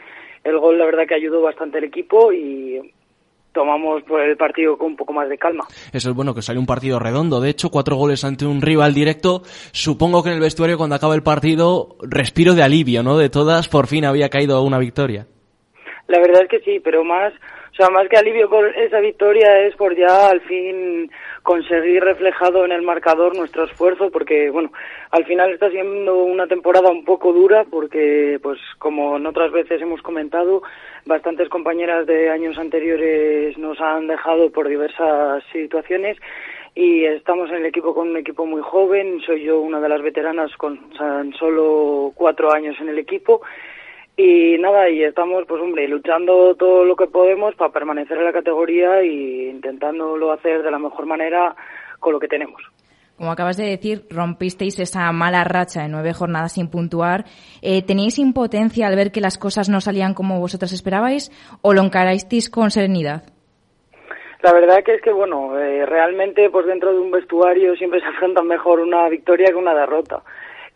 el 0.45 0.59
gol 0.59 0.79
la 0.79 0.85
verdad 0.85 1.07
que 1.07 1.15
ayudó 1.15 1.41
bastante 1.41 1.79
al 1.79 1.85
equipo 1.85 2.33
y 2.33 2.93
tomamos 3.53 4.03
el 4.27 4.37
partido 4.37 4.77
con 4.77 4.89
un 4.89 4.97
poco 4.97 5.13
más 5.13 5.29
de 5.29 5.39
calma. 5.39 5.67
Eso 5.93 6.11
es 6.11 6.17
bueno, 6.17 6.35
que 6.35 6.43
salió 6.43 6.61
un 6.61 6.67
partido 6.67 6.99
redondo. 6.99 7.41
De 7.41 7.51
hecho, 7.51 7.71
cuatro 7.71 7.97
goles 7.97 8.25
ante 8.25 8.47
un 8.47 8.61
rival 8.61 8.95
directo. 8.95 9.43
Supongo 9.73 10.23
que 10.23 10.31
en 10.31 10.37
el 10.37 10.41
vestuario, 10.41 10.79
cuando 10.79 10.97
acaba 10.97 11.15
el 11.15 11.23
partido, 11.23 11.97
respiro 12.03 12.55
de 12.55 12.63
alivio, 12.63 13.03
¿no? 13.03 13.17
De 13.19 13.31
todas, 13.31 13.69
por 13.69 13.87
fin 13.87 14.05
había 14.05 14.29
caído 14.29 14.63
una 14.63 14.79
victoria. 14.79 15.27
La 16.07 16.19
verdad 16.21 16.43
es 16.43 16.49
que 16.49 16.61
sí, 16.61 16.81
pero 16.83 17.05
más, 17.05 17.33
o 17.79 17.81
sea, 17.81 17.91
más 17.91 18.09
que 18.09 18.17
alivio 18.17 18.51
por 18.51 18.67
esa 18.77 18.99
victoria 18.99 19.61
es 19.61 19.77
por 19.77 19.95
ya 19.95 20.31
al 20.31 20.41
fin 20.41 21.09
conseguir 21.45 22.03
reflejado 22.03 22.65
en 22.65 22.73
el 22.73 22.83
marcador 22.83 23.37
nuestro 23.37 23.67
esfuerzo, 23.67 24.11
porque 24.11 24.51
bueno, 24.51 24.73
al 25.13 25.25
final 25.27 25.53
está 25.53 25.71
siendo 25.71 26.25
una 26.25 26.49
temporada 26.49 26.91
un 26.91 27.05
poco 27.05 27.33
dura, 27.33 27.65
porque 27.71 28.41
pues 28.43 28.59
como 28.81 29.17
en 29.17 29.27
otras 29.27 29.53
veces 29.53 29.81
hemos 29.81 30.03
comentado, 30.03 30.61
bastantes 31.07 31.49
compañeras 31.49 32.05
de 32.09 32.31
años 32.31 32.59
anteriores 32.59 33.57
nos 33.59 33.81
han 33.81 34.09
dejado 34.09 34.51
por 34.51 34.67
diversas 34.67 35.45
situaciones 35.53 36.17
y 36.75 37.05
estamos 37.05 37.49
en 37.51 37.59
el 37.59 37.67
equipo 37.67 37.95
con 37.95 38.09
un 38.09 38.17
equipo 38.17 38.45
muy 38.45 38.61
joven, 38.61 39.21
soy 39.25 39.45
yo 39.45 39.61
una 39.61 39.79
de 39.79 39.89
las 39.89 40.03
veteranas 40.03 40.51
con 40.57 40.91
tan 40.99 41.33
solo 41.35 42.11
cuatro 42.17 42.53
años 42.53 42.75
en 42.81 42.89
el 42.89 42.99
equipo 42.99 43.41
y 44.21 44.59
nada, 44.59 44.91
y 44.91 45.05
estamos, 45.05 45.45
pues 45.47 45.63
hombre, 45.63 45.87
luchando 45.87 46.57
todo 46.57 46.85
lo 46.85 46.97
que 46.97 47.07
podemos 47.07 47.55
para 47.55 47.73
permanecer 47.73 48.19
en 48.19 48.25
la 48.25 48.33
categoría 48.33 48.99
e 48.99 49.51
intentándolo 49.51 50.33
hacer 50.33 50.65
de 50.65 50.73
la 50.73 50.81
mejor 50.81 51.07
manera 51.07 51.55
con 52.01 52.15
lo 52.15 52.19
que 52.19 52.27
tenemos. 52.27 52.61
Como 53.17 53.31
acabas 53.31 53.57
de 53.57 53.67
decir, 53.67 54.07
rompisteis 54.11 54.77
esa 54.81 55.13
mala 55.13 55.45
racha 55.45 55.83
de 55.83 55.89
nueve 55.89 56.13
jornadas 56.15 56.55
sin 56.55 56.69
puntuar. 56.69 57.27
Eh, 57.63 57.83
¿Teníais 57.87 58.19
impotencia 58.19 58.89
al 58.89 58.97
ver 58.97 59.13
que 59.13 59.21
las 59.21 59.39
cosas 59.39 59.69
no 59.69 59.81
salían 59.81 60.15
como 60.15 60.41
vosotras 60.41 60.73
esperabais 60.73 61.31
o 61.63 61.73
lo 61.73 61.83
encarasteis 61.83 62.51
con 62.51 62.73
serenidad? 62.73 63.23
La 64.43 64.53
verdad 64.53 64.83
que 64.85 64.95
es 64.95 65.03
que, 65.03 65.13
bueno, 65.13 65.57
eh, 65.59 65.87
realmente 65.87 66.51
pues 66.51 66.67
dentro 66.67 66.93
de 66.93 66.99
un 66.99 67.13
vestuario 67.13 67.77
siempre 67.77 68.01
se 68.03 68.07
afronta 68.07 68.43
mejor 68.43 68.81
una 68.81 69.09
victoria 69.09 69.51
que 69.51 69.55
una 69.55 69.75
derrota 69.75 70.25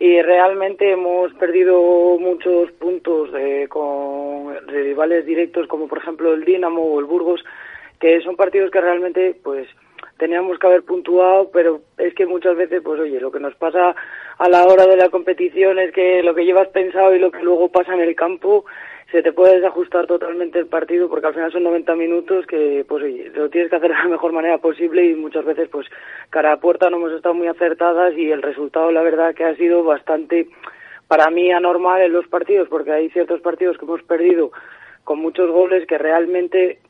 y 0.02 0.20
realmente 0.20 0.90
hemos 0.90 1.32
perdido 1.34 1.80
muchos 2.18 2.72
puntos 2.72 3.30
con 3.68 4.66
rivales 4.66 5.24
directos 5.24 5.68
como 5.68 5.86
por 5.86 5.98
ejemplo 5.98 6.34
el 6.34 6.44
Dinamo 6.44 6.82
o 6.82 6.98
el 6.98 7.04
Burgos 7.04 7.44
que 8.00 8.20
son 8.22 8.34
partidos 8.34 8.72
que 8.72 8.80
realmente 8.80 9.36
pues 9.44 9.68
teníamos 10.18 10.58
que 10.58 10.66
haber 10.66 10.82
puntuado 10.82 11.52
pero 11.52 11.82
es 11.98 12.12
que 12.14 12.26
muchas 12.26 12.56
veces 12.56 12.82
pues 12.82 12.98
oye 12.98 13.20
lo 13.20 13.30
que 13.30 13.38
nos 13.38 13.54
pasa 13.54 13.94
a 14.38 14.48
la 14.48 14.66
hora 14.66 14.88
de 14.88 14.96
la 14.96 15.08
competición 15.08 15.78
es 15.78 15.92
que 15.92 16.20
lo 16.24 16.34
que 16.34 16.46
llevas 16.46 16.66
pensado 16.70 17.14
y 17.14 17.20
lo 17.20 17.30
que 17.30 17.44
luego 17.44 17.68
pasa 17.68 17.94
en 17.94 18.00
el 18.00 18.16
campo 18.16 18.64
se 19.12 19.22
te 19.22 19.32
puede 19.32 19.56
desajustar 19.56 20.06
totalmente 20.06 20.58
el 20.58 20.66
partido 20.66 21.08
porque 21.08 21.26
al 21.26 21.34
final 21.34 21.52
son 21.52 21.64
90 21.64 21.94
minutos 21.96 22.46
que 22.46 22.84
pues 22.88 23.04
oye, 23.04 23.30
lo 23.34 23.50
tienes 23.50 23.68
que 23.68 23.76
hacer 23.76 23.90
de 23.90 23.96
la 23.96 24.08
mejor 24.08 24.32
manera 24.32 24.56
posible 24.56 25.06
y 25.06 25.14
muchas 25.14 25.44
veces 25.44 25.68
pues 25.70 25.86
cara 26.30 26.54
a 26.54 26.56
puerta 26.56 26.88
no 26.88 26.96
hemos 26.96 27.12
estado 27.12 27.34
muy 27.34 27.46
acertadas 27.46 28.14
y 28.16 28.30
el 28.30 28.40
resultado 28.40 28.90
la 28.90 29.02
verdad 29.02 29.34
que 29.34 29.44
ha 29.44 29.54
sido 29.56 29.84
bastante 29.84 30.48
para 31.08 31.30
mí 31.30 31.52
anormal 31.52 32.00
en 32.00 32.12
los 32.12 32.26
partidos 32.26 32.68
porque 32.68 32.90
hay 32.90 33.10
ciertos 33.10 33.42
partidos 33.42 33.76
que 33.76 33.84
hemos 33.84 34.02
perdido 34.02 34.50
con 35.04 35.20
muchos 35.20 35.50
goles 35.50 35.86
que 35.86 35.98
realmente 35.98 36.80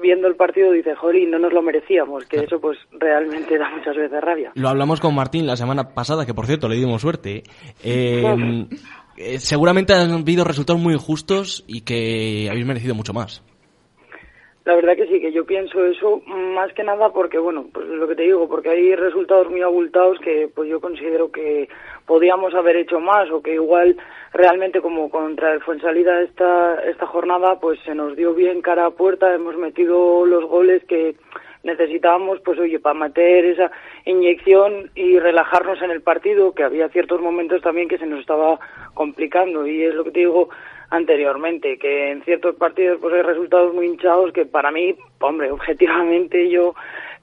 viendo 0.00 0.26
el 0.26 0.36
partido 0.36 0.72
dice, 0.72 0.94
jolín, 0.94 1.30
no 1.30 1.38
nos 1.38 1.52
lo 1.52 1.62
merecíamos, 1.62 2.24
que 2.24 2.38
eso 2.38 2.58
pues 2.60 2.78
realmente 2.92 3.58
da 3.58 3.70
muchas 3.70 3.94
veces 3.94 4.20
rabia. 4.22 4.50
Lo 4.54 4.68
hablamos 4.68 5.00
con 5.00 5.14
Martín 5.14 5.46
la 5.46 5.56
semana 5.56 5.90
pasada, 5.90 6.24
que 6.24 6.32
por 6.34 6.46
cierto 6.46 6.68
le 6.68 6.76
dimos 6.76 7.02
suerte. 7.02 7.42
Eh, 7.84 8.66
eh, 9.16 9.38
seguramente 9.38 9.94
han 9.94 10.10
habido 10.10 10.44
resultados 10.44 10.80
muy 10.80 10.94
injustos 10.94 11.64
y 11.66 11.82
que 11.82 12.48
habéis 12.50 12.66
merecido 12.66 12.94
mucho 12.94 13.12
más. 13.12 13.42
La 14.64 14.76
verdad 14.76 14.94
que 14.94 15.08
sí, 15.08 15.20
que 15.20 15.32
yo 15.32 15.44
pienso 15.44 15.84
eso 15.84 16.22
más 16.26 16.72
que 16.74 16.84
nada 16.84 17.12
porque, 17.12 17.36
bueno, 17.38 17.66
pues 17.72 17.88
lo 17.88 18.06
que 18.06 18.14
te 18.14 18.22
digo, 18.22 18.48
porque 18.48 18.70
hay 18.70 18.94
resultados 18.94 19.50
muy 19.50 19.60
abultados 19.60 20.18
que 20.20 20.48
pues 20.54 20.70
yo 20.70 20.80
considero 20.80 21.32
que 21.32 21.68
podíamos 22.06 22.54
haber 22.54 22.76
hecho 22.76 23.00
más 23.00 23.28
o 23.32 23.42
que 23.42 23.54
igual 23.54 23.96
realmente 24.32 24.80
como 24.80 25.10
contra 25.10 25.52
el 25.52 25.62
Fuensalida 25.62 26.22
esta, 26.22 26.80
esta 26.84 27.06
jornada 27.06 27.58
pues 27.58 27.80
se 27.84 27.96
nos 27.96 28.16
dio 28.16 28.34
bien 28.34 28.62
cara 28.62 28.86
a 28.86 28.90
puerta, 28.90 29.34
hemos 29.34 29.56
metido 29.56 30.24
los 30.26 30.44
goles 30.44 30.84
que 30.84 31.16
necesitábamos, 31.62 32.40
pues 32.40 32.58
oye, 32.58 32.78
para 32.78 32.98
meter 32.98 33.44
esa 33.44 33.70
inyección 34.04 34.90
y 34.94 35.18
relajarnos 35.18 35.80
en 35.82 35.90
el 35.90 36.02
partido, 36.02 36.54
que 36.54 36.64
había 36.64 36.88
ciertos 36.88 37.20
momentos 37.20 37.62
también 37.62 37.88
que 37.88 37.98
se 37.98 38.06
nos 38.06 38.20
estaba 38.20 38.58
complicando. 38.94 39.66
Y 39.66 39.82
es 39.82 39.94
lo 39.94 40.04
que 40.04 40.10
te 40.10 40.20
digo 40.20 40.48
anteriormente, 40.90 41.78
que 41.78 42.10
en 42.10 42.22
ciertos 42.22 42.56
partidos 42.56 42.98
pues 43.00 43.14
hay 43.14 43.22
resultados 43.22 43.72
muy 43.72 43.86
hinchados 43.86 44.32
que 44.32 44.44
para 44.44 44.70
mí, 44.70 44.94
hombre, 45.20 45.50
objetivamente 45.50 46.50
yo 46.50 46.74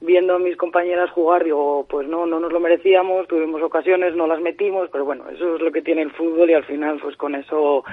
viendo 0.01 0.35
a 0.35 0.39
mis 0.39 0.55
compañeras 0.55 1.11
jugar 1.11 1.43
digo, 1.43 1.85
pues 1.87 2.07
no, 2.07 2.25
no 2.25 2.39
nos 2.39 2.51
lo 2.51 2.59
merecíamos, 2.59 3.27
tuvimos 3.27 3.61
ocasiones, 3.61 4.15
no 4.15 4.25
las 4.25 4.41
metimos, 4.41 4.89
pero 4.91 5.05
bueno, 5.05 5.25
eso 5.29 5.55
es 5.55 5.61
lo 5.61 5.71
que 5.71 5.81
tiene 5.81 6.01
el 6.01 6.11
fútbol 6.11 6.49
y 6.49 6.53
al 6.53 6.63
final 6.63 6.99
pues 6.99 7.15
con 7.15 7.35
eso 7.35 7.83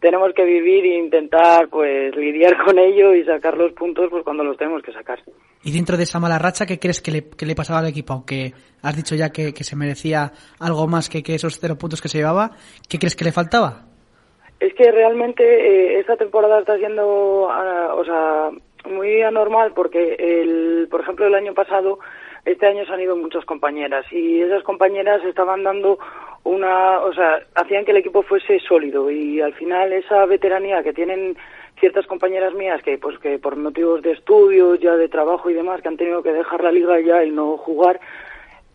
tenemos 0.00 0.32
que 0.32 0.44
vivir 0.44 0.84
e 0.84 0.98
intentar 0.98 1.68
pues 1.68 2.16
lidiar 2.16 2.56
con 2.64 2.78
ello 2.78 3.14
y 3.14 3.24
sacar 3.24 3.56
los 3.56 3.72
puntos 3.72 4.08
pues 4.10 4.24
cuando 4.24 4.42
los 4.42 4.56
tenemos 4.56 4.82
que 4.82 4.92
sacar. 4.92 5.20
Y 5.62 5.72
dentro 5.72 5.96
de 5.96 6.04
esa 6.04 6.18
mala 6.18 6.38
racha, 6.38 6.64
¿qué 6.64 6.78
crees 6.78 7.02
que 7.02 7.10
le, 7.10 7.54
pasaba 7.54 7.80
al 7.80 7.88
equipo? 7.88 8.14
Aunque 8.14 8.52
has 8.82 8.96
dicho 8.96 9.14
ya 9.14 9.30
que, 9.30 9.52
se 9.52 9.76
merecía 9.76 10.32
algo 10.58 10.86
más 10.86 11.08
que, 11.08 11.22
que, 11.22 11.34
esos 11.34 11.58
cero 11.60 11.76
puntos 11.78 12.00
que 12.00 12.08
se 12.08 12.18
llevaba, 12.18 12.52
¿qué 12.88 12.98
crees 12.98 13.14
que 13.14 13.24
le 13.24 13.32
faltaba? 13.32 13.84
Es 14.58 14.72
que 14.74 14.90
realmente 14.90 15.42
eh, 15.44 16.00
esta 16.00 16.16
temporada 16.16 16.60
está 16.60 16.76
siendo, 16.78 17.48
ah, 17.50 17.94
o 17.94 18.04
sea, 18.04 18.50
muy 18.90 19.20
anormal 19.22 19.72
porque, 19.74 20.14
el, 20.18 20.88
por 20.90 21.02
ejemplo, 21.02 21.26
el 21.26 21.34
año 21.34 21.52
pasado, 21.52 21.98
este 22.44 22.66
año 22.66 22.86
se 22.86 22.92
han 22.92 23.00
ido 23.00 23.16
muchas 23.16 23.44
compañeras 23.44 24.06
y 24.10 24.40
esas 24.40 24.62
compañeras 24.62 25.22
estaban 25.24 25.62
dando 25.62 25.98
una, 26.44 27.00
o 27.00 27.12
sea, 27.12 27.40
hacían 27.54 27.84
que 27.84 27.90
el 27.90 27.98
equipo 27.98 28.22
fuese 28.22 28.58
sólido 28.60 29.10
y 29.10 29.40
al 29.40 29.52
final 29.54 29.92
esa 29.92 30.24
veteranía 30.24 30.82
que 30.82 30.94
tienen 30.94 31.36
ciertas 31.80 32.06
compañeras 32.06 32.54
mías 32.54 32.82
que 32.82 32.98
pues 32.98 33.18
que 33.18 33.38
por 33.38 33.56
motivos 33.56 34.02
de 34.02 34.12
estudios, 34.12 34.78
ya 34.80 34.96
de 34.96 35.08
trabajo 35.08 35.50
y 35.50 35.54
demás 35.54 35.82
que 35.82 35.88
han 35.88 35.96
tenido 35.96 36.22
que 36.22 36.32
dejar 36.32 36.62
la 36.62 36.70
liga 36.70 37.00
ya 37.00 37.24
y 37.24 37.30
no 37.30 37.56
jugar, 37.56 37.98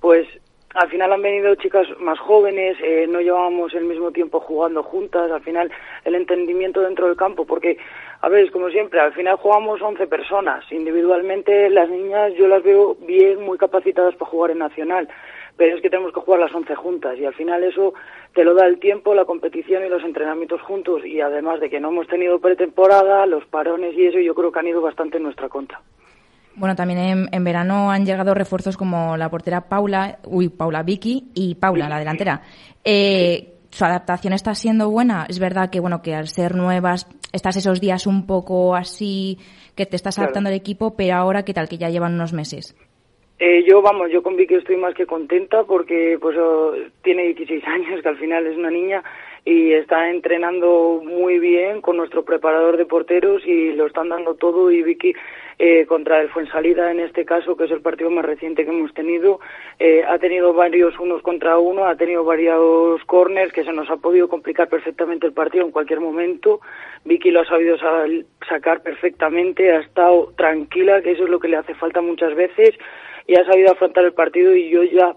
pues 0.02 0.28
al 0.76 0.90
final 0.90 1.14
han 1.14 1.22
venido 1.22 1.56
chicas 1.56 1.88
más 2.00 2.20
jóvenes, 2.20 2.78
eh, 2.84 3.08
no 3.08 3.22
llevábamos 3.22 3.74
el 3.74 3.86
mismo 3.86 4.12
tiempo 4.12 4.42
jugando 4.42 4.84
juntas, 4.84 5.32
al 5.32 5.42
final 5.42 5.72
el 6.04 6.16
entendimiento 6.16 6.82
dentro 6.82 7.08
del 7.08 7.16
campo, 7.16 7.46
porque, 7.46 7.78
a 8.20 8.28
ver, 8.28 8.52
como 8.52 8.70
siempre, 8.70 9.00
al 9.00 9.14
final 9.14 9.38
jugamos 9.38 9.82
11 9.82 10.06
personas, 10.08 10.70
individualmente 10.72 11.70
las 11.70 11.90
niñas 11.90 12.34
yo 12.34 12.50
las 12.50 12.62
veo 12.62 12.96
bien, 12.96 13.42
muy 13.42 13.58
capacitadas 13.58 14.16
para 14.16 14.30
jugar 14.30 14.52
en 14.52 14.60
Nacional, 14.60 15.08
pero 15.58 15.76
es 15.76 15.82
que 15.82 15.90
tenemos 15.90 16.14
que 16.14 16.20
jugar 16.20 16.40
las 16.40 16.54
11 16.54 16.76
juntas 16.76 17.18
y 17.18 17.26
al 17.26 17.34
final 17.34 17.64
eso 17.64 17.94
te 18.34 18.44
lo 18.44 18.54
da 18.54 18.66
el 18.66 18.80
tiempo, 18.80 19.14
la 19.14 19.26
competición 19.26 19.86
y 19.86 19.90
los 19.90 20.04
entrenamientos 20.04 20.62
juntos 20.62 21.06
y 21.06 21.22
además 21.22 21.60
de 21.60 21.70
que 21.70 21.80
no 21.80 21.90
hemos 21.90 22.08
tenido 22.08 22.40
pretemporada, 22.40 23.26
los 23.26 23.46
parones 23.46 23.96
y 23.96 24.06
eso 24.06 24.20
yo 24.20 24.36
creo 24.36 24.52
que 24.52 24.60
han 24.60 24.68
ido 24.68 24.82
bastante 24.82 25.18
en 25.18 25.24
nuestra 25.24 25.50
contra. 25.50 25.82
Bueno, 26.56 26.76
también 26.76 27.28
en, 27.32 27.44
verano 27.44 27.92
han 27.92 28.06
llegado 28.06 28.34
refuerzos 28.34 28.78
como 28.78 29.18
la 29.18 29.30
portera 29.30 29.68
Paula, 29.68 30.20
uy, 30.26 30.48
Paula 30.48 30.84
Vicky 30.84 31.32
y 31.34 31.56
Paula, 31.56 31.90
la 31.90 32.00
delantera. 32.00 32.42
Eh, 32.84 33.56
su 33.72 33.84
adaptación 33.84 34.32
está 34.32 34.56
siendo 34.56 34.90
buena. 34.90 35.26
Es 35.28 35.38
verdad 35.38 35.70
que 35.70 35.82
bueno 35.82 36.02
que 36.02 36.16
al 36.16 36.30
ser 36.30 36.56
nuevas 36.56 37.08
estás 37.34 37.58
esos 37.58 37.82
días 37.82 38.08
un 38.08 38.26
poco 38.26 38.74
así 38.74 39.38
que 39.76 39.86
te 39.86 39.98
estás 39.98 40.18
adaptando 40.18 40.48
al 40.50 40.56
equipo, 40.56 40.96
pero 40.96 41.16
ahora 41.16 41.44
qué 41.44 41.54
tal 41.54 41.68
que 41.68 41.78
ya 41.78 41.90
llevan 41.90 42.14
unos 42.14 42.32
meses. 42.32 42.74
Eh, 43.38 43.66
yo, 43.68 43.82
vamos, 43.82 44.10
yo 44.12 44.24
con 44.24 44.38
Vicky 44.38 44.54
estoy 44.54 44.78
más 44.78 44.94
que 44.94 45.06
contenta 45.06 45.66
porque 45.66 46.18
pues 46.22 46.38
oh, 46.38 46.74
tiene 47.04 47.24
16 47.34 47.64
años, 47.68 48.02
que 48.02 48.08
al 48.08 48.18
final 48.18 48.48
es 48.48 48.58
una 48.58 48.72
niña 48.72 49.04
y 49.44 49.74
está 49.74 50.10
entrenando 50.10 51.02
muy 51.04 51.38
bien 51.38 51.82
con 51.82 51.98
nuestro 51.98 52.24
preparador 52.24 52.78
de 52.78 52.86
porteros 52.86 53.46
y 53.46 53.74
lo 53.74 53.88
están 53.88 54.10
dando 54.10 54.36
todo 54.36 54.72
y 54.72 54.82
Vicky 54.82 55.14
eh, 55.60 55.86
contra 55.86 56.22
el 56.22 56.30
Fuensalida 56.30 56.90
en 56.92 57.02
este 57.02 57.26
caso, 57.26 57.56
que 57.58 57.66
es 57.66 57.72
el 57.72 57.82
partido 57.82 58.10
más 58.10 58.26
reciente 58.26 58.64
que 58.64 58.72
hemos 58.72 58.94
tenido, 58.94 59.40
eh, 59.80 60.04
ha 60.08 60.18
tenido 60.18 60.54
varios 60.54 60.98
unos 60.98 61.22
contra 61.22 61.58
uno, 61.60 61.86
ha 61.86 61.96
tenido 61.96 62.24
varios 62.24 63.04
corners 63.06 63.54
que 63.54 63.66
se 63.66 63.74
nos 63.74 63.90
ha 63.90 63.98
podido 63.98 64.30
complicar 64.30 64.70
perfectamente 64.70 65.28
el 65.28 65.34
partido 65.34 65.66
en 65.66 65.72
cualquier 65.72 66.00
momento. 66.00 66.62
Vicky 67.04 67.32
lo 67.32 67.42
ha 67.42 67.46
sabido 67.46 67.78
sacar 68.50 68.82
perfectamente, 68.82 69.72
ha 69.72 69.82
estado 69.82 70.34
tranquila, 70.38 71.02
que 71.02 71.12
eso 71.12 71.26
es 71.26 71.30
lo 71.30 71.40
que 71.40 71.50
le 71.50 71.58
hace 71.58 71.76
falta 71.76 72.02
muchas 72.02 72.34
veces 72.34 72.76
y 73.28 73.36
ha 73.36 73.46
sabido 73.46 73.72
afrontar 73.72 74.06
el 74.06 74.14
partido 74.14 74.56
y 74.56 74.70
yo 74.70 74.84
ya 74.84 75.16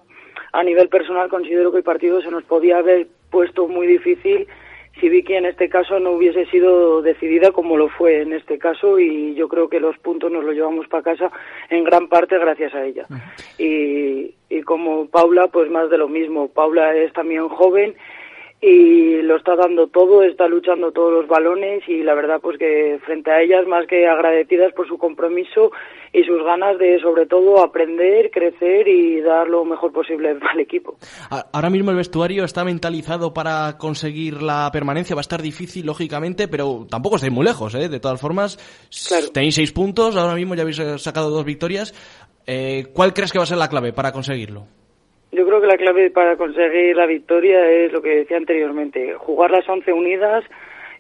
a 0.53 0.63
nivel 0.63 0.89
personal 0.89 1.29
considero 1.29 1.71
que 1.71 1.79
el 1.79 1.85
partido 1.85 2.21
se 2.23 2.31
nos 2.31 2.45
podía 2.45 2.79
haber 2.79 3.07
puesto 3.31 3.69
muy 3.69 3.87
difícil 3.87 4.47
si 5.01 5.09
Vicky 5.09 5.35
en 5.35 5.47
este 5.47 5.69
caso 5.69 6.01
no 6.01 6.13
hubiese 6.13 6.47
sido 6.47 7.03
decidida 7.03 7.53
como 7.53 7.77
lo 7.77 7.89
fue 7.89 8.23
en 8.23 8.33
este 8.33 8.59
caso 8.59 8.99
y 8.99 9.35
yo 9.35 9.49
creo 9.49 9.69
que 9.69 9.81
los 9.81 9.97
puntos 9.99 10.31
nos 10.31 10.45
los 10.45 10.55
llevamos 10.55 10.89
para 10.89 11.03
casa 11.03 11.31
en 11.71 11.85
gran 11.85 12.09
parte 12.09 12.39
gracias 12.39 12.75
a 12.75 12.85
ella. 12.85 13.07
Y, 13.59 14.35
y 14.49 14.63
como 14.63 15.07
Paula, 15.09 15.49
pues 15.49 15.71
más 15.71 15.89
de 15.91 15.99
lo 15.99 16.09
mismo. 16.09 16.49
Paula 16.49 16.97
es 16.97 17.13
también 17.13 17.49
joven 17.49 17.95
y 18.61 19.23
lo 19.23 19.37
está 19.37 19.55
dando 19.55 19.87
todo, 19.87 20.23
está 20.25 20.49
luchando 20.49 20.91
todos 20.91 21.13
los 21.13 21.29
balones 21.29 21.83
y 21.87 22.03
la 22.03 22.15
verdad 22.15 22.41
pues 22.43 22.59
que 22.59 22.99
frente 23.07 23.31
a 23.31 23.41
ellas 23.41 23.67
más 23.69 23.87
que 23.87 24.09
agradecidas 24.09 24.73
por 24.73 24.89
su 24.89 24.99
compromiso 24.99 25.71
y 26.13 26.25
sus 26.25 26.43
ganas 26.43 26.77
de 26.79 26.99
sobre 27.01 27.27
todo 27.27 27.63
aprender, 27.63 28.31
crecer 28.33 28.89
y 28.89 29.21
dar 29.21 29.47
lo 29.47 29.65
mejor 29.65 29.93
posible 29.93 30.31
al 30.53 30.61
equipo. 30.61 30.97
Ahora 31.53 31.71
mismo 31.71 31.93
el 31.93 31.97
vestuario 31.97 32.45
está 32.45 32.65
mentalizado 32.65 33.33
para 33.33 33.79
conseguir 33.79 34.43
la 34.43 34.69
permanencia, 34.73 35.15
va 35.15 35.21
a 35.21 35.23
estar 35.23 35.41
difícil 35.41 35.87
lógicamente, 35.87 36.49
pero 36.49 36.85
tampoco 36.91 37.17
estáis 37.17 37.33
muy 37.33 37.45
lejos, 37.45 37.77
¿eh? 37.77 37.89
de 37.89 38.01
todas 38.01 38.21
formas 38.21 38.59
tenéis 39.33 39.55
seis 39.55 39.71
puntos, 39.73 40.17
ahora 40.17 40.35
mismo 40.35 40.57
ya 40.57 40.63
habéis 40.63 40.83
sacado 40.97 41.31
dos 41.31 41.45
victorias. 41.45 41.95
Eh, 42.45 42.87
¿Cuál 42.93 43.13
crees 43.13 43.31
que 43.31 43.39
va 43.39 43.45
a 43.45 43.47
ser 43.47 43.59
la 43.59 43.69
clave 43.69 43.93
para 43.93 44.11
conseguirlo? 44.11 44.67
Yo 45.31 45.47
creo 45.47 45.61
que 45.61 45.67
la 45.67 45.77
clave 45.77 46.11
para 46.11 46.37
conseguir 46.37 46.97
la 46.97 47.07
victoria 47.07 47.71
es 47.71 47.93
lo 47.93 48.01
que 48.01 48.17
decía 48.17 48.39
anteriormente, 48.39 49.15
jugar 49.15 49.51
las 49.51 49.69
once 49.69 49.93
unidas, 49.93 50.43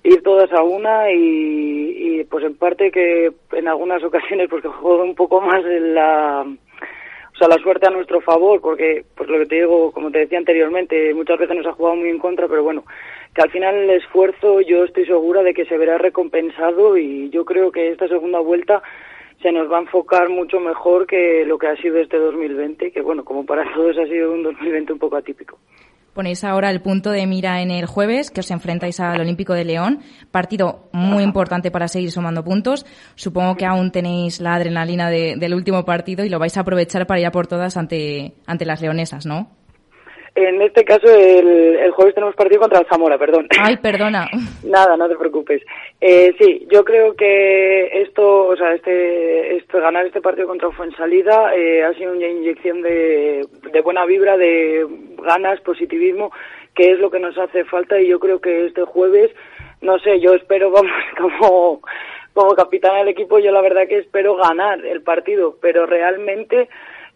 ir 0.04 0.22
todas 0.22 0.52
a 0.52 0.62
una 0.62 1.10
y, 1.10 2.24
pues 2.30 2.44
en 2.44 2.56
parte 2.56 2.90
que 2.90 3.32
en 3.52 3.68
algunas 3.68 4.02
ocasiones 4.04 4.48
pues 4.50 4.62
que 4.62 4.68
juegue 4.68 5.02
un 5.02 5.14
poco 5.14 5.40
más 5.40 5.64
en 5.64 5.94
la 5.94 6.44
o 6.44 7.38
sea, 7.38 7.48
la 7.48 7.62
suerte 7.62 7.86
a 7.86 7.90
nuestro 7.90 8.20
favor, 8.20 8.61
porque, 8.61 9.05
pues 9.14 9.30
lo 9.30 9.38
que 9.38 9.46
te 9.46 9.55
digo, 9.55 9.92
como 9.92 10.11
te 10.11 10.18
decía 10.18 10.38
anteriormente, 10.38 11.14
muchas 11.14 11.38
veces 11.38 11.57
nos 11.57 11.66
ha 11.66 11.72
jugado 11.72 11.94
muy 11.94 12.09
en 12.09 12.18
contra, 12.18 12.48
pero 12.48 12.64
bueno, 12.64 12.84
que 13.32 13.42
al 13.42 13.50
final 13.50 13.76
el 13.76 13.90
esfuerzo 13.90 14.61
yo 14.61 14.82
estoy 14.82 15.07
segura 15.07 15.44
de 15.44 15.55
que 15.55 15.64
se 15.66 15.78
verá 15.78 15.98
recompensado 15.98 16.98
y 16.98 17.30
yo 17.30 17.44
creo 17.44 17.70
que 17.70 17.90
esta 17.90 18.09
segunda 18.09 18.40
vuelta 18.40 18.82
se 19.43 19.53
nos 19.53 19.70
va 19.70 19.78
a 19.78 19.82
enfocar 19.82 20.28
mucho 20.28 20.61
mejor 20.61 21.07
que 21.07 21.45
lo 21.47 21.59
que 21.59 21.68
ha 21.68 21.76
sido 21.76 21.99
este 21.99 22.18
2020, 22.18 22.91
que 22.91 23.01
bueno, 23.01 23.24
como 23.24 23.45
para 23.45 23.64
todos 23.74 23.97
ha 23.99 24.07
sido 24.07 24.32
un 24.32 24.43
2020 24.43 24.93
un 24.93 24.99
poco 24.99 25.16
atípico. 25.16 25.59
Ponéis 26.14 26.43
ahora 26.43 26.70
el 26.70 26.80
punto 26.80 27.12
de 27.12 27.28
mira 27.28 27.62
en 27.62 27.70
el 27.70 27.86
jueves, 27.86 28.32
que 28.32 28.41
os 28.41 28.51
enfrentáis 28.51 28.99
al 28.99 29.20
Olímpico 29.20 29.55
de 29.55 29.64
León. 29.64 30.01
Partido 30.32 30.89
muy 30.93 31.22
importante 31.22 31.70
para 31.70 31.86
seguir 31.86 32.11
sumando 32.11 32.43
puntos. 32.43 32.86
Supongo 33.14 33.55
que 33.55 33.66
aún 33.66 33.93
tenéis 33.93 34.41
la 34.41 34.55
adrenalina 34.55 35.11
del 35.11 35.55
último 35.55 35.84
partido 35.84 36.24
y 36.24 36.28
lo 36.28 36.41
vais 36.41 36.57
a 36.57 36.62
aprovechar 36.62 37.07
para 37.07 37.20
ir 37.20 37.26
a 37.26 37.30
por 37.30 37.47
todas 37.47 37.76
ante, 37.76 38.34
ante 38.47 38.66
las 38.66 38.80
leonesas, 38.80 39.26
¿no? 39.26 39.57
En 40.41 40.62
este 40.62 40.84
caso, 40.84 41.12
el, 41.12 41.76
el, 41.76 41.91
jueves 41.91 42.14
tenemos 42.14 42.36
partido 42.36 42.61
contra 42.61 42.78
el 42.78 42.86
Zamora, 42.86 43.18
perdón. 43.18 43.49
Ay, 43.61 43.76
perdona. 43.78 44.28
Nada, 44.64 44.97
no 44.97 45.09
te 45.09 45.16
preocupes. 45.16 45.62
Eh, 46.01 46.32
sí, 46.39 46.64
yo 46.70 46.84
creo 46.84 47.14
que 47.16 48.03
esto, 48.03 48.47
o 48.47 48.57
sea, 48.57 48.72
este, 48.72 49.57
este 49.57 49.80
ganar 49.80 50.07
este 50.07 50.20
partido 50.20 50.47
contra 50.47 50.70
Fuensalida 50.70 51.57
eh, 51.57 51.82
ha 51.82 51.93
sido 51.95 52.12
una 52.12 52.28
inyección 52.28 52.82
de, 52.82 53.47
de 53.72 53.80
buena 53.80 54.05
vibra, 54.05 54.36
de 54.36 54.86
ganas, 55.20 55.61
positivismo, 55.62 56.30
que 56.72 56.93
es 56.93 57.01
lo 57.01 57.11
que 57.11 57.18
nos 57.18 57.36
hace 57.36 57.64
falta 57.64 58.01
y 58.01 58.07
yo 58.07 58.20
creo 58.20 58.41
que 58.41 58.66
este 58.66 58.84
jueves, 58.84 59.32
no 59.80 59.99
sé, 59.99 60.20
yo 60.20 60.34
espero, 60.34 60.70
vamos, 60.70 60.93
como, 61.18 61.80
como 62.32 62.55
capitán 62.55 62.99
del 62.99 63.09
equipo, 63.09 63.41
yo 63.41 63.51
la 63.51 63.61
verdad 63.61 63.89
que 63.89 63.99
espero 63.99 64.36
ganar 64.36 64.86
el 64.86 65.03
partido, 65.03 65.57
pero 65.61 65.84
realmente 65.84 66.68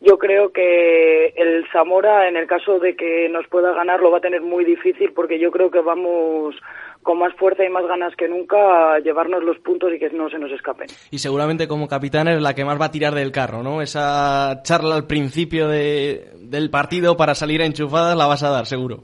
yo 0.02 0.18
creo 0.18 0.52
que 0.52 1.28
el 1.36 1.64
Zamora, 1.72 2.28
en 2.28 2.36
el 2.36 2.46
caso 2.46 2.78
de 2.78 2.96
que 2.96 3.28
nos 3.28 3.46
pueda 3.46 3.72
ganar, 3.72 4.00
lo 4.00 4.10
va 4.10 4.18
a 4.18 4.22
tener 4.22 4.42
muy 4.42 4.64
difícil 4.64 5.12
porque 5.12 5.38
yo 5.38 5.50
creo 5.50 5.70
que 5.70 5.80
vamos 5.80 6.56
con 7.02 7.18
más 7.18 7.34
fuerza 7.34 7.64
y 7.64 7.68
más 7.68 7.86
ganas 7.86 8.14
que 8.16 8.28
nunca 8.28 8.94
a 8.94 8.98
llevarnos 8.98 9.42
los 9.42 9.58
puntos 9.58 9.92
y 9.92 9.98
que 9.98 10.10
no 10.10 10.28
se 10.28 10.38
nos 10.38 10.50
escapen. 10.52 10.88
Y 11.10 11.18
seguramente 11.18 11.68
como 11.68 11.88
capitán 11.88 12.28
es 12.28 12.40
la 12.40 12.54
que 12.54 12.64
más 12.64 12.80
va 12.80 12.86
a 12.86 12.90
tirar 12.90 13.14
del 13.14 13.32
carro, 13.32 13.62
¿no? 13.62 13.82
Esa 13.82 14.62
charla 14.62 14.94
al 14.94 15.06
principio 15.06 15.68
de, 15.68 16.30
del 16.40 16.70
partido 16.70 17.16
para 17.16 17.34
salir 17.34 17.62
a 17.62 17.66
enchufadas 17.66 18.16
la 18.16 18.26
vas 18.26 18.42
a 18.42 18.50
dar, 18.50 18.66
seguro. 18.66 19.00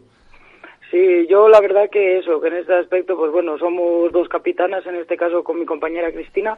Sí, 0.90 1.26
yo 1.28 1.48
la 1.48 1.60
verdad 1.60 1.90
que 1.90 2.18
eso, 2.18 2.40
que 2.40 2.48
en 2.48 2.56
este 2.56 2.74
aspecto, 2.74 3.16
pues 3.16 3.30
bueno, 3.30 3.58
somos 3.58 4.10
dos 4.10 4.28
capitanas, 4.28 4.86
en 4.86 4.96
este 4.96 5.16
caso 5.16 5.44
con 5.44 5.58
mi 5.58 5.66
compañera 5.66 6.10
Cristina, 6.10 6.56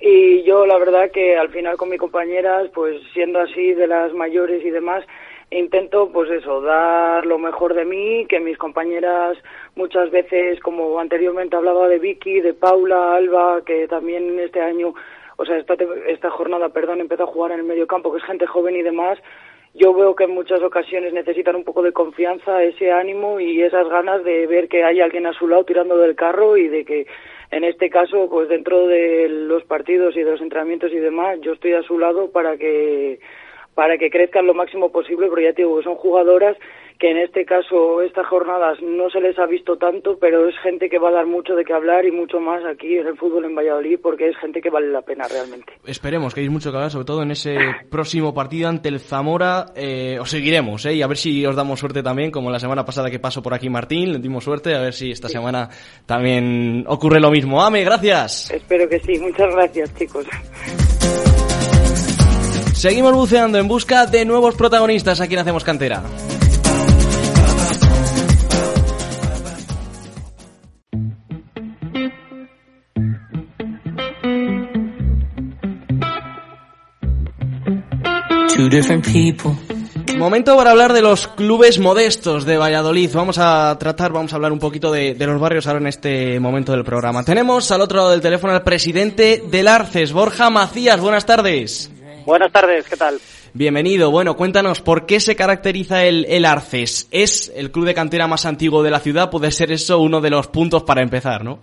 y 0.00 0.42
yo 0.44 0.66
la 0.66 0.78
verdad 0.78 1.10
que 1.10 1.36
al 1.36 1.50
final 1.50 1.76
con 1.76 1.88
mis 1.88 1.98
compañeras, 1.98 2.70
pues 2.74 3.00
siendo 3.12 3.40
así 3.40 3.74
de 3.74 3.86
las 3.86 4.12
mayores 4.12 4.64
y 4.64 4.70
demás, 4.70 5.04
intento 5.50 6.10
pues 6.12 6.30
eso, 6.30 6.60
dar 6.60 7.24
lo 7.26 7.38
mejor 7.38 7.74
de 7.74 7.84
mí, 7.84 8.26
que 8.28 8.38
mis 8.38 8.58
compañeras 8.58 9.36
muchas 9.74 10.10
veces, 10.10 10.60
como 10.60 11.00
anteriormente 11.00 11.56
hablaba 11.56 11.88
de 11.88 11.98
Vicky, 11.98 12.40
de 12.40 12.54
Paula, 12.54 13.14
Alba, 13.16 13.62
que 13.64 13.88
también 13.88 14.38
este 14.38 14.60
año, 14.60 14.94
o 15.36 15.44
sea, 15.44 15.56
esta, 15.58 15.74
esta 16.06 16.30
jornada, 16.30 16.68
perdón, 16.68 17.00
empezó 17.00 17.24
a 17.24 17.26
jugar 17.26 17.52
en 17.52 17.60
el 17.60 17.66
medio 17.66 17.86
campo, 17.86 18.12
que 18.12 18.18
es 18.18 18.24
gente 18.24 18.46
joven 18.46 18.76
y 18.76 18.82
demás, 18.82 19.18
yo 19.74 19.94
veo 19.94 20.14
que 20.16 20.24
en 20.24 20.34
muchas 20.34 20.62
ocasiones 20.62 21.12
necesitan 21.12 21.56
un 21.56 21.64
poco 21.64 21.82
de 21.82 21.92
confianza, 21.92 22.62
ese 22.62 22.90
ánimo 22.90 23.38
y 23.38 23.62
esas 23.62 23.88
ganas 23.88 24.24
de 24.24 24.46
ver 24.46 24.68
que 24.68 24.82
hay 24.82 25.00
alguien 25.00 25.26
a 25.26 25.32
su 25.32 25.46
lado 25.46 25.64
tirando 25.64 25.96
del 25.98 26.16
carro 26.16 26.56
y 26.56 26.68
de 26.68 26.84
que 26.84 27.06
en 27.50 27.64
este 27.64 27.88
caso, 27.88 28.28
pues 28.28 28.48
dentro 28.48 28.86
de 28.86 29.28
los 29.28 29.64
partidos 29.64 30.16
y 30.16 30.22
de 30.22 30.32
los 30.32 30.40
entrenamientos 30.40 30.92
y 30.92 30.98
demás, 30.98 31.38
yo 31.40 31.52
estoy 31.52 31.72
a 31.72 31.82
su 31.82 31.98
lado 31.98 32.30
para 32.30 32.56
que 32.56 33.20
para 33.74 33.96
que 33.96 34.10
crezcan 34.10 34.44
lo 34.46 34.54
máximo 34.54 34.90
posible, 34.90 35.28
porque 35.28 35.44
ya 35.44 35.52
te 35.52 35.62
digo 35.62 35.78
que 35.78 35.84
son 35.84 35.94
jugadoras 35.94 36.56
que 36.98 37.10
en 37.12 37.18
este 37.18 37.44
caso 37.44 38.02
estas 38.02 38.26
jornadas 38.26 38.78
no 38.82 39.08
se 39.10 39.20
les 39.20 39.38
ha 39.38 39.46
visto 39.46 39.76
tanto, 39.76 40.18
pero 40.18 40.48
es 40.48 40.54
gente 40.62 40.88
que 40.90 40.98
va 40.98 41.10
a 41.10 41.12
dar 41.12 41.26
mucho 41.26 41.54
de 41.54 41.64
qué 41.64 41.72
hablar 41.72 42.04
y 42.04 42.10
mucho 42.10 42.40
más 42.40 42.64
aquí 42.64 42.96
en 42.96 43.06
el 43.06 43.16
fútbol 43.16 43.44
en 43.44 43.54
Valladolid 43.54 44.00
porque 44.02 44.28
es 44.28 44.36
gente 44.38 44.60
que 44.60 44.68
vale 44.68 44.88
la 44.88 45.02
pena 45.02 45.28
realmente. 45.28 45.72
Esperemos 45.86 46.34
que 46.34 46.40
hay 46.40 46.48
mucho 46.48 46.70
que 46.70 46.76
hablar, 46.76 46.90
sobre 46.90 47.04
todo 47.04 47.22
en 47.22 47.30
ese 47.30 47.56
próximo 47.90 48.34
partido 48.34 48.68
ante 48.68 48.88
el 48.88 48.98
Zamora. 48.98 49.66
Eh, 49.76 50.18
os 50.20 50.28
seguiremos 50.28 50.84
¿eh? 50.86 50.94
y 50.94 51.02
a 51.02 51.06
ver 51.06 51.16
si 51.16 51.46
os 51.46 51.54
damos 51.54 51.78
suerte 51.78 52.02
también, 52.02 52.32
como 52.32 52.50
la 52.50 52.58
semana 52.58 52.84
pasada 52.84 53.10
que 53.10 53.20
pasó 53.20 53.42
por 53.42 53.54
aquí 53.54 53.70
Martín, 53.70 54.12
le 54.12 54.18
dimos 54.18 54.42
suerte, 54.42 54.74
a 54.74 54.80
ver 54.80 54.92
si 54.92 55.12
esta 55.12 55.28
semana 55.28 55.68
también 56.04 56.84
ocurre 56.88 57.20
lo 57.20 57.30
mismo. 57.30 57.62
Ame, 57.62 57.84
gracias. 57.84 58.50
Espero 58.50 58.88
que 58.88 58.98
sí, 58.98 59.18
muchas 59.20 59.54
gracias 59.54 59.94
chicos. 59.94 60.26
Seguimos 62.74 63.12
buceando 63.12 63.58
en 63.58 63.68
busca 63.68 64.06
de 64.06 64.24
nuevos 64.24 64.56
protagonistas 64.56 65.20
aquí 65.20 65.34
en 65.34 65.40
Hacemos 65.40 65.64
Cantera. 65.64 66.02
Momento 80.18 80.56
para 80.56 80.72
hablar 80.72 80.92
de 80.92 81.00
los 81.00 81.28
clubes 81.28 81.78
modestos 81.78 82.44
de 82.44 82.58
Valladolid. 82.58 83.08
Vamos 83.14 83.38
a 83.38 83.76
tratar, 83.78 84.12
vamos 84.12 84.32
a 84.32 84.36
hablar 84.36 84.50
un 84.50 84.58
poquito 84.58 84.90
de, 84.90 85.14
los 85.16 85.40
barrios 85.40 85.68
ahora 85.68 85.78
en 85.78 85.86
este 85.86 86.40
momento 86.40 86.72
del 86.72 86.82
programa. 86.82 87.22
Tenemos 87.22 87.70
al 87.70 87.82
otro 87.82 87.98
lado 87.98 88.10
del 88.10 88.20
teléfono 88.20 88.52
al 88.52 88.64
presidente 88.64 89.42
del 89.48 89.68
Arces, 89.68 90.12
Borja 90.12 90.50
Macías. 90.50 91.00
Buenas 91.00 91.24
tardes. 91.24 91.88
Buenas 92.26 92.50
tardes, 92.50 92.88
¿qué 92.88 92.96
tal? 92.96 93.18
Bienvenido. 93.54 94.10
Bueno, 94.10 94.34
cuéntanos, 94.34 94.80
¿por 94.80 95.06
qué 95.06 95.20
se 95.20 95.36
caracteriza 95.36 96.04
el, 96.04 96.26
el, 96.28 96.44
Arces? 96.44 97.08
¿Es 97.12 97.52
el 97.54 97.70
club 97.70 97.86
de 97.86 97.94
cantera 97.94 98.26
más 98.26 98.44
antiguo 98.44 98.82
de 98.82 98.90
la 98.90 98.98
ciudad? 98.98 99.30
Puede 99.30 99.52
ser 99.52 99.70
eso 99.70 100.00
uno 100.00 100.20
de 100.20 100.30
los 100.30 100.48
puntos 100.48 100.82
para 100.82 101.00
empezar, 101.00 101.44
¿no? 101.44 101.60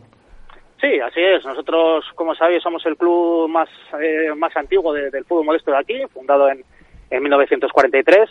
Sí, 0.80 0.98
así 1.06 1.20
es. 1.20 1.44
Nosotros, 1.44 2.06
como 2.16 2.34
sabéis, 2.36 2.64
somos 2.64 2.86
el 2.86 2.96
club 2.96 3.50
más, 3.50 3.68
eh, 4.02 4.34
más 4.38 4.56
antiguo 4.56 4.94
del 4.94 5.26
fútbol 5.26 5.46
modesto 5.46 5.72
de 5.72 5.78
aquí, 5.78 5.96
fundado 6.14 6.48
en, 6.50 6.64
en 7.10 7.24
1943. 7.24 8.30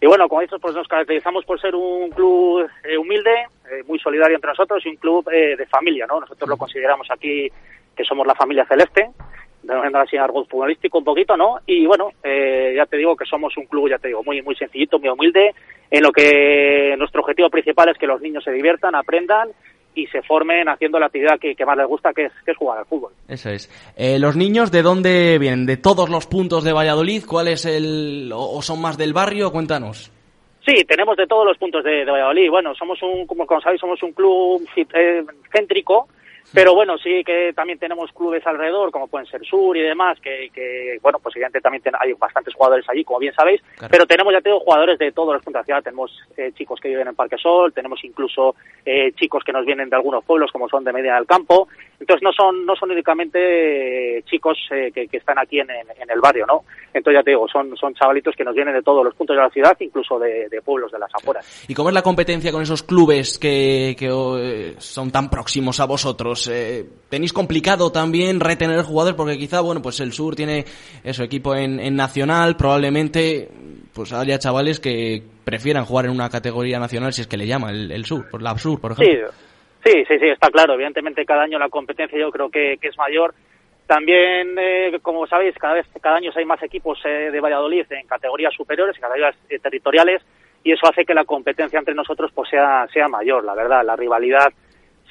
Y 0.00 0.06
bueno, 0.06 0.28
como 0.28 0.42
dices, 0.42 0.58
pues 0.60 0.74
nos 0.74 0.88
caracterizamos 0.88 1.44
por 1.44 1.60
ser 1.60 1.74
un 1.74 2.10
club 2.10 2.68
eh, 2.84 2.98
humilde, 2.98 3.46
eh, 3.70 3.82
muy 3.86 3.98
solidario 3.98 4.36
entre 4.36 4.50
nosotros 4.50 4.84
y 4.84 4.90
un 4.90 4.96
club 4.96 5.28
eh, 5.32 5.56
de 5.56 5.66
familia, 5.66 6.06
¿no? 6.06 6.20
Nosotros 6.20 6.48
lo 6.48 6.56
consideramos 6.56 7.10
aquí 7.10 7.50
que 7.96 8.04
somos 8.04 8.26
la 8.26 8.34
familia 8.34 8.66
celeste, 8.66 9.10
de 9.62 9.98
así 9.98 10.18
algo 10.18 10.44
futbolístico 10.44 10.98
un 10.98 11.04
poquito, 11.04 11.36
¿no? 11.38 11.60
Y 11.64 11.86
bueno, 11.86 12.10
ya 12.22 12.84
te 12.84 12.98
digo 12.98 13.16
que 13.16 13.24
somos 13.24 13.56
un 13.56 13.64
club, 13.64 13.88
ya 13.88 13.98
te 13.98 14.08
digo, 14.08 14.22
muy 14.22 14.42
muy 14.42 14.54
sencillito, 14.56 14.98
muy 14.98 15.08
humilde, 15.08 15.54
en 15.90 16.02
lo 16.02 16.12
que 16.12 16.94
nuestro 16.98 17.22
objetivo 17.22 17.48
principal 17.48 17.88
es 17.88 17.96
que 17.96 18.06
los 18.06 18.20
niños 18.20 18.44
se 18.44 18.50
diviertan, 18.50 18.94
aprendan 18.94 19.52
y 19.94 20.06
se 20.08 20.22
formen 20.22 20.68
haciendo 20.68 20.98
la 20.98 21.06
actividad 21.06 21.38
que, 21.38 21.54
más 21.64 21.76
les 21.76 21.86
gusta, 21.86 22.12
que 22.12 22.26
es, 22.26 22.32
que 22.44 22.52
es, 22.52 22.56
jugar 22.56 22.78
al 22.78 22.86
fútbol. 22.86 23.12
Eso 23.28 23.50
es. 23.50 23.68
Eh, 23.96 24.18
¿Los 24.18 24.36
niños 24.36 24.70
de 24.70 24.82
dónde 24.82 25.38
vienen? 25.38 25.66
¿De 25.66 25.76
todos 25.76 26.08
los 26.10 26.26
puntos 26.26 26.64
de 26.64 26.72
Valladolid? 26.72 27.24
¿Cuál 27.26 27.48
es 27.48 27.64
el... 27.64 28.30
o 28.34 28.60
son 28.62 28.80
más 28.80 28.98
del 28.98 29.12
barrio? 29.12 29.50
Cuéntanos. 29.52 30.10
Sí, 30.66 30.82
tenemos 30.88 31.16
de 31.16 31.26
todos 31.26 31.46
los 31.46 31.58
puntos 31.58 31.84
de, 31.84 32.04
Valladolid. 32.04 32.48
Bueno, 32.50 32.74
somos 32.74 33.02
un, 33.02 33.26
como, 33.26 33.46
como 33.46 33.60
sabéis, 33.60 33.80
somos 33.80 34.02
un 34.02 34.12
club 34.12 34.66
eh, 34.76 35.22
céntrico, 35.52 36.08
pero 36.52 36.74
bueno, 36.74 36.98
sí 36.98 37.22
que 37.24 37.52
también 37.54 37.78
tenemos 37.78 38.12
clubes 38.12 38.46
alrededor, 38.46 38.90
como 38.90 39.08
pueden 39.08 39.26
ser 39.26 39.44
Sur 39.44 39.76
y 39.76 39.80
demás, 39.80 40.18
que, 40.20 40.50
que 40.52 40.98
bueno, 41.02 41.18
pues 41.18 41.34
evidentemente 41.36 41.60
también 41.60 41.82
hay 41.98 42.12
bastantes 42.14 42.54
jugadores 42.54 42.84
allí, 42.88 43.04
como 43.04 43.18
bien 43.18 43.34
sabéis, 43.34 43.60
pero 43.90 44.06
tenemos 44.06 44.32
ya 44.32 44.40
tengo 44.40 44.60
jugadores 44.60 44.98
de 44.98 45.12
todos 45.12 45.34
los 45.34 45.42
puntos 45.42 45.60
de 45.60 45.60
la 45.60 45.64
ciudad. 45.64 45.82
Tenemos 45.82 46.10
eh, 46.36 46.52
chicos 46.54 46.80
que 46.80 46.88
viven 46.88 47.08
en 47.08 47.14
Parque 47.14 47.36
Sol, 47.38 47.72
tenemos 47.72 48.02
incluso 48.04 48.54
eh, 48.84 49.12
chicos 49.14 49.42
que 49.44 49.52
nos 49.52 49.64
vienen 49.64 49.88
de 49.88 49.96
algunos 49.96 50.24
pueblos, 50.24 50.50
como 50.52 50.68
son 50.68 50.84
de 50.84 50.92
Media 50.92 51.14
del 51.16 51.26
Campo. 51.26 51.68
Entonces 51.98 52.22
no 52.22 52.32
son 52.32 52.66
no 52.66 52.76
son 52.76 52.90
únicamente 52.90 54.18
eh, 54.18 54.22
chicos 54.24 54.58
que, 54.68 55.08
que, 55.08 55.16
están 55.16 55.38
aquí 55.38 55.60
en, 55.60 55.70
en, 55.70 56.10
el 56.10 56.20
barrio, 56.20 56.44
¿no? 56.46 56.64
Entonces 56.92 57.20
ya 57.20 57.24
te 57.24 57.30
digo, 57.30 57.48
son, 57.48 57.76
son 57.76 57.94
chavalitos 57.94 58.34
que 58.36 58.44
nos 58.44 58.54
vienen 58.54 58.74
de 58.74 58.82
todos 58.82 59.04
los 59.04 59.14
puntos 59.14 59.36
de 59.36 59.42
la 59.42 59.50
ciudad, 59.50 59.76
incluso 59.80 60.18
de, 60.18 60.48
de 60.48 60.60
pueblos 60.60 60.92
de 60.92 60.98
las 60.98 61.10
afueras. 61.14 61.64
¿Y 61.68 61.74
cómo 61.74 61.88
es 61.88 61.94
la 61.94 62.02
competencia 62.02 62.52
con 62.52 62.62
esos 62.62 62.82
clubes 62.82 63.38
que, 63.38 63.96
que 63.98 64.74
son 64.78 65.10
tan 65.10 65.30
próximos 65.30 65.80
a 65.80 65.86
vosotros? 65.86 66.33
Eh, 66.48 66.84
¿Tenéis 67.08 67.32
complicado 67.32 67.92
también 67.92 68.40
retener 68.40 68.82
jugadores? 68.82 69.16
Porque 69.16 69.38
quizá, 69.38 69.60
bueno, 69.60 69.80
pues 69.82 70.00
el 70.00 70.12
Sur 70.12 70.34
tiene 70.34 70.64
su 71.12 71.22
equipo 71.22 71.54
en, 71.54 71.80
en 71.80 71.96
Nacional, 71.96 72.56
probablemente 72.56 73.48
pues 73.94 74.12
haya 74.12 74.38
chavales 74.38 74.80
que 74.80 75.22
prefieran 75.44 75.84
jugar 75.84 76.06
en 76.06 76.10
una 76.10 76.28
categoría 76.28 76.78
nacional 76.78 77.12
si 77.12 77.22
es 77.22 77.28
que 77.28 77.36
le 77.36 77.46
llama 77.46 77.70
el, 77.70 78.04
Sur, 78.04 78.28
por 78.28 78.42
la 78.42 78.56
Sur, 78.58 78.80
por 78.80 78.92
ejemplo. 78.92 79.30
Sí, 79.84 79.92
sí, 79.92 80.04
sí, 80.08 80.18
sí, 80.18 80.26
está 80.26 80.50
claro. 80.50 80.74
Evidentemente 80.74 81.24
cada 81.24 81.44
año 81.44 81.58
la 81.58 81.68
competencia 81.68 82.18
yo 82.18 82.30
creo 82.30 82.50
que, 82.50 82.76
que 82.80 82.88
es 82.88 82.98
mayor. 82.98 83.34
También, 83.86 84.56
eh, 84.58 84.98
como 85.02 85.26
sabéis, 85.26 85.54
cada 85.56 85.74
vez, 85.74 85.86
cada 86.00 86.16
año 86.16 86.32
hay 86.34 86.44
más 86.44 86.62
equipos 86.62 86.98
eh, 87.04 87.30
de 87.30 87.40
Valladolid 87.40 87.84
en 87.90 88.06
categorías 88.06 88.54
superiores, 88.54 88.96
en 88.96 89.02
categorías 89.02 89.36
territoriales, 89.62 90.22
y 90.64 90.72
eso 90.72 90.88
hace 90.88 91.04
que 91.04 91.12
la 91.12 91.24
competencia 91.24 91.78
entre 91.78 91.94
nosotros 91.94 92.32
pues 92.34 92.48
sea, 92.48 92.86
sea 92.92 93.08
mayor, 93.08 93.44
la 93.44 93.54
verdad. 93.54 93.84
La 93.84 93.94
rivalidad 93.94 94.48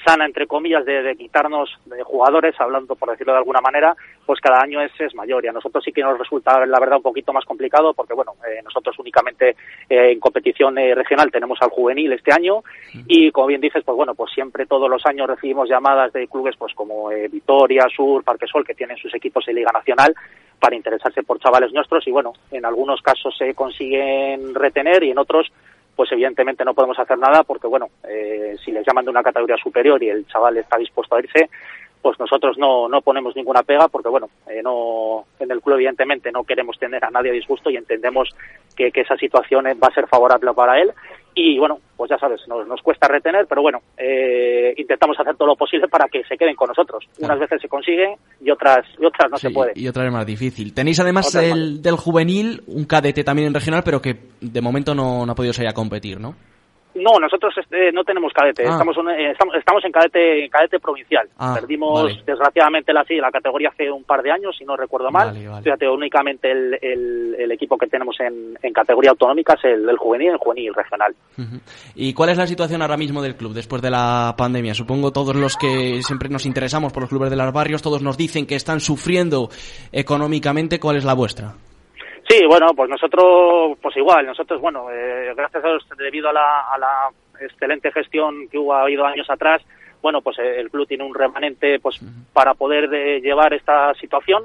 sana, 0.05 0.25
entre 0.25 0.47
comillas, 0.47 0.85
de, 0.85 1.15
quitarnos 1.15 1.69
de 1.85 2.03
jugadores, 2.03 2.55
hablando 2.59 2.95
por 2.95 3.09
decirlo 3.09 3.33
de 3.33 3.39
alguna 3.39 3.61
manera, 3.61 3.95
pues 4.25 4.39
cada 4.39 4.61
año 4.61 4.81
es, 4.81 4.91
es 4.99 5.13
mayor. 5.15 5.43
Y 5.43 5.47
a 5.47 5.51
nosotros 5.51 5.83
sí 5.83 5.91
que 5.91 6.01
nos 6.01 6.17
resulta, 6.17 6.65
la 6.65 6.79
verdad, 6.79 6.97
un 6.97 7.03
poquito 7.03 7.33
más 7.33 7.45
complicado, 7.45 7.93
porque, 7.93 8.13
bueno, 8.13 8.33
eh, 8.47 8.61
nosotros 8.63 8.97
únicamente 8.99 9.55
eh, 9.89 10.11
en 10.11 10.19
competición 10.19 10.77
eh, 10.77 10.95
regional 10.95 11.31
tenemos 11.31 11.61
al 11.61 11.69
juvenil 11.69 12.13
este 12.13 12.33
año, 12.33 12.63
y 13.07 13.31
como 13.31 13.47
bien 13.47 13.61
dices, 13.61 13.83
pues 13.83 13.95
bueno, 13.95 14.15
pues 14.15 14.31
siempre 14.33 14.65
todos 14.65 14.89
los 14.89 15.05
años 15.05 15.27
recibimos 15.27 15.69
llamadas 15.69 16.13
de 16.13 16.27
clubes 16.27 16.55
pues 16.57 16.73
como 16.73 17.09
Vitoria, 17.09 17.87
Sur, 17.95 18.23
Parque 18.23 18.47
Sol, 18.47 18.65
que 18.65 18.75
tienen 18.75 18.97
sus 18.97 19.13
equipos 19.13 19.47
en 19.47 19.55
Liga 19.55 19.71
Nacional, 19.71 20.13
para 20.59 20.75
interesarse 20.75 21.23
por 21.23 21.39
chavales 21.39 21.73
nuestros, 21.73 22.07
y 22.07 22.11
bueno, 22.11 22.33
en 22.51 22.65
algunos 22.65 23.01
casos 23.01 23.35
se 23.37 23.53
consiguen 23.53 24.55
retener 24.55 25.03
y 25.03 25.11
en 25.11 25.17
otros 25.17 25.51
pues 25.95 26.11
evidentemente 26.11 26.65
no 26.65 26.73
podemos 26.73 26.97
hacer 26.97 27.17
nada 27.17 27.43
porque, 27.43 27.67
bueno, 27.67 27.87
eh, 28.07 28.55
si 28.63 28.71
les 28.71 28.85
llaman 28.85 29.05
de 29.05 29.11
una 29.11 29.23
categoría 29.23 29.57
superior 29.57 30.01
y 30.01 30.09
el 30.09 30.25
chaval 30.27 30.57
está 30.57 30.77
dispuesto 30.77 31.15
a 31.15 31.19
irse, 31.19 31.49
pues 32.03 32.19
nosotros 32.19 32.57
no, 32.57 32.89
no 32.89 33.01
ponemos 33.01 33.33
ninguna 33.35 33.63
pega 33.63 33.87
porque, 33.87 34.09
bueno, 34.09 34.27
eh, 34.47 34.61
no 34.61 35.23
en 35.39 35.49
el 35.49 35.61
club 35.61 35.75
evidentemente 35.75 36.31
no 36.33 36.43
queremos 36.43 36.77
tener 36.77 37.03
a 37.03 37.09
nadie 37.09 37.31
a 37.31 37.33
disgusto 37.33 37.69
y 37.69 37.77
entendemos 37.77 38.29
que, 38.75 38.91
que 38.91 39.01
esa 39.01 39.15
situación 39.15 39.65
va 39.65 39.87
a 39.87 39.93
ser 39.93 40.05
favorable 40.07 40.53
para 40.53 40.81
él 40.81 40.91
y 41.33 41.57
bueno, 41.57 41.79
pues 41.95 42.09
ya 42.09 42.17
sabes, 42.17 42.41
nos, 42.47 42.67
nos 42.67 42.81
cuesta 42.81 43.07
retener, 43.07 43.47
pero 43.47 43.61
bueno, 43.61 43.79
eh, 43.97 44.73
intentamos 44.77 45.17
hacer 45.17 45.35
todo 45.37 45.47
lo 45.47 45.55
posible 45.55 45.87
para 45.87 46.07
que 46.07 46.23
se 46.25 46.37
queden 46.37 46.55
con 46.55 46.67
nosotros. 46.67 47.05
Unas 47.19 47.39
veces 47.39 47.61
se 47.61 47.69
consigue 47.69 48.17
y 48.41 48.51
otras 48.51 48.85
y 48.99 49.05
otras 49.05 49.31
no 49.31 49.37
se 49.37 49.49
puede. 49.49 49.71
Y 49.73 49.87
otras 49.87 50.07
es 50.07 50.13
más 50.13 50.25
difícil. 50.25 50.73
Tenéis 50.73 50.99
además 50.99 51.33
el, 51.35 51.81
del 51.81 51.95
juvenil, 51.95 52.63
un 52.67 52.83
cadete 52.83 53.23
también 53.23 53.47
en 53.47 53.53
regional, 53.53 53.81
pero 53.83 54.01
que 54.01 54.17
de 54.41 54.61
momento 54.61 54.93
no, 54.93 55.25
no 55.25 55.31
ha 55.31 55.35
podido 55.35 55.53
salir 55.53 55.69
a 55.69 55.73
competir, 55.73 56.19
¿no? 56.19 56.35
No, 56.95 57.19
nosotros 57.19 57.53
este, 57.57 57.91
no 57.91 58.03
tenemos 58.03 58.31
cadete, 58.33 58.63
Ah. 58.67 58.71
estamos, 58.73 58.95
en- 58.97 59.09
eh, 59.09 59.31
estamos, 59.31 59.55
estamos 59.55 59.83
en 59.85 59.91
cadete, 59.91 60.43
en 60.45 60.49
cadete 60.51 60.79
provincial. 60.79 61.27
Ah, 61.37 61.55
Perdimos 61.59 62.03
vale. 62.03 62.21
desgraciadamente 62.25 62.93
la, 62.93 63.03
sí, 63.05 63.15
la 63.15 63.31
categoría 63.31 63.69
hace 63.69 63.89
un 63.91 64.03
par 64.03 64.21
de 64.21 64.31
años, 64.31 64.55
si 64.57 64.63
no 64.63 64.75
recuerdo 64.77 65.09
mal. 65.09 65.27
Vale, 65.29 65.47
vale. 65.47 65.63
Fíjate, 65.63 65.89
únicamente 65.89 66.51
el, 66.51 66.77
el, 66.81 67.35
el 67.39 67.51
equipo 67.51 67.77
que 67.77 67.87
tenemos 67.87 68.19
en, 68.19 68.57
en 68.61 68.73
categoría 68.73 69.11
autonómica 69.11 69.53
es 69.53 69.63
el, 69.65 69.89
el 69.89 69.97
juvenil, 69.97 70.29
el 70.31 70.37
juvenil 70.37 70.73
regional. 70.73 71.15
¿Y 71.95 72.13
cuál 72.13 72.29
es 72.29 72.37
la 72.37 72.45
situación 72.47 72.81
ahora 72.81 72.97
mismo 72.97 73.21
del 73.21 73.35
club 73.35 73.53
después 73.53 73.81
de 73.81 73.89
la 73.89 74.35
pandemia? 74.37 74.73
Supongo 74.75 75.11
todos 75.11 75.35
los 75.35 75.57
que 75.57 76.01
siempre 76.03 76.29
nos 76.29 76.45
interesamos 76.45 76.93
por 76.93 77.01
los 77.03 77.09
clubes 77.09 77.29
de 77.31 77.35
los 77.37 77.51
barrios, 77.51 77.81
todos 77.81 78.01
nos 78.03 78.17
dicen 78.17 78.45
que 78.45 78.55
están 78.55 78.79
sufriendo 78.79 79.49
económicamente. 79.91 80.79
¿Cuál 80.79 80.97
es 80.97 81.05
la 81.05 81.13
vuestra? 81.13 81.53
Sí, 82.27 82.45
bueno, 82.47 82.67
pues 82.75 82.89
nosotros, 82.89 83.77
pues 83.81 83.97
igual, 83.97 84.25
nosotros, 84.25 84.61
bueno, 84.61 84.89
eh, 84.91 85.33
gracias 85.35 85.63
a 85.63 85.67
Dios, 85.67 85.87
debido 85.97 86.29
a 86.29 86.33
la, 86.33 86.61
a 86.71 86.77
la 86.77 87.09
excelente 87.39 87.91
gestión 87.91 88.47
que 88.49 88.57
hubo 88.57 88.73
ha 88.73 88.83
habido 88.83 89.05
años 89.05 89.29
atrás, 89.29 89.61
bueno, 90.01 90.21
pues 90.21 90.37
eh, 90.39 90.59
el 90.59 90.69
club 90.69 90.87
tiene 90.87 91.03
un 91.03 91.13
remanente, 91.15 91.79
pues, 91.79 91.99
para 92.33 92.53
poder 92.53 92.93
eh, 92.93 93.21
llevar 93.21 93.53
esta 93.53 93.93
situación, 93.95 94.43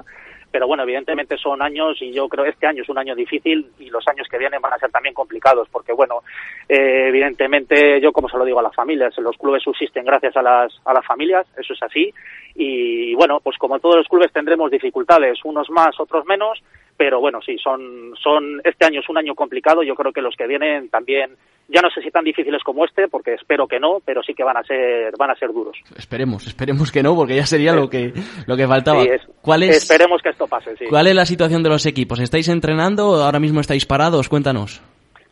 pero 0.51 0.67
bueno, 0.67 0.83
evidentemente 0.83 1.37
son 1.37 1.61
años 1.61 2.01
y 2.01 2.11
yo 2.11 2.27
creo 2.27 2.45
este 2.45 2.65
año 2.65 2.81
es 2.81 2.89
un 2.89 2.97
año 2.97 3.13
difícil 3.13 3.69
y 3.77 3.89
los 3.89 4.07
años 4.07 4.27
que 4.29 4.37
vienen 4.37 4.61
van 4.61 4.73
a 4.73 4.79
ser 4.79 4.89
también 4.89 5.13
complicados, 5.13 5.67
porque 5.69 5.93
bueno, 5.93 6.23
eh, 6.67 7.09
evidentemente 7.09 8.01
yo 8.01 8.11
como 8.11 8.29
se 8.29 8.37
lo 8.37 8.45
digo 8.45 8.59
a 8.59 8.63
las 8.63 8.75
familias, 8.75 9.15
los 9.17 9.37
clubes 9.37 9.61
subsisten 9.61 10.05
gracias 10.05 10.35
a 10.37 10.41
las, 10.41 10.73
a 10.85 10.93
las 10.93 11.05
familias, 11.05 11.45
eso 11.57 11.73
es 11.73 11.83
así, 11.83 12.11
y 12.55 13.13
bueno, 13.15 13.39
pues 13.43 13.57
como 13.57 13.79
todos 13.79 13.97
los 13.97 14.07
clubes 14.07 14.33
tendremos 14.33 14.71
dificultades, 14.71 15.39
unos 15.43 15.69
más, 15.69 15.99
otros 15.99 16.25
menos, 16.25 16.63
pero 16.99 17.21
bueno, 17.21 17.39
sí, 17.41 17.55
son, 17.63 18.11
son, 18.21 18.59
este 18.65 18.85
año 18.85 18.99
es 18.99 19.07
un 19.07 19.17
año 19.17 19.33
complicado, 19.33 19.83
yo 19.83 19.95
creo 19.95 20.11
que 20.11 20.21
los 20.21 20.35
que 20.35 20.45
vienen 20.47 20.89
también, 20.89 21.31
ya 21.69 21.81
no 21.81 21.89
sé 21.89 22.01
si 22.01 22.11
tan 22.11 22.25
difíciles 22.25 22.61
como 22.61 22.83
este, 22.83 23.07
porque 23.07 23.35
espero 23.35 23.67
que 23.69 23.79
no, 23.79 24.01
pero 24.03 24.21
sí 24.21 24.33
que 24.33 24.43
van 24.43 24.57
a 24.57 24.63
ser, 24.63 25.13
van 25.17 25.31
a 25.31 25.35
ser 25.35 25.53
duros. 25.53 25.77
Esperemos, 25.97 26.45
esperemos 26.45 26.91
que 26.91 27.01
no, 27.01 27.15
porque 27.15 27.37
ya 27.37 27.45
sería 27.45 27.71
lo 27.73 27.89
que, 27.89 28.11
lo 28.47 28.57
que 28.57 28.67
faltaba. 28.67 29.01
Sí, 29.01 29.07
es- 29.13 29.21
¿Cuál 29.41 29.63
es, 29.63 29.77
Esperemos 29.77 30.21
que 30.21 30.29
esto 30.29 30.45
pase, 30.45 30.75
sí. 30.75 30.85
¿Cuál 30.89 31.07
es 31.07 31.15
la 31.15 31.25
situación 31.25 31.63
de 31.63 31.69
los 31.69 31.85
equipos? 31.85 32.19
¿Estáis 32.19 32.49
entrenando 32.49 33.07
o 33.07 33.15
ahora 33.21 33.39
mismo 33.39 33.61
estáis 33.61 33.85
parados? 33.85 34.27
Cuéntanos. 34.27 34.81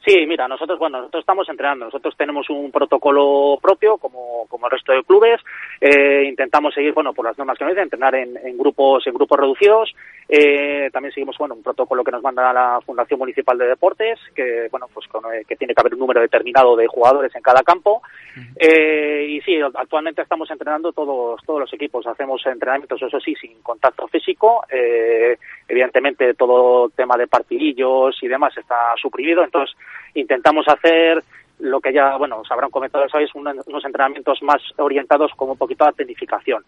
Sí, 0.08 0.26
mira, 0.26 0.48
nosotros, 0.48 0.80
bueno, 0.80 1.00
nosotros 1.00 1.20
estamos 1.20 1.50
entrenando. 1.50 1.84
Nosotros 1.84 2.16
tenemos 2.16 2.50
un 2.50 2.72
protocolo 2.72 3.60
propio, 3.62 3.98
como, 3.98 4.46
como 4.48 4.68
el 4.68 4.72
resto 4.72 4.94
de 4.94 5.04
clubes. 5.04 5.42
Eh, 5.82 6.24
intentamos 6.24 6.74
seguir, 6.74 6.94
bueno, 6.94 7.14
por 7.14 7.26
las 7.26 7.38
normas 7.38 7.58
que 7.58 7.66
nos 7.66 7.74
dicen, 7.74 7.84
entrenar 7.84 8.16
en, 8.16 8.38
en 8.38 8.58
grupos, 8.58 9.06
en 9.06 9.14
grupos 9.14 9.38
reducidos. 9.38 9.94
Eh, 10.30 10.90
también 10.94 11.14
seguimos, 11.14 11.38
bueno, 11.38 11.56
un 11.56 11.62
protocolo 11.64 12.06
que 12.06 12.12
nos 12.12 12.24
manda 12.24 12.54
la 12.54 12.80
Fundación 12.86 13.20
Municipal 13.20 13.58
de 13.58 13.68
Deportes, 13.68 14.18
que, 14.34 14.70
bueno, 14.72 14.88
pues 14.94 15.08
con, 15.08 15.26
eh, 15.26 15.44
que 15.46 15.58
tiene 15.58 15.74
que 15.74 15.82
haber 15.82 15.96
un 15.96 16.00
número 16.00 16.22
determinado 16.22 16.78
de 16.78 16.88
jugadores 16.88 17.36
en 17.36 17.42
cada 17.42 17.62
campo. 17.64 18.02
Eh, 18.56 19.26
y 19.28 19.42
sí, 19.42 19.60
actualmente 19.60 20.22
estamos 20.22 20.50
entrenando 20.50 20.94
todos, 20.94 21.42
todos 21.46 21.60
los 21.60 21.74
equipos. 21.74 22.08
Hacemos 22.08 22.46
entrenamientos, 22.46 23.02
eso 23.02 23.20
sí, 23.20 23.36
sin 23.36 23.62
contacto 23.62 24.08
físico. 24.08 24.64
Eh, 24.70 25.38
evidentemente 25.68 26.34
todo 26.34 26.88
tema 26.90 27.18
de 27.18 27.28
partidillos 27.28 28.18
y 28.22 28.30
demás 28.30 28.58
está 28.58 28.94
suprimido. 29.02 29.44
Entonces 29.44 29.76
intentamos 30.20 30.66
hacer 30.68 31.24
lo 31.60 31.80
que 31.80 31.92
ya, 31.92 32.18
bueno, 32.18 32.40
os 32.40 32.52
habrán 32.52 32.70
comentado, 32.70 33.08
¿sabéis? 33.10 33.34
Un- 33.34 33.48
unos 33.66 33.86
entrenamientos 33.86 34.42
más 34.44 34.62
orientados 34.78 35.32
como 35.36 35.54
un 35.54 35.58
poquito 35.58 35.86
a 35.86 35.92
tecnificación. 35.92 36.64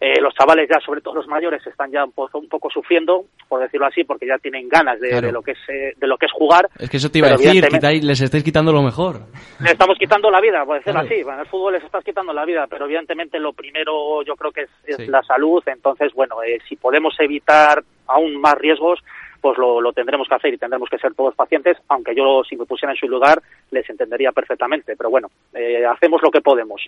Eh, 0.00 0.20
los 0.20 0.34
chavales 0.34 0.68
ya, 0.68 0.80
sobre 0.84 1.00
todo 1.00 1.14
los 1.14 1.28
mayores, 1.28 1.64
están 1.64 1.90
ya 1.92 2.04
un 2.04 2.10
poco, 2.10 2.36
un 2.38 2.48
poco 2.48 2.68
sufriendo, 2.68 3.26
por 3.48 3.60
decirlo 3.60 3.86
así, 3.86 4.02
porque 4.02 4.26
ya 4.26 4.36
tienen 4.38 4.68
ganas 4.68 4.98
de, 5.00 5.08
Claro. 5.10 5.26
de 5.28 5.32
lo 5.32 5.40
que 5.40 5.52
es 5.52 5.58
eh, 5.68 5.92
de 5.96 6.06
lo 6.08 6.18
que 6.18 6.26
es 6.26 6.32
jugar. 6.32 6.68
Es 6.80 6.90
que 6.90 6.96
eso 6.96 7.10
te 7.10 7.18
iba 7.20 7.28
a 7.28 7.36
decir, 7.36 7.64
quitáis- 7.68 8.02
les 8.02 8.20
estáis 8.20 8.42
quitando 8.42 8.72
lo 8.72 8.82
mejor. 8.82 9.20
le 9.60 9.70
estamos 9.70 9.96
quitando 9.96 10.32
la 10.32 10.40
vida, 10.40 10.64
por 10.66 10.76
decirlo 10.78 11.00
Claro. 11.00 11.14
así. 11.14 11.22
Bueno, 11.22 11.40
el 11.42 11.46
fútbol 11.46 11.74
les 11.74 11.84
estás 11.84 12.02
quitando 12.04 12.32
la 12.32 12.44
vida, 12.44 12.66
pero 12.68 12.86
evidentemente 12.86 13.38
lo 13.38 13.52
primero 13.52 14.22
yo 14.24 14.34
creo 14.34 14.50
que 14.50 14.62
es, 14.62 14.70
es 14.84 14.96
Sí. 14.96 15.06
la 15.06 15.22
salud. 15.22 15.62
Entonces, 15.66 16.12
bueno, 16.12 16.42
eh, 16.42 16.58
si 16.68 16.74
podemos 16.74 17.14
evitar 17.20 17.84
aún 18.08 18.40
más 18.40 18.56
riesgos, 18.58 18.98
pues 19.44 19.58
lo, 19.58 19.78
lo 19.78 19.92
tendremos 19.92 20.26
que 20.26 20.36
hacer 20.36 20.54
y 20.54 20.56
tendremos 20.56 20.88
que 20.88 20.96
ser 20.96 21.12
todos 21.12 21.34
pacientes, 21.34 21.76
aunque 21.90 22.14
yo 22.16 22.40
si 22.48 22.56
me 22.56 22.64
pusiera 22.64 22.94
en 22.94 22.96
su 22.96 23.06
lugar 23.06 23.42
les 23.70 23.88
entendería 23.90 24.32
perfectamente. 24.32 24.96
Pero 24.96 25.10
bueno, 25.10 25.28
eh, 25.52 25.84
hacemos 25.84 26.22
lo 26.22 26.30
que 26.30 26.40
podemos. 26.40 26.80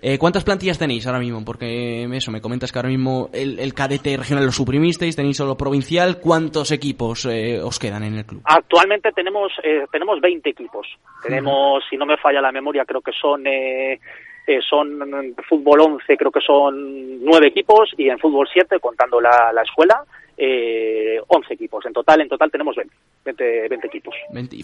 Eh, 0.00 0.16
¿Cuántas 0.16 0.44
plantillas 0.44 0.78
tenéis 0.78 1.06
ahora 1.06 1.18
mismo? 1.18 1.44
Porque 1.44 2.04
eso, 2.10 2.30
me 2.30 2.40
comentas 2.40 2.72
que 2.72 2.78
ahora 2.78 2.88
mismo 2.88 3.28
el, 3.34 3.58
el 3.58 3.74
cadete 3.74 4.16
regional 4.16 4.46
lo 4.46 4.50
suprimisteis, 4.50 5.14
tenéis 5.14 5.36
solo 5.36 5.58
provincial. 5.58 6.20
¿Cuántos 6.22 6.72
equipos 6.72 7.26
eh, 7.26 7.60
os 7.62 7.78
quedan 7.78 8.02
en 8.02 8.14
el 8.14 8.24
club? 8.24 8.40
Actualmente 8.46 9.12
tenemos 9.12 9.52
eh, 9.62 9.84
tenemos 9.92 10.22
20 10.22 10.48
equipos. 10.48 10.86
Tenemos, 11.22 11.84
si 11.90 11.98
no 11.98 12.06
me 12.06 12.16
falla 12.16 12.40
la 12.40 12.50
memoria, 12.50 12.86
creo 12.86 13.02
que 13.02 13.12
son 13.12 13.46
eh, 13.46 14.00
eh, 14.46 14.60
son 14.66 15.34
fútbol 15.46 15.80
11, 15.82 16.16
creo 16.16 16.32
que 16.32 16.40
son 16.40 17.22
9 17.22 17.48
equipos 17.48 17.90
y 17.98 18.08
en 18.08 18.18
fútbol 18.18 18.48
7, 18.50 18.80
contando 18.80 19.20
la, 19.20 19.52
la 19.52 19.60
escuela, 19.60 20.02
eh, 20.38 21.20
11 21.26 21.54
equipos. 21.54 21.84
En 21.84 21.92
total, 21.92 22.20
en 22.20 22.28
total 22.28 22.50
tenemos 22.50 22.76
20, 22.76 22.94
20, 23.24 23.68
20 23.68 23.86
equipos. 23.88 24.14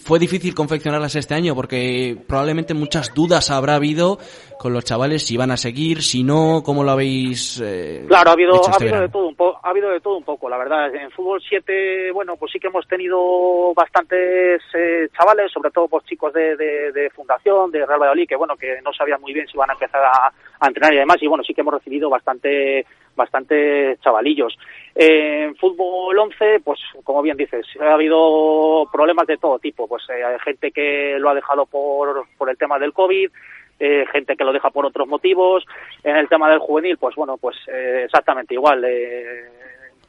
¿Fue 0.00 0.18
difícil 0.20 0.54
confeccionarlas 0.54 1.16
este 1.16 1.34
año? 1.34 1.54
Porque 1.56 2.16
probablemente 2.28 2.74
muchas 2.74 3.12
dudas 3.12 3.50
habrá 3.50 3.74
habido 3.74 4.18
con 4.58 4.72
los 4.72 4.84
chavales 4.84 5.26
si 5.26 5.36
van 5.36 5.50
a 5.50 5.56
seguir, 5.56 6.02
si 6.02 6.22
no, 6.22 6.62
cómo 6.64 6.84
lo 6.84 6.92
habéis 6.92 7.60
eh, 7.60 8.04
Claro, 8.06 8.30
ha 8.30 8.32
habido, 8.34 8.54
ha 8.54 8.70
este 8.70 8.84
habido 8.84 9.00
de 9.00 9.08
todo 9.08 9.26
un 9.26 9.34
poco, 9.34 9.60
ha 9.62 9.70
habido 9.70 9.90
de 9.90 10.00
todo 10.00 10.16
un 10.16 10.24
poco, 10.24 10.48
la 10.48 10.58
verdad. 10.58 10.94
En 10.94 11.10
fútbol 11.10 11.42
7, 11.46 12.12
bueno, 12.12 12.36
pues 12.36 12.52
sí 12.52 12.60
que 12.60 12.68
hemos 12.68 12.86
tenido 12.86 13.74
bastantes 13.74 14.62
eh, 14.74 15.08
chavales, 15.18 15.50
sobre 15.52 15.72
todo 15.72 15.88
pues 15.88 16.04
chicos 16.04 16.32
de, 16.32 16.56
de, 16.56 16.92
de 16.92 17.10
fundación, 17.10 17.72
de 17.72 17.84
Real 17.84 18.00
Valladolid, 18.00 18.28
que 18.28 18.36
bueno, 18.36 18.56
que 18.56 18.80
no 18.82 18.92
sabían 18.92 19.20
muy 19.20 19.32
bien 19.32 19.46
si 19.48 19.56
iban 19.56 19.70
a 19.70 19.74
empezar 19.74 20.02
a, 20.04 20.32
a 20.60 20.68
entrenar 20.68 20.94
y 20.94 20.98
demás, 20.98 21.16
y 21.20 21.26
bueno, 21.26 21.42
sí 21.44 21.52
que 21.52 21.60
hemos 21.60 21.74
recibido 21.74 22.08
bastante, 22.08 22.86
bastante 23.16 23.96
chavalillos. 24.02 24.56
En 24.94 25.56
fútbol 25.56 26.18
11, 26.18 26.60
pues 26.64 26.80
como 27.02 27.22
bien 27.22 27.36
dices, 27.36 27.66
ha 27.80 27.94
habido 27.94 28.88
problemas 28.92 29.26
de 29.26 29.36
todo 29.36 29.58
tipo, 29.58 29.88
pues 29.88 30.04
eh, 30.10 30.22
gente 30.44 30.70
que 30.70 31.16
lo 31.18 31.30
ha 31.30 31.34
dejado 31.34 31.66
por, 31.66 32.26
por 32.38 32.50
el 32.50 32.56
tema 32.56 32.78
del 32.78 32.92
COVID, 32.92 33.30
eh, 33.78 34.04
gente 34.12 34.36
que 34.36 34.44
lo 34.44 34.52
deja 34.52 34.70
por 34.70 34.86
otros 34.86 35.08
motivos. 35.08 35.64
En 36.02 36.16
el 36.16 36.28
tema 36.28 36.48
del 36.50 36.60
juvenil, 36.60 36.96
pues 36.96 37.14
bueno, 37.16 37.36
pues 37.36 37.56
eh, 37.68 38.02
exactamente 38.04 38.54
igual. 38.54 38.84
Eh, 38.84 39.50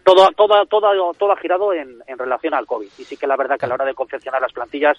todo, 0.03 0.29
todo, 0.35 0.65
todo, 0.67 1.13
todo 1.13 1.31
ha 1.31 1.37
girado 1.37 1.73
en, 1.73 1.97
en 2.05 2.17
relación 2.17 2.53
al 2.53 2.67
COVID. 2.67 2.89
Y 2.97 3.03
sí 3.03 3.17
que 3.17 3.27
la 3.27 3.35
verdad 3.35 3.57
que 3.57 3.65
a 3.65 3.69
la 3.69 3.75
hora 3.75 3.85
de 3.85 3.95
confeccionar 3.95 4.41
las 4.41 4.53
plantillas 4.53 4.97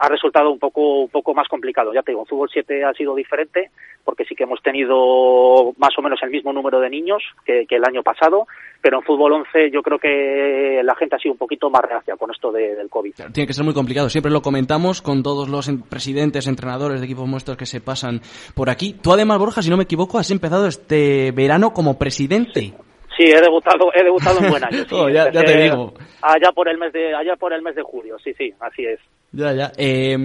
ha 0.00 0.08
resultado 0.08 0.50
un 0.50 0.58
poco, 0.58 1.00
un 1.00 1.08
poco 1.08 1.34
más 1.34 1.48
complicado. 1.48 1.92
Ya 1.92 2.02
te 2.02 2.12
digo, 2.12 2.22
en 2.22 2.26
fútbol 2.26 2.48
7 2.52 2.84
ha 2.84 2.92
sido 2.94 3.14
diferente 3.14 3.70
porque 4.04 4.24
sí 4.24 4.34
que 4.34 4.44
hemos 4.44 4.62
tenido 4.62 5.72
más 5.76 5.90
o 5.98 6.02
menos 6.02 6.18
el 6.22 6.30
mismo 6.30 6.52
número 6.52 6.80
de 6.80 6.88
niños 6.88 7.22
que, 7.44 7.66
que 7.66 7.76
el 7.76 7.84
año 7.84 8.02
pasado, 8.02 8.46
pero 8.80 8.98
en 8.98 9.04
fútbol 9.04 9.32
11 9.32 9.70
yo 9.70 9.82
creo 9.82 9.98
que 9.98 10.80
la 10.82 10.94
gente 10.94 11.16
ha 11.16 11.18
sido 11.18 11.32
un 11.32 11.38
poquito 11.38 11.68
más 11.68 11.82
reacia 11.82 12.16
con 12.16 12.30
esto 12.30 12.50
de- 12.52 12.74
del 12.74 12.88
COVID. 12.88 13.12
Tiene 13.32 13.46
que 13.46 13.52
ser 13.52 13.64
muy 13.64 13.74
complicado. 13.74 14.08
Siempre 14.08 14.32
lo 14.32 14.40
comentamos 14.40 15.02
con 15.02 15.22
todos 15.22 15.48
los 15.48 15.68
en- 15.68 15.82
presidentes, 15.82 16.46
entrenadores 16.46 17.00
de 17.00 17.06
equipos 17.06 17.28
nuestros 17.28 17.56
que 17.56 17.66
se 17.66 17.80
pasan 17.80 18.20
por 18.54 18.70
aquí. 18.70 18.94
Tú 19.02 19.12
además, 19.12 19.38
Borja, 19.38 19.62
si 19.62 19.68
no 19.70 19.76
me 19.76 19.82
equivoco, 19.84 20.18
has 20.18 20.30
empezado 20.30 20.66
este 20.68 21.32
verano 21.32 21.72
como 21.72 21.98
presidente. 21.98 22.72
Sí, 23.16 23.24
he 23.24 23.40
debutado, 23.40 23.90
he 23.94 24.04
debutado 24.04 24.38
en 24.40 24.48
buen 24.50 24.64
año. 24.64 24.78
sí. 24.88 24.94
Oh, 24.94 25.08
ya- 25.08 25.24
ya 25.26 25.32
te 25.32 25.38
Empecé 25.52 25.62
digo. 25.64 25.92
Allá 26.22 26.52
por 26.54 26.68
el 26.68 26.78
mes 26.78 26.92
de, 26.92 27.14
allá 27.14 27.36
por 27.36 27.52
el 27.52 27.62
mes 27.62 27.74
de 27.74 27.82
julio, 27.82 28.16
sí, 28.22 28.32
sí, 28.34 28.54
así 28.60 28.84
es. 28.86 29.00
Ya, 29.32 29.52
ya. 29.52 29.72
Eh, 29.76 30.16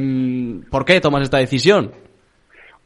¿Por 0.70 0.86
qué 0.86 1.02
tomas 1.02 1.24
esta 1.24 1.38
decisión? 1.38 1.92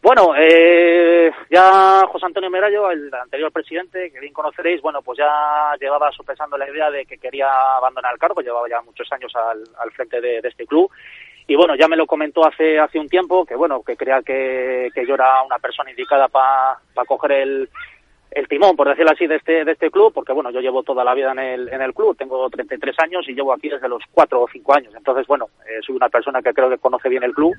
Bueno, 0.02 0.34
eh, 0.38 1.30
ya 1.50 2.04
José 2.08 2.28
Antonio 2.28 2.50
Merayo, 2.50 2.90
el 2.92 3.14
anterior 3.14 3.52
presidente, 3.52 4.10
que 4.12 4.20
bien 4.20 4.32
conoceréis, 4.32 4.82
bueno, 4.82 5.02
pues 5.02 5.18
ya 5.18 5.76
llevaba 5.82 6.12
sopesando 6.12 6.58
la 6.58 6.70
idea 6.70 6.90
de 6.90 7.06
que 7.06 7.18
quería 7.18 7.48
abandonar 7.76 8.14
el 8.14 8.20
cargo, 8.20 8.42
llevaba 8.42 8.70
ya 8.70 8.80
muchos 8.82 9.12
años 9.12 9.34
al, 9.36 9.64
al 9.78 9.92
frente 9.92 10.22
de, 10.22 10.40
este 10.44 10.66
club. 10.66 10.90
Y 11.48 11.56
bueno, 11.56 11.76
ya 11.76 11.88
me 11.88 11.98
lo 11.98 12.06
comentó 12.06 12.46
hace 12.46 12.80
hace 12.80 13.00
un 13.00 13.10
tiempo, 13.10 13.46
que 13.46 13.56
bueno, 13.56 13.82
que 13.84 13.98
creía 13.98 14.22
que, 14.22 14.90
que 14.94 15.06
yo 15.06 15.16
era 15.16 15.42
una 15.44 15.60
persona 15.60 15.90
indicada 15.90 16.28
para 16.30 17.06
coger 17.06 17.32
el, 17.32 17.70
el 18.32 18.48
timón, 18.48 18.76
por 18.76 18.90
decirlo 18.90 19.12
así, 19.12 19.26
de 19.28 19.38
este, 19.38 19.64
de 19.64 19.72
este 19.72 19.90
club, 19.90 20.14
porque 20.14 20.34
bueno, 20.34 20.52
yo 20.52 20.60
llevo 20.60 20.84
toda 20.84 21.04
la 21.04 21.14
vida 21.14 21.32
en 21.32 21.40
el, 21.40 21.70
en 21.70 21.82
el 21.82 21.94
club, 21.94 22.16
tengo 22.18 22.50
33 22.50 22.96
años 23.00 23.26
y 23.28 23.34
llevo 23.34 23.54
aquí 23.54 23.70
desde 23.70 23.88
los 23.88 24.04
4 24.12 24.42
o 24.42 24.48
5 24.48 24.76
años. 24.76 24.94
Entonces, 24.96 25.26
bueno, 25.28 25.48
eh, 25.66 25.80
soy 25.86 25.96
una 25.96 26.10
persona 26.10 26.42
que 26.42 26.54
creo 26.54 26.70
que 26.70 26.78
conoce 26.78 27.10
bien 27.10 27.24
el 27.24 27.34
club 27.34 27.56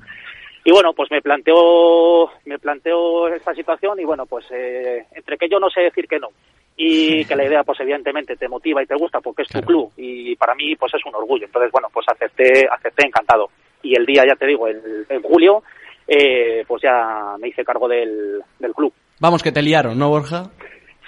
y 0.64 0.70
bueno, 0.70 0.92
pues 0.92 1.10
me 1.10 1.22
planteo, 1.22 2.30
me 2.44 2.58
planteo 2.58 3.28
esta 3.28 3.54
situación 3.54 3.98
y 4.00 4.04
bueno, 4.04 4.26
pues 4.26 4.44
eh, 4.50 5.06
entre 5.12 5.38
que 5.38 5.48
yo 5.48 5.58
no 5.58 5.70
sé 5.70 5.80
decir 5.80 6.06
que 6.06 6.18
no 6.18 6.28
y 6.76 7.24
que 7.24 7.34
la 7.34 7.44
idea 7.44 7.64
pues 7.64 7.80
evidentemente 7.80 8.36
te 8.36 8.48
motiva 8.48 8.82
y 8.82 8.86
te 8.86 8.94
gusta 8.94 9.20
porque 9.20 9.42
es 9.42 9.48
tu 9.48 9.60
club 9.62 9.90
y 9.96 10.36
para 10.36 10.54
mí 10.54 10.76
pues 10.76 10.92
es 10.94 11.04
un 11.06 11.14
orgullo. 11.14 11.46
Entonces 11.46 11.72
bueno, 11.72 11.88
pues 11.92 12.06
acepté, 12.08 12.68
acepté 12.70 13.06
encantado. 13.06 13.48
Y 13.82 13.96
el 13.96 14.04
día, 14.04 14.24
ya 14.26 14.36
te 14.36 14.46
digo, 14.46 14.68
el, 14.68 15.06
en 15.08 15.22
julio, 15.22 15.62
eh, 16.06 16.64
pues 16.66 16.82
ya 16.82 17.36
me 17.38 17.48
hice 17.48 17.64
cargo 17.64 17.88
del, 17.88 18.42
del 18.58 18.74
club. 18.74 18.92
Vamos, 19.20 19.42
que 19.42 19.52
te 19.52 19.62
liaron, 19.62 19.98
¿no, 19.98 20.08
Borja? 20.08 20.50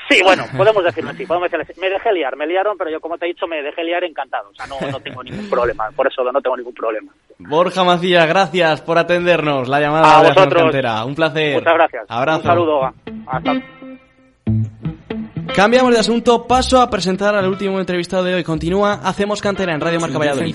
Sí, 0.09 0.21
bueno, 0.23 0.45
podemos 0.57 0.83
decirlo 0.85 1.11
así, 1.11 1.25
podemos 1.25 1.51
decirlo 1.51 1.65
así. 1.69 1.81
Me 1.81 1.89
dejé 1.89 2.13
liar, 2.13 2.37
me 2.37 2.47
liaron, 2.47 2.77
pero 2.77 2.91
yo 2.91 3.01
como 3.01 3.17
te 3.17 3.27
he 3.27 3.29
dicho, 3.29 3.47
me 3.47 3.63
dejé 3.63 3.85
liar 3.85 4.05
encantado. 4.05 4.51
O 4.51 4.55
sea, 4.55 4.67
no, 4.67 4.77
no 4.91 5.01
tengo 5.01 5.23
ningún 5.23 5.49
problema, 5.49 5.91
por 5.95 6.07
eso 6.09 6.23
no 6.25 6.41
tengo 6.41 6.57
ningún 6.57 6.75
problema. 6.75 7.13
Borja 7.39 7.85
Macías, 7.85 8.27
gracias 8.27 8.81
por 8.83 8.99
atendernos 8.99 9.69
la 9.69 9.81
llamada 9.81 10.19
A 10.19 10.23
de 10.23 10.29
vosotros. 10.29 10.63
Cantera. 10.63 11.05
Un 11.05 11.15
placer. 11.15 11.55
Muchas 11.55 11.75
gracias. 11.75 12.05
Abrazo. 12.09 12.41
Un 12.41 12.45
saludo. 12.45 12.95
Hasta 13.27 13.53
Cambiamos 15.55 15.93
de 15.93 15.99
asunto, 15.99 16.47
paso 16.47 16.81
a 16.81 16.89
presentar 16.89 17.35
al 17.35 17.47
último 17.47 17.81
entrevistado 17.81 18.23
de 18.25 18.35
hoy. 18.35 18.45
Continúa 18.45 19.01
Hacemos 19.03 19.43
Cantera 19.43 19.75
en 19.75 19.81
Radio 19.81 20.01
Marca 20.01 20.19
Valladolid. 20.19 20.55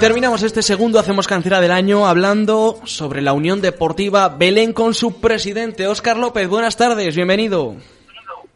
Terminamos 0.00 0.42
este 0.42 0.62
segundo 0.62 0.98
Hacemos 0.98 1.28
Cantera 1.28 1.60
del 1.60 1.70
año 1.70 2.06
hablando 2.06 2.80
sobre 2.84 3.20
la 3.20 3.34
Unión 3.34 3.60
Deportiva 3.60 4.30
Belén 4.30 4.72
con 4.72 4.94
su 4.94 5.20
presidente, 5.20 5.86
Óscar 5.86 6.16
López. 6.16 6.48
Buenas 6.48 6.78
tardes, 6.78 7.14
bienvenido. 7.14 7.76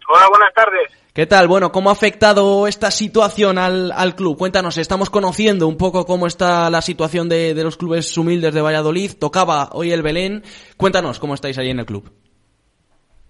Hola, 0.09 0.29
buenas 0.31 0.55
tardes. 0.55 0.91
¿Qué 1.13 1.27
tal? 1.27 1.47
Bueno, 1.47 1.71
¿cómo 1.71 1.91
ha 1.91 1.93
afectado 1.93 2.67
esta 2.67 2.91
situación 2.91 3.59
al, 3.59 3.93
al 3.93 4.15
club? 4.15 4.39
Cuéntanos, 4.39 4.79
estamos 4.79 5.11
conociendo 5.11 5.69
un 5.69 5.77
poco 5.77 6.07
cómo 6.07 6.27
está 6.27 6.71
la 6.71 6.81
situación 6.81 7.29
de, 7.29 7.53
de 7.53 7.63
los 7.63 7.77
clubes 7.77 8.17
humildes 8.17 8.55
de 8.55 8.63
Valladolid. 8.63 9.13
Tocaba 9.21 9.69
hoy 9.73 9.93
el 9.93 10.03
Belén. 10.03 10.43
Cuéntanos 10.79 11.21
cómo 11.21 11.35
estáis 11.35 11.59
ahí 11.59 11.69
en 11.69 11.79
el 11.79 11.87
club. 11.87 12.11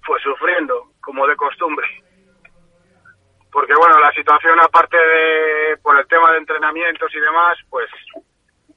Pues 0.06 0.22
sufriendo, 0.22 0.92
como 1.00 1.26
de 1.26 1.34
costumbre. 1.34 1.86
Porque 3.54 3.72
bueno, 3.78 4.00
la 4.00 4.10
situación 4.10 4.58
aparte 4.58 4.96
de 4.96 5.76
por 5.76 5.96
el 5.96 6.04
tema 6.08 6.32
de 6.32 6.38
entrenamientos 6.38 7.08
y 7.14 7.20
demás, 7.20 7.56
pues 7.70 7.88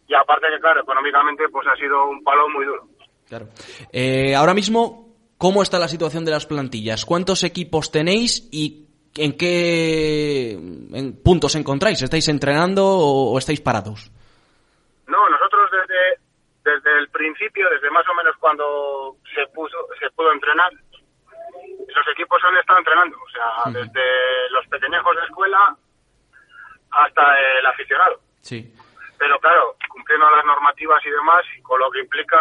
y 0.07 0.13
aparte 0.13 0.45
que 0.53 0.59
claro, 0.59 0.81
económicamente 0.81 1.49
pues 1.51 1.65
ha 1.65 1.75
sido 1.75 2.05
un 2.05 2.23
palo 2.23 2.47
muy 2.47 2.63
duro. 2.63 2.87
Claro. 3.27 3.47
Eh, 3.91 4.35
ahora 4.35 4.53
mismo, 4.53 5.15
¿cómo 5.39 5.63
está 5.63 5.79
la 5.79 5.87
situación 5.87 6.25
de 6.25 6.31
las 6.31 6.45
plantillas? 6.45 7.05
¿Cuántos 7.05 7.43
equipos 7.43 7.89
tenéis 7.89 8.47
y 8.51 8.85
en 9.15 9.35
qué 9.35 10.51
en 10.51 11.23
puntos 11.23 11.55
encontráis? 11.55 12.03
¿Estáis 12.03 12.27
entrenando 12.29 12.85
o, 12.85 13.33
o 13.33 13.37
estáis 13.39 13.61
parados? 13.61 14.11
No, 15.07 15.27
nosotros 15.27 15.71
desde 15.71 16.21
desde 16.63 16.99
el 16.99 17.09
principio, 17.09 17.67
desde 17.71 17.89
más 17.89 18.05
o 18.09 18.13
menos 18.13 18.35
cuando 18.39 19.15
se 19.33 19.47
puso 19.55 19.77
se 19.99 20.11
pudo 20.11 20.31
entrenar, 20.33 20.69
los 21.97 22.07
equipos 22.09 22.41
han 22.43 22.57
estado 22.57 22.79
entrenando, 22.79 23.17
o 23.17 23.29
sea, 23.29 23.71
desde 23.71 24.49
los 24.51 24.65
pequeñejos 24.67 25.15
de 25.15 25.23
escuela 25.23 25.75
hasta 26.91 27.21
el 27.59 27.65
aficionado. 27.65 28.19
Sí. 28.41 28.73
Pero 29.17 29.39
claro, 29.39 29.75
cumpliendo 29.89 30.29
las 30.29 30.45
normativas 30.45 31.03
y 31.05 31.09
demás, 31.09 31.43
y 31.57 31.61
con 31.61 31.79
lo 31.79 31.89
que 31.91 31.99
implica 31.99 32.37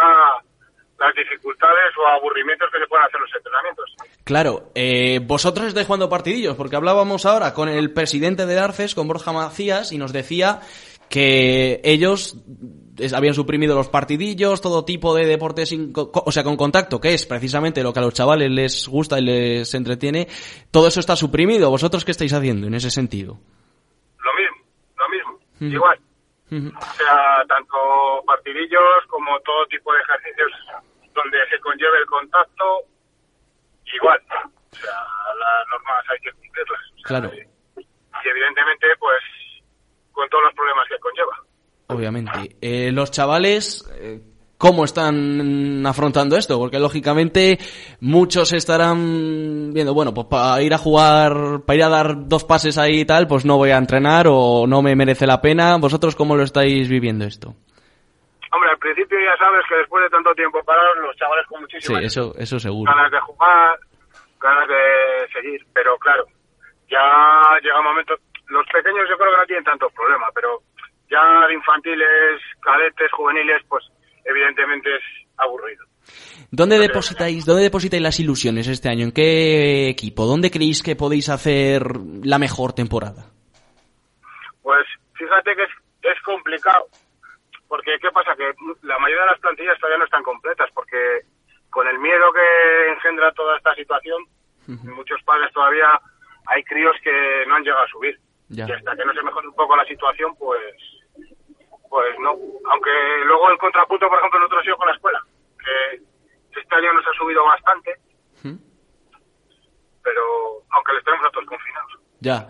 las 0.99 1.13
dificultades 1.15 1.93
o 1.97 2.07
aburrimientos 2.07 2.69
que 2.71 2.79
se 2.79 2.87
pueden 2.87 3.05
hacer 3.05 3.19
los 3.21 3.35
entrenamientos. 3.35 3.95
Claro, 4.23 4.71
eh, 4.73 5.19
vosotros 5.21 5.67
estáis 5.67 5.85
jugando 5.85 6.09
partidillos, 6.09 6.55
porque 6.55 6.75
hablábamos 6.75 7.25
ahora 7.25 7.53
con 7.53 7.69
el 7.69 7.93
presidente 7.93 8.45
del 8.45 8.59
Arces, 8.59 8.95
con 8.95 9.07
Borja 9.07 9.31
Macías, 9.31 9.91
y 9.91 9.97
nos 9.97 10.13
decía 10.13 10.61
que 11.09 11.81
ellos 11.83 12.35
es- 12.99 13.13
habían 13.13 13.33
suprimido 13.33 13.75
los 13.75 13.89
partidillos, 13.89 14.61
todo 14.61 14.85
tipo 14.85 15.15
de 15.15 15.25
deportes, 15.25 15.69
sin 15.69 15.93
o 15.95 16.31
sea, 16.31 16.43
con 16.43 16.57
contacto, 16.57 16.99
que 16.99 17.13
es 17.13 17.25
precisamente 17.25 17.83
lo 17.83 17.93
que 17.93 17.99
a 17.99 18.03
los 18.03 18.13
chavales 18.13 18.49
les 18.51 18.87
gusta 18.87 19.19
y 19.19 19.23
les 19.23 19.73
entretiene, 19.73 20.27
todo 20.71 20.87
eso 20.87 20.99
está 20.99 21.15
suprimido. 21.15 21.69
¿Vosotros 21.69 22.03
qué 22.05 22.11
estáis 22.11 22.33
haciendo 22.33 22.67
en 22.67 22.73
ese 22.75 22.89
sentido? 22.91 23.37
Lo 24.19 24.33
mismo, 24.33 24.65
lo 24.97 25.09
mismo, 25.09 25.39
igual. 25.75 25.99
O 26.49 26.93
sea, 26.95 27.43
tanto 27.47 27.77
partidillos 28.25 29.03
como 29.09 29.37
todo 29.41 29.65
tipo 29.67 29.91
de 29.93 29.99
ejercicios 29.99 30.51
donde 31.13 31.37
se 31.49 31.59
conlleve 31.59 31.97
el 31.99 32.05
contacto, 32.05 32.63
igual. 33.93 34.19
O 34.71 34.75
sea, 34.75 34.91
las 34.93 35.67
normas 35.71 36.03
hay 36.11 36.19
que 36.19 36.31
cumplirlas. 36.31 36.79
O 36.79 36.95
sea, 36.99 37.03
Claro, 37.07 37.31
Y 37.35 38.27
evidentemente, 38.29 38.87
pues, 38.99 39.21
con 40.11 40.27
todos 40.29 40.43
los 40.45 40.53
problemas 40.53 40.87
que 40.89 40.97
conlleva. 40.99 41.37
Obviamente. 41.87 42.55
Eh, 42.61 42.91
los 42.91 43.11
chavales, 43.11 43.89
eh, 43.99 44.19
¿cómo 44.57 44.83
están 44.85 45.85
afrontando 45.85 46.35
esto? 46.37 46.57
Porque 46.57 46.79
lógicamente 46.79 47.57
muchos 48.01 48.53
estarán 48.53 49.71
viendo, 49.73 49.93
bueno, 49.93 50.13
pues 50.13 50.27
para 50.27 50.61
ir 50.61 50.73
a 50.73 50.77
jugar, 50.77 51.61
para 51.65 51.77
ir 51.77 51.83
a 51.83 51.89
dar 51.89 52.27
dos 52.27 52.43
pases 52.43 52.77
ahí 52.77 53.01
y 53.01 53.05
tal, 53.05 53.27
pues 53.27 53.45
no 53.45 53.57
voy 53.57 53.71
a 53.71 53.77
entrenar 53.77 54.27
o 54.29 54.65
no 54.67 54.81
me 54.81 54.95
merece 54.95 55.25
la 55.27 55.41
pena. 55.41 55.77
¿Vosotros 55.77 56.15
cómo 56.15 56.35
lo 56.35 56.43
estáis 56.43 56.89
viviendo 56.89 57.25
esto? 57.25 57.55
Hombre, 58.51 58.69
al 58.71 58.77
principio 58.79 59.17
ya 59.19 59.37
sabes 59.37 59.61
que 59.67 59.75
después 59.75 60.03
de 60.03 60.09
tanto 60.09 60.33
tiempo 60.33 60.63
parados, 60.63 60.97
los 61.01 61.15
chavales 61.17 61.45
con 61.47 61.57
Sí, 61.59 61.61
muchísimas 61.63 62.03
eso, 62.03 62.33
eso 62.37 62.59
seguro. 62.59 62.91
ganas 62.91 63.11
de 63.11 63.19
jugar, 63.19 63.77
ganas 64.39 64.67
de 64.69 65.27
seguir, 65.33 65.61
pero 65.73 65.97
claro, 65.97 66.25
ya 66.89 67.03
llega 67.61 67.77
un 67.79 67.85
momento, 67.85 68.15
los 68.47 68.65
pequeños 68.71 69.03
yo 69.09 69.17
creo 69.17 69.31
que 69.33 69.37
no 69.41 69.45
tienen 69.45 69.65
tantos 69.65 69.91
problemas, 69.91 70.31
pero 70.33 70.61
ya 71.09 71.47
de 71.47 71.53
infantiles, 71.53 72.41
cadetes, 72.61 73.11
juveniles, 73.11 73.61
pues 73.67 73.83
evidentemente 74.25 74.95
es 74.95 75.03
aburrido. 75.37 75.85
¿Dónde 76.51 76.79
depositáis, 76.79 77.45
¿Dónde 77.45 77.63
depositáis 77.63 78.01
las 78.01 78.19
ilusiones 78.19 78.67
este 78.67 78.89
año? 78.89 79.05
¿En 79.05 79.11
qué 79.11 79.89
equipo? 79.89 80.25
¿Dónde 80.25 80.51
creéis 80.51 80.81
que 80.81 80.95
podéis 80.95 81.29
hacer 81.29 81.83
la 82.23 82.39
mejor 82.39 82.73
temporada? 82.73 83.25
Pues 84.61 84.85
fíjate 85.13 85.55
que 85.55 85.63
es, 85.63 85.69
es 86.03 86.21
complicado, 86.23 86.87
porque 87.67 87.97
¿qué 88.01 88.09
pasa? 88.11 88.35
Que 88.35 88.51
la 88.83 88.99
mayoría 88.99 89.23
de 89.23 89.31
las 89.31 89.39
plantillas 89.39 89.77
todavía 89.79 89.99
no 89.99 90.05
están 90.05 90.23
completas, 90.23 90.69
porque 90.73 91.21
con 91.69 91.87
el 91.87 91.99
miedo 91.99 92.31
que 92.33 92.91
engendra 92.93 93.31
toda 93.33 93.57
esta 93.57 93.75
situación, 93.75 94.23
muchos 94.67 95.21
padres 95.23 95.51
todavía 95.53 95.87
hay 96.47 96.63
críos 96.63 96.95
que 97.03 97.45
no 97.47 97.55
han 97.55 97.63
llegado 97.63 97.83
a 97.83 97.89
subir. 97.89 98.17
Ya. 98.49 98.65
Y 98.67 98.71
hasta 98.71 98.95
que 98.95 99.05
no 99.05 99.13
se 99.13 99.23
mejore 99.23 99.47
un 99.47 99.55
poco 99.55 99.75
la 99.75 99.85
situación, 99.85 100.33
pues 100.39 100.63
pues 101.89 102.15
no. 102.19 102.31
Aunque 102.71 102.91
luego 103.25 103.49
el 103.51 103.57
contrapunto, 103.57 104.07
por 104.07 104.17
ejemplo, 104.19 104.39
nosotros 104.39 104.63
sido 104.63 104.77
con 104.77 104.87
la 104.87 104.93
escuela, 104.95 105.19
que 105.57 106.59
este 106.59 106.75
año 106.75 106.93
nos 106.93 107.05
ha 107.07 107.13
subido 107.13 107.43
bastante, 107.45 107.95
¿Mm? 108.43 108.55
pero 110.03 110.21
aunque 110.71 110.93
les 110.93 111.03
tenemos 111.03 111.25
a 111.27 111.29
todos 111.31 111.45
confinados. 111.45 111.91
Ya. 112.19 112.49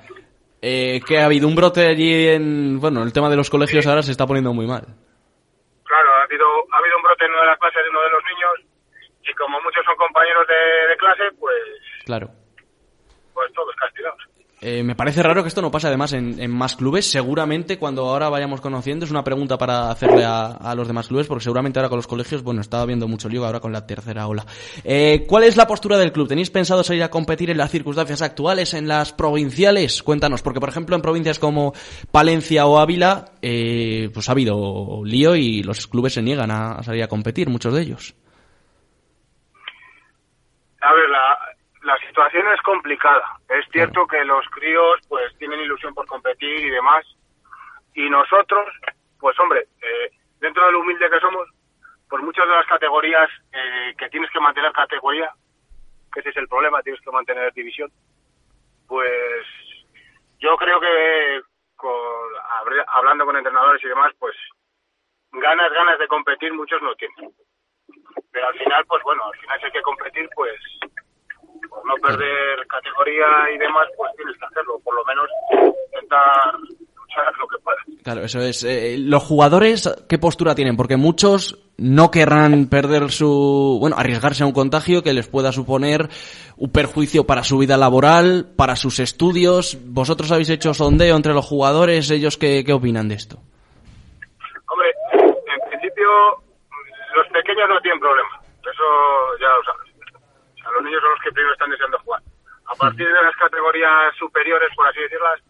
Eh, 0.61 1.01
que 1.05 1.19
ha 1.19 1.25
habido 1.25 1.47
un 1.47 1.55
brote 1.55 1.85
allí 1.87 2.27
en... 2.29 2.79
Bueno, 2.79 3.03
el 3.03 3.13
tema 3.13 3.29
de 3.29 3.35
los 3.35 3.49
colegios 3.49 3.85
ahora 3.85 4.01
se 4.01 4.11
está 4.11 4.25
poniendo 4.25 4.53
muy 4.53 4.65
mal. 4.65 4.85
Claro, 5.83 6.09
ha 6.15 6.23
habido, 6.23 6.45
ha 6.71 6.77
habido 6.77 6.97
un 6.97 7.03
brote 7.03 7.25
en 7.25 7.31
una 7.31 7.41
de 7.41 7.47
las 7.47 7.59
clases 7.59 7.83
de 7.83 7.89
uno 7.89 8.01
de 8.01 8.09
los 8.09 8.23
niños 8.23 8.73
y 9.23 9.33
como 9.35 9.61
muchos 9.61 9.85
son 9.85 9.95
compañeros 9.97 10.47
de, 10.47 10.87
de 10.89 10.97
clase, 10.97 11.23
pues, 11.39 11.61
Claro. 12.05 12.29
pues 13.33 13.53
todos 13.53 13.75
castigados. 13.75 14.21
Eh, 14.59 14.81
me 14.81 14.95
parece 14.95 15.21
raro 15.21 15.43
que 15.43 15.49
esto 15.49 15.61
no 15.61 15.69
pase 15.69 15.85
además 15.87 16.13
en, 16.13 16.49
más 16.51 16.75
clubes. 16.75 17.09
Seguramente 17.09 17.77
cuando 17.77 18.09
ahora 18.09 18.29
vayamos 18.29 18.59
conociendo, 18.59 19.05
es 19.05 19.11
una 19.11 19.23
pregunta 19.23 19.57
para 19.57 19.91
hacerle 19.91 20.23
a, 20.25 20.73
los 20.75 20.87
demás 20.87 21.07
clubes, 21.07 21.27
porque 21.27 21.43
seguramente 21.43 21.79
ahora 21.79 21.89
con 21.89 21.97
los 21.97 22.07
colegios, 22.07 22.41
bueno, 22.41 22.61
estaba 22.61 22.85
viendo 22.85 23.07
mucho 23.07 23.29
lío 23.29 23.45
ahora 23.45 23.59
con 23.59 23.71
la 23.71 23.85
tercera 23.85 24.27
ola. 24.27 24.45
Eh, 24.83 25.25
¿Cuál 25.27 25.43
es 25.43 25.57
la 25.57 25.67
postura 25.67 25.97
del 25.97 26.11
club? 26.11 26.27
¿Tenéis 26.27 26.49
pensado 26.49 26.83
salir 26.83 27.03
a 27.03 27.11
competir 27.11 27.51
en 27.51 27.57
las 27.57 27.69
circunstancias 27.69 28.21
actuales, 28.21 28.73
en 28.73 28.87
las 28.87 29.13
provinciales? 29.13 30.01
Cuéntanos, 30.01 30.41
porque 30.41 30.59
por 30.59 30.69
ejemplo 30.69 30.95
en 30.95 31.01
provincias 31.03 31.37
como 31.37 31.73
Palencia 32.11 32.65
o 32.65 32.79
Ávila, 32.79 33.25
eh, 33.41 34.09
pues 34.11 34.27
ha 34.27 34.31
habido 34.31 35.01
lío 35.05 35.35
y 35.35 35.61
los 35.61 35.85
clubes 35.85 36.13
se 36.13 36.23
niegan 36.23 36.49
a, 36.49 36.73
a 36.73 36.83
salir 36.83 37.03
a 37.03 37.07
competir, 37.07 37.47
muchos 37.49 37.73
de 37.73 37.81
ellos. 37.81 38.15
A 40.81 40.93
ver, 40.93 41.09
la, 41.09 41.46
la 41.87 41.97
situación 42.05 42.45
es 42.53 42.61
complicada. 42.63 43.39
Es 43.47 43.65
cierto 43.71 44.05
que 44.05 44.23
los 44.25 44.45
críos 44.49 44.99
pues 45.07 45.33
tienen 45.37 45.61
ilusión 45.61 45.93
por 45.93 46.05
competir 46.05 46.65
y 46.65 46.69
demás. 46.69 47.05
Y 47.93 48.09
nosotros, 48.09 48.67
pues 49.17 49.39
hombre, 49.39 49.67
eh, 49.81 50.11
dentro 50.41 50.65
de 50.65 50.73
lo 50.73 50.81
humilde 50.81 51.09
que 51.09 51.21
somos, 51.21 51.47
por 52.09 52.21
muchas 52.21 52.45
de 52.45 52.55
las 52.55 52.67
categorías 52.67 53.29
eh, 53.53 53.93
que 53.97 54.09
tienes 54.09 54.29
que 54.31 54.39
mantener 54.41 54.73
categoría, 54.73 55.31
que 56.11 56.19
ese 56.19 56.29
es 56.29 56.37
el 56.37 56.49
problema, 56.49 56.83
tienes 56.83 57.01
que 57.01 57.11
mantener 57.11 57.53
división, 57.53 57.89
pues 58.85 59.55
yo 60.39 60.57
creo 60.57 60.81
que 60.81 61.41
con, 61.77 61.95
hablando 62.87 63.25
con 63.25 63.37
entrenadores 63.37 63.81
y 63.81 63.87
demás, 63.87 64.11
pues 64.19 64.35
ganas, 65.31 65.71
ganas 65.71 65.97
de 65.99 66.07
competir 66.09 66.53
muchos 66.53 66.81
no 66.81 66.93
tienen. 66.95 67.31
pero 68.29 68.47
al 68.47 68.57
final, 68.57 68.85
pues 68.87 69.01
bueno, 69.03 69.23
al 69.23 69.39
final 69.39 69.59
si 69.59 69.65
hay 69.67 69.71
que 69.71 69.81
competir, 69.81 70.29
pues 70.35 70.59
por 71.77 71.85
no 71.85 71.95
perder 71.95 72.65
categoría 72.67 73.25
y 73.53 73.57
demás, 73.57 73.87
pues 73.95 74.11
tienes 74.15 74.35
que 74.37 74.45
hacerlo, 74.45 74.79
por 74.83 74.95
lo 74.95 75.03
menos 75.05 75.27
intentar 75.93 76.53
luchar 76.95 77.33
lo 77.39 77.47
que 77.47 77.57
puedas. 77.63 77.83
Claro, 78.03 78.21
eso 78.21 78.39
es. 78.39 78.63
Eh, 78.63 78.97
los 78.99 79.23
jugadores, 79.23 80.05
¿qué 80.09 80.17
postura 80.17 80.55
tienen? 80.55 80.77
Porque 80.77 80.97
muchos 80.97 81.59
no 81.77 82.09
querrán 82.09 82.67
perder 82.69 83.11
su, 83.11 83.77
bueno, 83.79 83.95
arriesgarse 83.97 84.43
a 84.43 84.47
un 84.47 84.53
contagio 84.53 85.03
que 85.03 85.13
les 85.13 85.27
pueda 85.27 85.51
suponer 85.51 86.09
un 86.57 86.71
perjuicio 86.71 87.25
para 87.25 87.43
su 87.43 87.57
vida 87.59 87.77
laboral, 87.77 88.47
para 88.55 88.75
sus 88.75 88.99
estudios. 88.99 89.77
¿Vosotros 89.85 90.31
habéis 90.31 90.49
hecho 90.49 90.73
sondeo 90.73 91.15
entre 91.15 91.33
los 91.33 91.45
jugadores? 91.45 92.09
¿Ellos 92.09 92.37
qué, 92.37 92.63
qué 92.65 92.73
opinan 92.73 93.07
de 93.07 93.15
esto? 93.15 93.37
Hombre, 94.67 94.89
en 95.13 95.69
principio 95.69 96.07
los 97.15 97.27
pequeños 97.31 97.69
no 97.69 97.79
tienen 97.81 97.99
problema, 97.99 98.41
eso 98.61 99.37
ya 99.39 99.47
lo 99.47 99.63
sabes. 99.63 99.86
Sea, 100.67 100.73
los 100.75 100.83
niños 100.83 101.01
son 101.01 101.11
los 101.11 101.19
que 101.21 101.31
primero 101.31 101.53
están 101.53 101.69
deseando 101.69 101.99
jugar. 101.99 102.21
A 102.69 102.75
partir 102.75 103.07
de 103.07 103.21
las 103.23 103.35
categorías 103.37 104.15
superiores, 104.17 104.69
por 104.75 104.87
así 104.87 104.99
decirlas, 104.99 105.41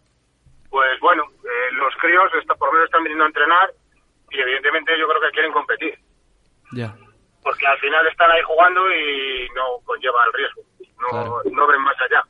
pues 0.70 1.00
bueno, 1.00 1.24
eh, 1.44 1.72
los 1.72 1.94
críos 1.96 2.32
está, 2.34 2.54
por 2.54 2.68
lo 2.68 2.72
menos 2.74 2.86
están 2.86 3.02
viniendo 3.02 3.24
a 3.24 3.28
entrenar 3.28 3.70
y 4.30 4.40
evidentemente 4.40 4.98
yo 4.98 5.08
creo 5.08 5.20
que 5.20 5.30
quieren 5.30 5.52
competir. 5.52 5.98
Ya. 6.72 6.94
Porque 7.42 7.66
al 7.66 7.78
final 7.78 8.06
están 8.06 8.30
ahí 8.30 8.42
jugando 8.42 8.90
y 8.92 9.48
no 9.54 9.78
conlleva 9.84 10.24
el 10.26 10.32
riesgo. 10.34 10.62
No, 11.00 11.08
Claro. 11.08 11.42
no 11.50 11.66
ven 11.66 11.80
más 11.80 11.96
allá. 12.00 12.22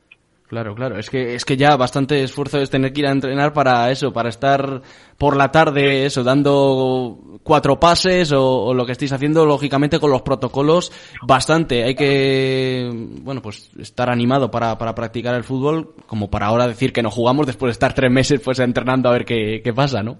Claro, 0.48 0.74
claro. 0.74 0.98
Es 0.98 1.10
que, 1.10 1.34
es 1.34 1.44
que 1.44 1.58
ya 1.58 1.76
bastante 1.76 2.22
esfuerzo 2.22 2.58
es 2.58 2.70
tener 2.70 2.92
que 2.94 3.00
ir 3.00 3.06
a 3.06 3.10
entrenar 3.12 3.52
para 3.52 3.90
eso, 3.90 4.12
para 4.14 4.30
estar 4.30 4.80
por 5.18 5.36
la 5.36 5.50
tarde, 5.50 6.06
eso, 6.06 6.24
dando 6.24 7.18
cuatro 7.42 7.78
pases 7.78 8.32
o, 8.32 8.42
o 8.64 8.72
lo 8.72 8.86
que 8.86 8.92
estéis 8.92 9.12
haciendo, 9.12 9.44
lógicamente 9.44 10.00
con 10.00 10.10
los 10.10 10.22
protocolos, 10.22 10.90
bastante. 11.26 11.84
Hay 11.84 11.94
que, 11.94 12.88
bueno, 13.22 13.42
pues 13.42 13.70
estar 13.78 14.08
animado 14.08 14.50
para, 14.50 14.78
para 14.78 14.94
practicar 14.94 15.34
el 15.34 15.44
fútbol, 15.44 15.92
como 16.06 16.30
para 16.30 16.46
ahora 16.46 16.66
decir 16.66 16.94
que 16.94 17.02
no 17.02 17.10
jugamos 17.10 17.46
después 17.46 17.68
de 17.68 17.72
estar 17.72 17.92
tres 17.92 18.10
meses 18.10 18.40
pues 18.42 18.58
entrenando 18.58 19.10
a 19.10 19.12
ver 19.12 19.26
qué, 19.26 19.60
qué 19.62 19.74
pasa, 19.74 20.02
¿no? 20.02 20.16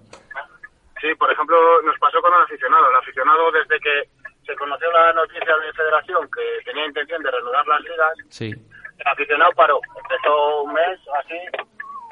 Sí, 1.01 1.09
por 1.19 1.33
ejemplo, 1.33 1.57
nos 1.87 1.99
pasó 1.99 2.21
con 2.21 2.35
el 2.35 2.43
aficionado. 2.43 2.91
El 2.91 2.97
aficionado, 2.97 3.51
desde 3.53 3.81
que 3.81 4.11
se 4.45 4.55
conoció 4.57 4.93
la 4.93 5.13
noticia 5.15 5.55
de 5.65 5.73
Federación 5.73 6.29
que 6.29 6.65
tenía 6.67 6.85
intención 6.87 7.23
de 7.23 7.31
reanudar 7.31 7.67
las 7.67 7.81
ligas, 7.81 8.13
Sí. 8.29 8.51
el 8.51 9.07
aficionado 9.07 9.53
paró. 9.57 9.81
Un 10.29 10.73
mes 10.73 10.99
así 11.21 11.39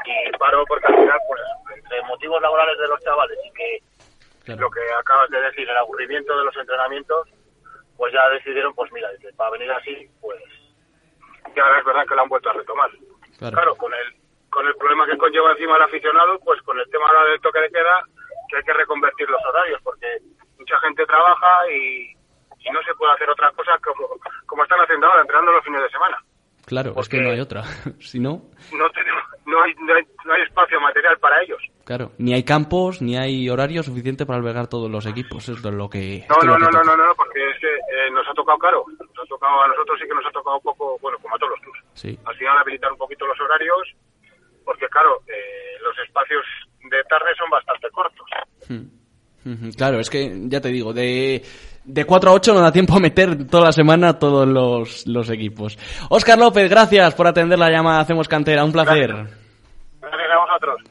y 0.04 0.38
paró 0.38 0.64
porque 0.66 0.86
al 0.86 0.94
final, 0.94 1.18
pues, 1.28 1.40
entre 1.76 2.02
motivos 2.02 2.40
laborales 2.40 2.78
de 2.78 2.88
los 2.88 3.00
chavales 3.02 3.38
y 3.44 3.50
que 3.52 4.56
lo 4.56 4.70
que 4.70 4.80
acabas 5.00 5.28
de 5.30 5.40
decir, 5.40 5.68
el 5.68 5.76
aburrimiento 5.76 6.38
de 6.38 6.44
los 6.44 6.56
entrenamientos, 6.56 7.28
pues 7.96 8.12
ya 8.12 8.28
decidieron, 8.28 8.74
pues 8.74 8.92
mira, 8.92 9.08
para 9.36 9.50
venir 9.50 9.70
así, 9.72 10.08
pues 10.20 10.40
y 11.54 11.60
ahora 11.60 11.78
es 11.78 11.84
verdad 11.84 12.06
que 12.06 12.14
lo 12.14 12.22
han 12.22 12.28
vuelto 12.28 12.50
a 12.50 12.52
retomar. 12.52 12.90
Claro. 13.38 13.76
con 13.76 13.92
el 13.92 14.14
con 14.50 14.66
el 14.66 14.74
problema 14.76 15.04
que 15.06 15.18
conlleva 15.18 15.52
encima 15.52 15.76
el 15.76 15.82
aficionado, 15.82 16.38
pues 16.40 16.62
con 16.62 16.78
el 16.78 16.88
tema 16.90 17.06
ahora 17.08 17.24
del 17.24 17.40
toque 17.40 17.60
de 17.60 17.70
queda, 17.70 18.02
que 18.48 18.56
hay 18.56 18.62
que 18.62 18.72
reconvertir 18.72 19.28
los 19.28 19.44
horarios, 19.44 19.80
porque 19.82 20.06
mucha 20.58 20.78
gente 20.80 21.04
trabaja 21.04 21.70
y, 21.70 22.16
y 22.60 22.70
no 22.70 22.82
se 22.82 22.94
puede 22.94 23.12
hacer 23.12 23.28
otra 23.28 23.50
cosa 23.52 23.78
como, 23.84 24.08
como 24.46 24.62
están 24.62 24.80
haciendo 24.80 25.06
ahora, 25.06 25.20
entrenando 25.20 25.52
los 25.52 25.64
fines 25.64 25.82
de 25.82 25.90
semana. 25.90 26.18
Claro, 26.66 26.94
es 26.98 27.08
que 27.08 27.20
no 27.20 27.30
hay 27.30 27.40
otra. 27.40 27.62
si 28.00 28.18
no, 28.18 28.42
No 28.76 28.90
tenemos, 28.90 29.22
no 29.46 29.62
hay, 29.62 29.72
no 29.78 29.94
hay, 29.94 30.02
no 30.24 30.32
hay 30.34 30.42
espacio 30.42 30.80
material 30.80 31.16
para 31.18 31.40
ellos. 31.42 31.62
claro, 31.84 32.10
ni 32.18 32.34
hay 32.34 32.42
campos, 32.42 33.00
ni 33.00 33.16
hay 33.16 33.48
horario 33.48 33.82
suficiente 33.84 34.26
para 34.26 34.38
albergar 34.40 34.66
todos 34.66 34.90
los 34.90 35.06
equipos. 35.06 35.48
Eso 35.48 35.68
es 35.68 35.74
lo 35.74 35.88
que... 35.88 36.26
No, 36.28 36.36
no, 36.44 36.58
no, 36.58 36.68
no, 36.70 36.82
no, 36.82 36.96
no, 36.96 37.14
porque 37.14 37.38
es 37.50 37.56
que 37.60 37.68
eh, 37.72 38.10
nos 38.12 38.26
ha 38.28 38.34
tocado 38.34 38.58
caro. 38.58 38.84
Nos 38.98 39.24
ha 39.24 39.28
tocado, 39.28 39.62
a 39.62 39.68
nosotros 39.68 39.96
sí 40.00 40.08
que 40.08 40.14
nos 40.14 40.26
ha 40.26 40.30
tocado 40.32 40.56
un 40.56 40.62
poco, 40.62 40.98
bueno, 41.00 41.16
como 41.22 41.34
a 41.36 41.38
todos 41.38 41.50
los 41.52 41.60
clubes. 41.60 41.82
Sí. 41.94 42.18
Al 42.24 42.34
final 42.36 42.58
habilitar 42.58 42.90
un 42.90 42.98
poquito 42.98 43.26
los 43.26 43.40
horarios, 43.40 43.94
porque 44.64 44.88
claro, 44.88 45.20
eh, 45.28 45.78
los 45.84 45.96
espacios 46.04 46.44
de 46.90 47.02
tarde 47.04 47.30
son 47.38 47.48
bastante 47.48 47.88
cortos. 47.90 48.26
Ujú, 49.44 49.70
Claro, 49.76 50.00
es 50.00 50.10
que 50.10 50.32
ya 50.48 50.60
te 50.60 50.70
digo, 50.70 50.92
de, 50.92 51.40
de 51.86 52.04
4 52.04 52.30
a 52.30 52.32
8 52.32 52.52
no 52.52 52.60
da 52.60 52.72
tiempo 52.72 52.94
a 52.96 53.00
meter 53.00 53.46
toda 53.46 53.66
la 53.66 53.72
semana 53.72 54.18
todos 54.18 54.46
los, 54.46 55.06
los 55.06 55.30
equipos. 55.30 55.78
Óscar 56.10 56.38
López, 56.38 56.68
gracias 56.68 57.14
por 57.14 57.26
atender 57.26 57.58
la 57.58 57.70
llamada 57.70 58.00
Hacemos 58.00 58.28
Cantera, 58.28 58.64
un 58.64 58.72
placer. 58.72 59.10
Gracias 60.00 60.30
a 60.30 60.38
vosotros. 60.40 60.82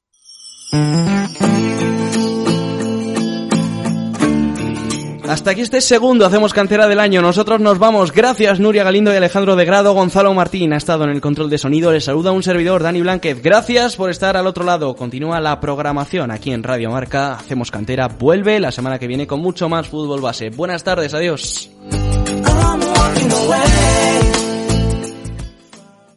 Hasta 5.28 5.51
aquí 5.51 5.61
este 5.61 5.82
segundo 5.82 6.26
Hacemos 6.26 6.53
Cantera 6.53 6.88
del 6.88 6.99
año. 6.99 7.21
Nosotros 7.21 7.59
nos 7.59 7.80
vamos. 7.80 8.11
Gracias 8.11 8.59
Nuria 8.59 8.84
Galindo 8.84 9.11
y 9.13 9.15
Alejandro 9.15 9.55
de 9.55 9.65
Grado. 9.65 9.93
Gonzalo 9.93 10.34
Martín 10.34 10.73
ha 10.73 10.78
estado 10.78 11.03
en 11.03 11.09
el 11.09 11.21
control 11.21 11.49
de 11.49 11.57
sonido. 11.57 11.91
Les 11.91 12.03
saluda 12.03 12.32
un 12.32 12.43
servidor, 12.43 12.84
Dani 12.84 13.01
Blanquez. 13.01 13.41
Gracias 13.41 13.95
por 13.95 14.09
estar 14.09 14.38
al 14.38 14.47
otro 14.47 14.63
lado. 14.63 14.95
Continúa 14.95 15.39
la 15.39 15.59
programación 15.59 16.32
aquí 16.32 16.51
en 16.51 16.63
Radio 16.63 16.91
Marca. 16.91 17.34
Hacemos 17.34 17.71
Cantera. 17.71 18.07
Vuelve 18.07 18.59
la 18.59 18.71
semana 18.71 18.99
que 18.99 19.07
viene 19.07 19.28
con 19.28 19.39
mucho 19.39 19.69
más 19.69 19.88
fútbol 19.88 20.21
base. 20.21 20.49
Buenas 20.49 20.84
tardes. 20.84 21.13
Adiós. 21.13 21.69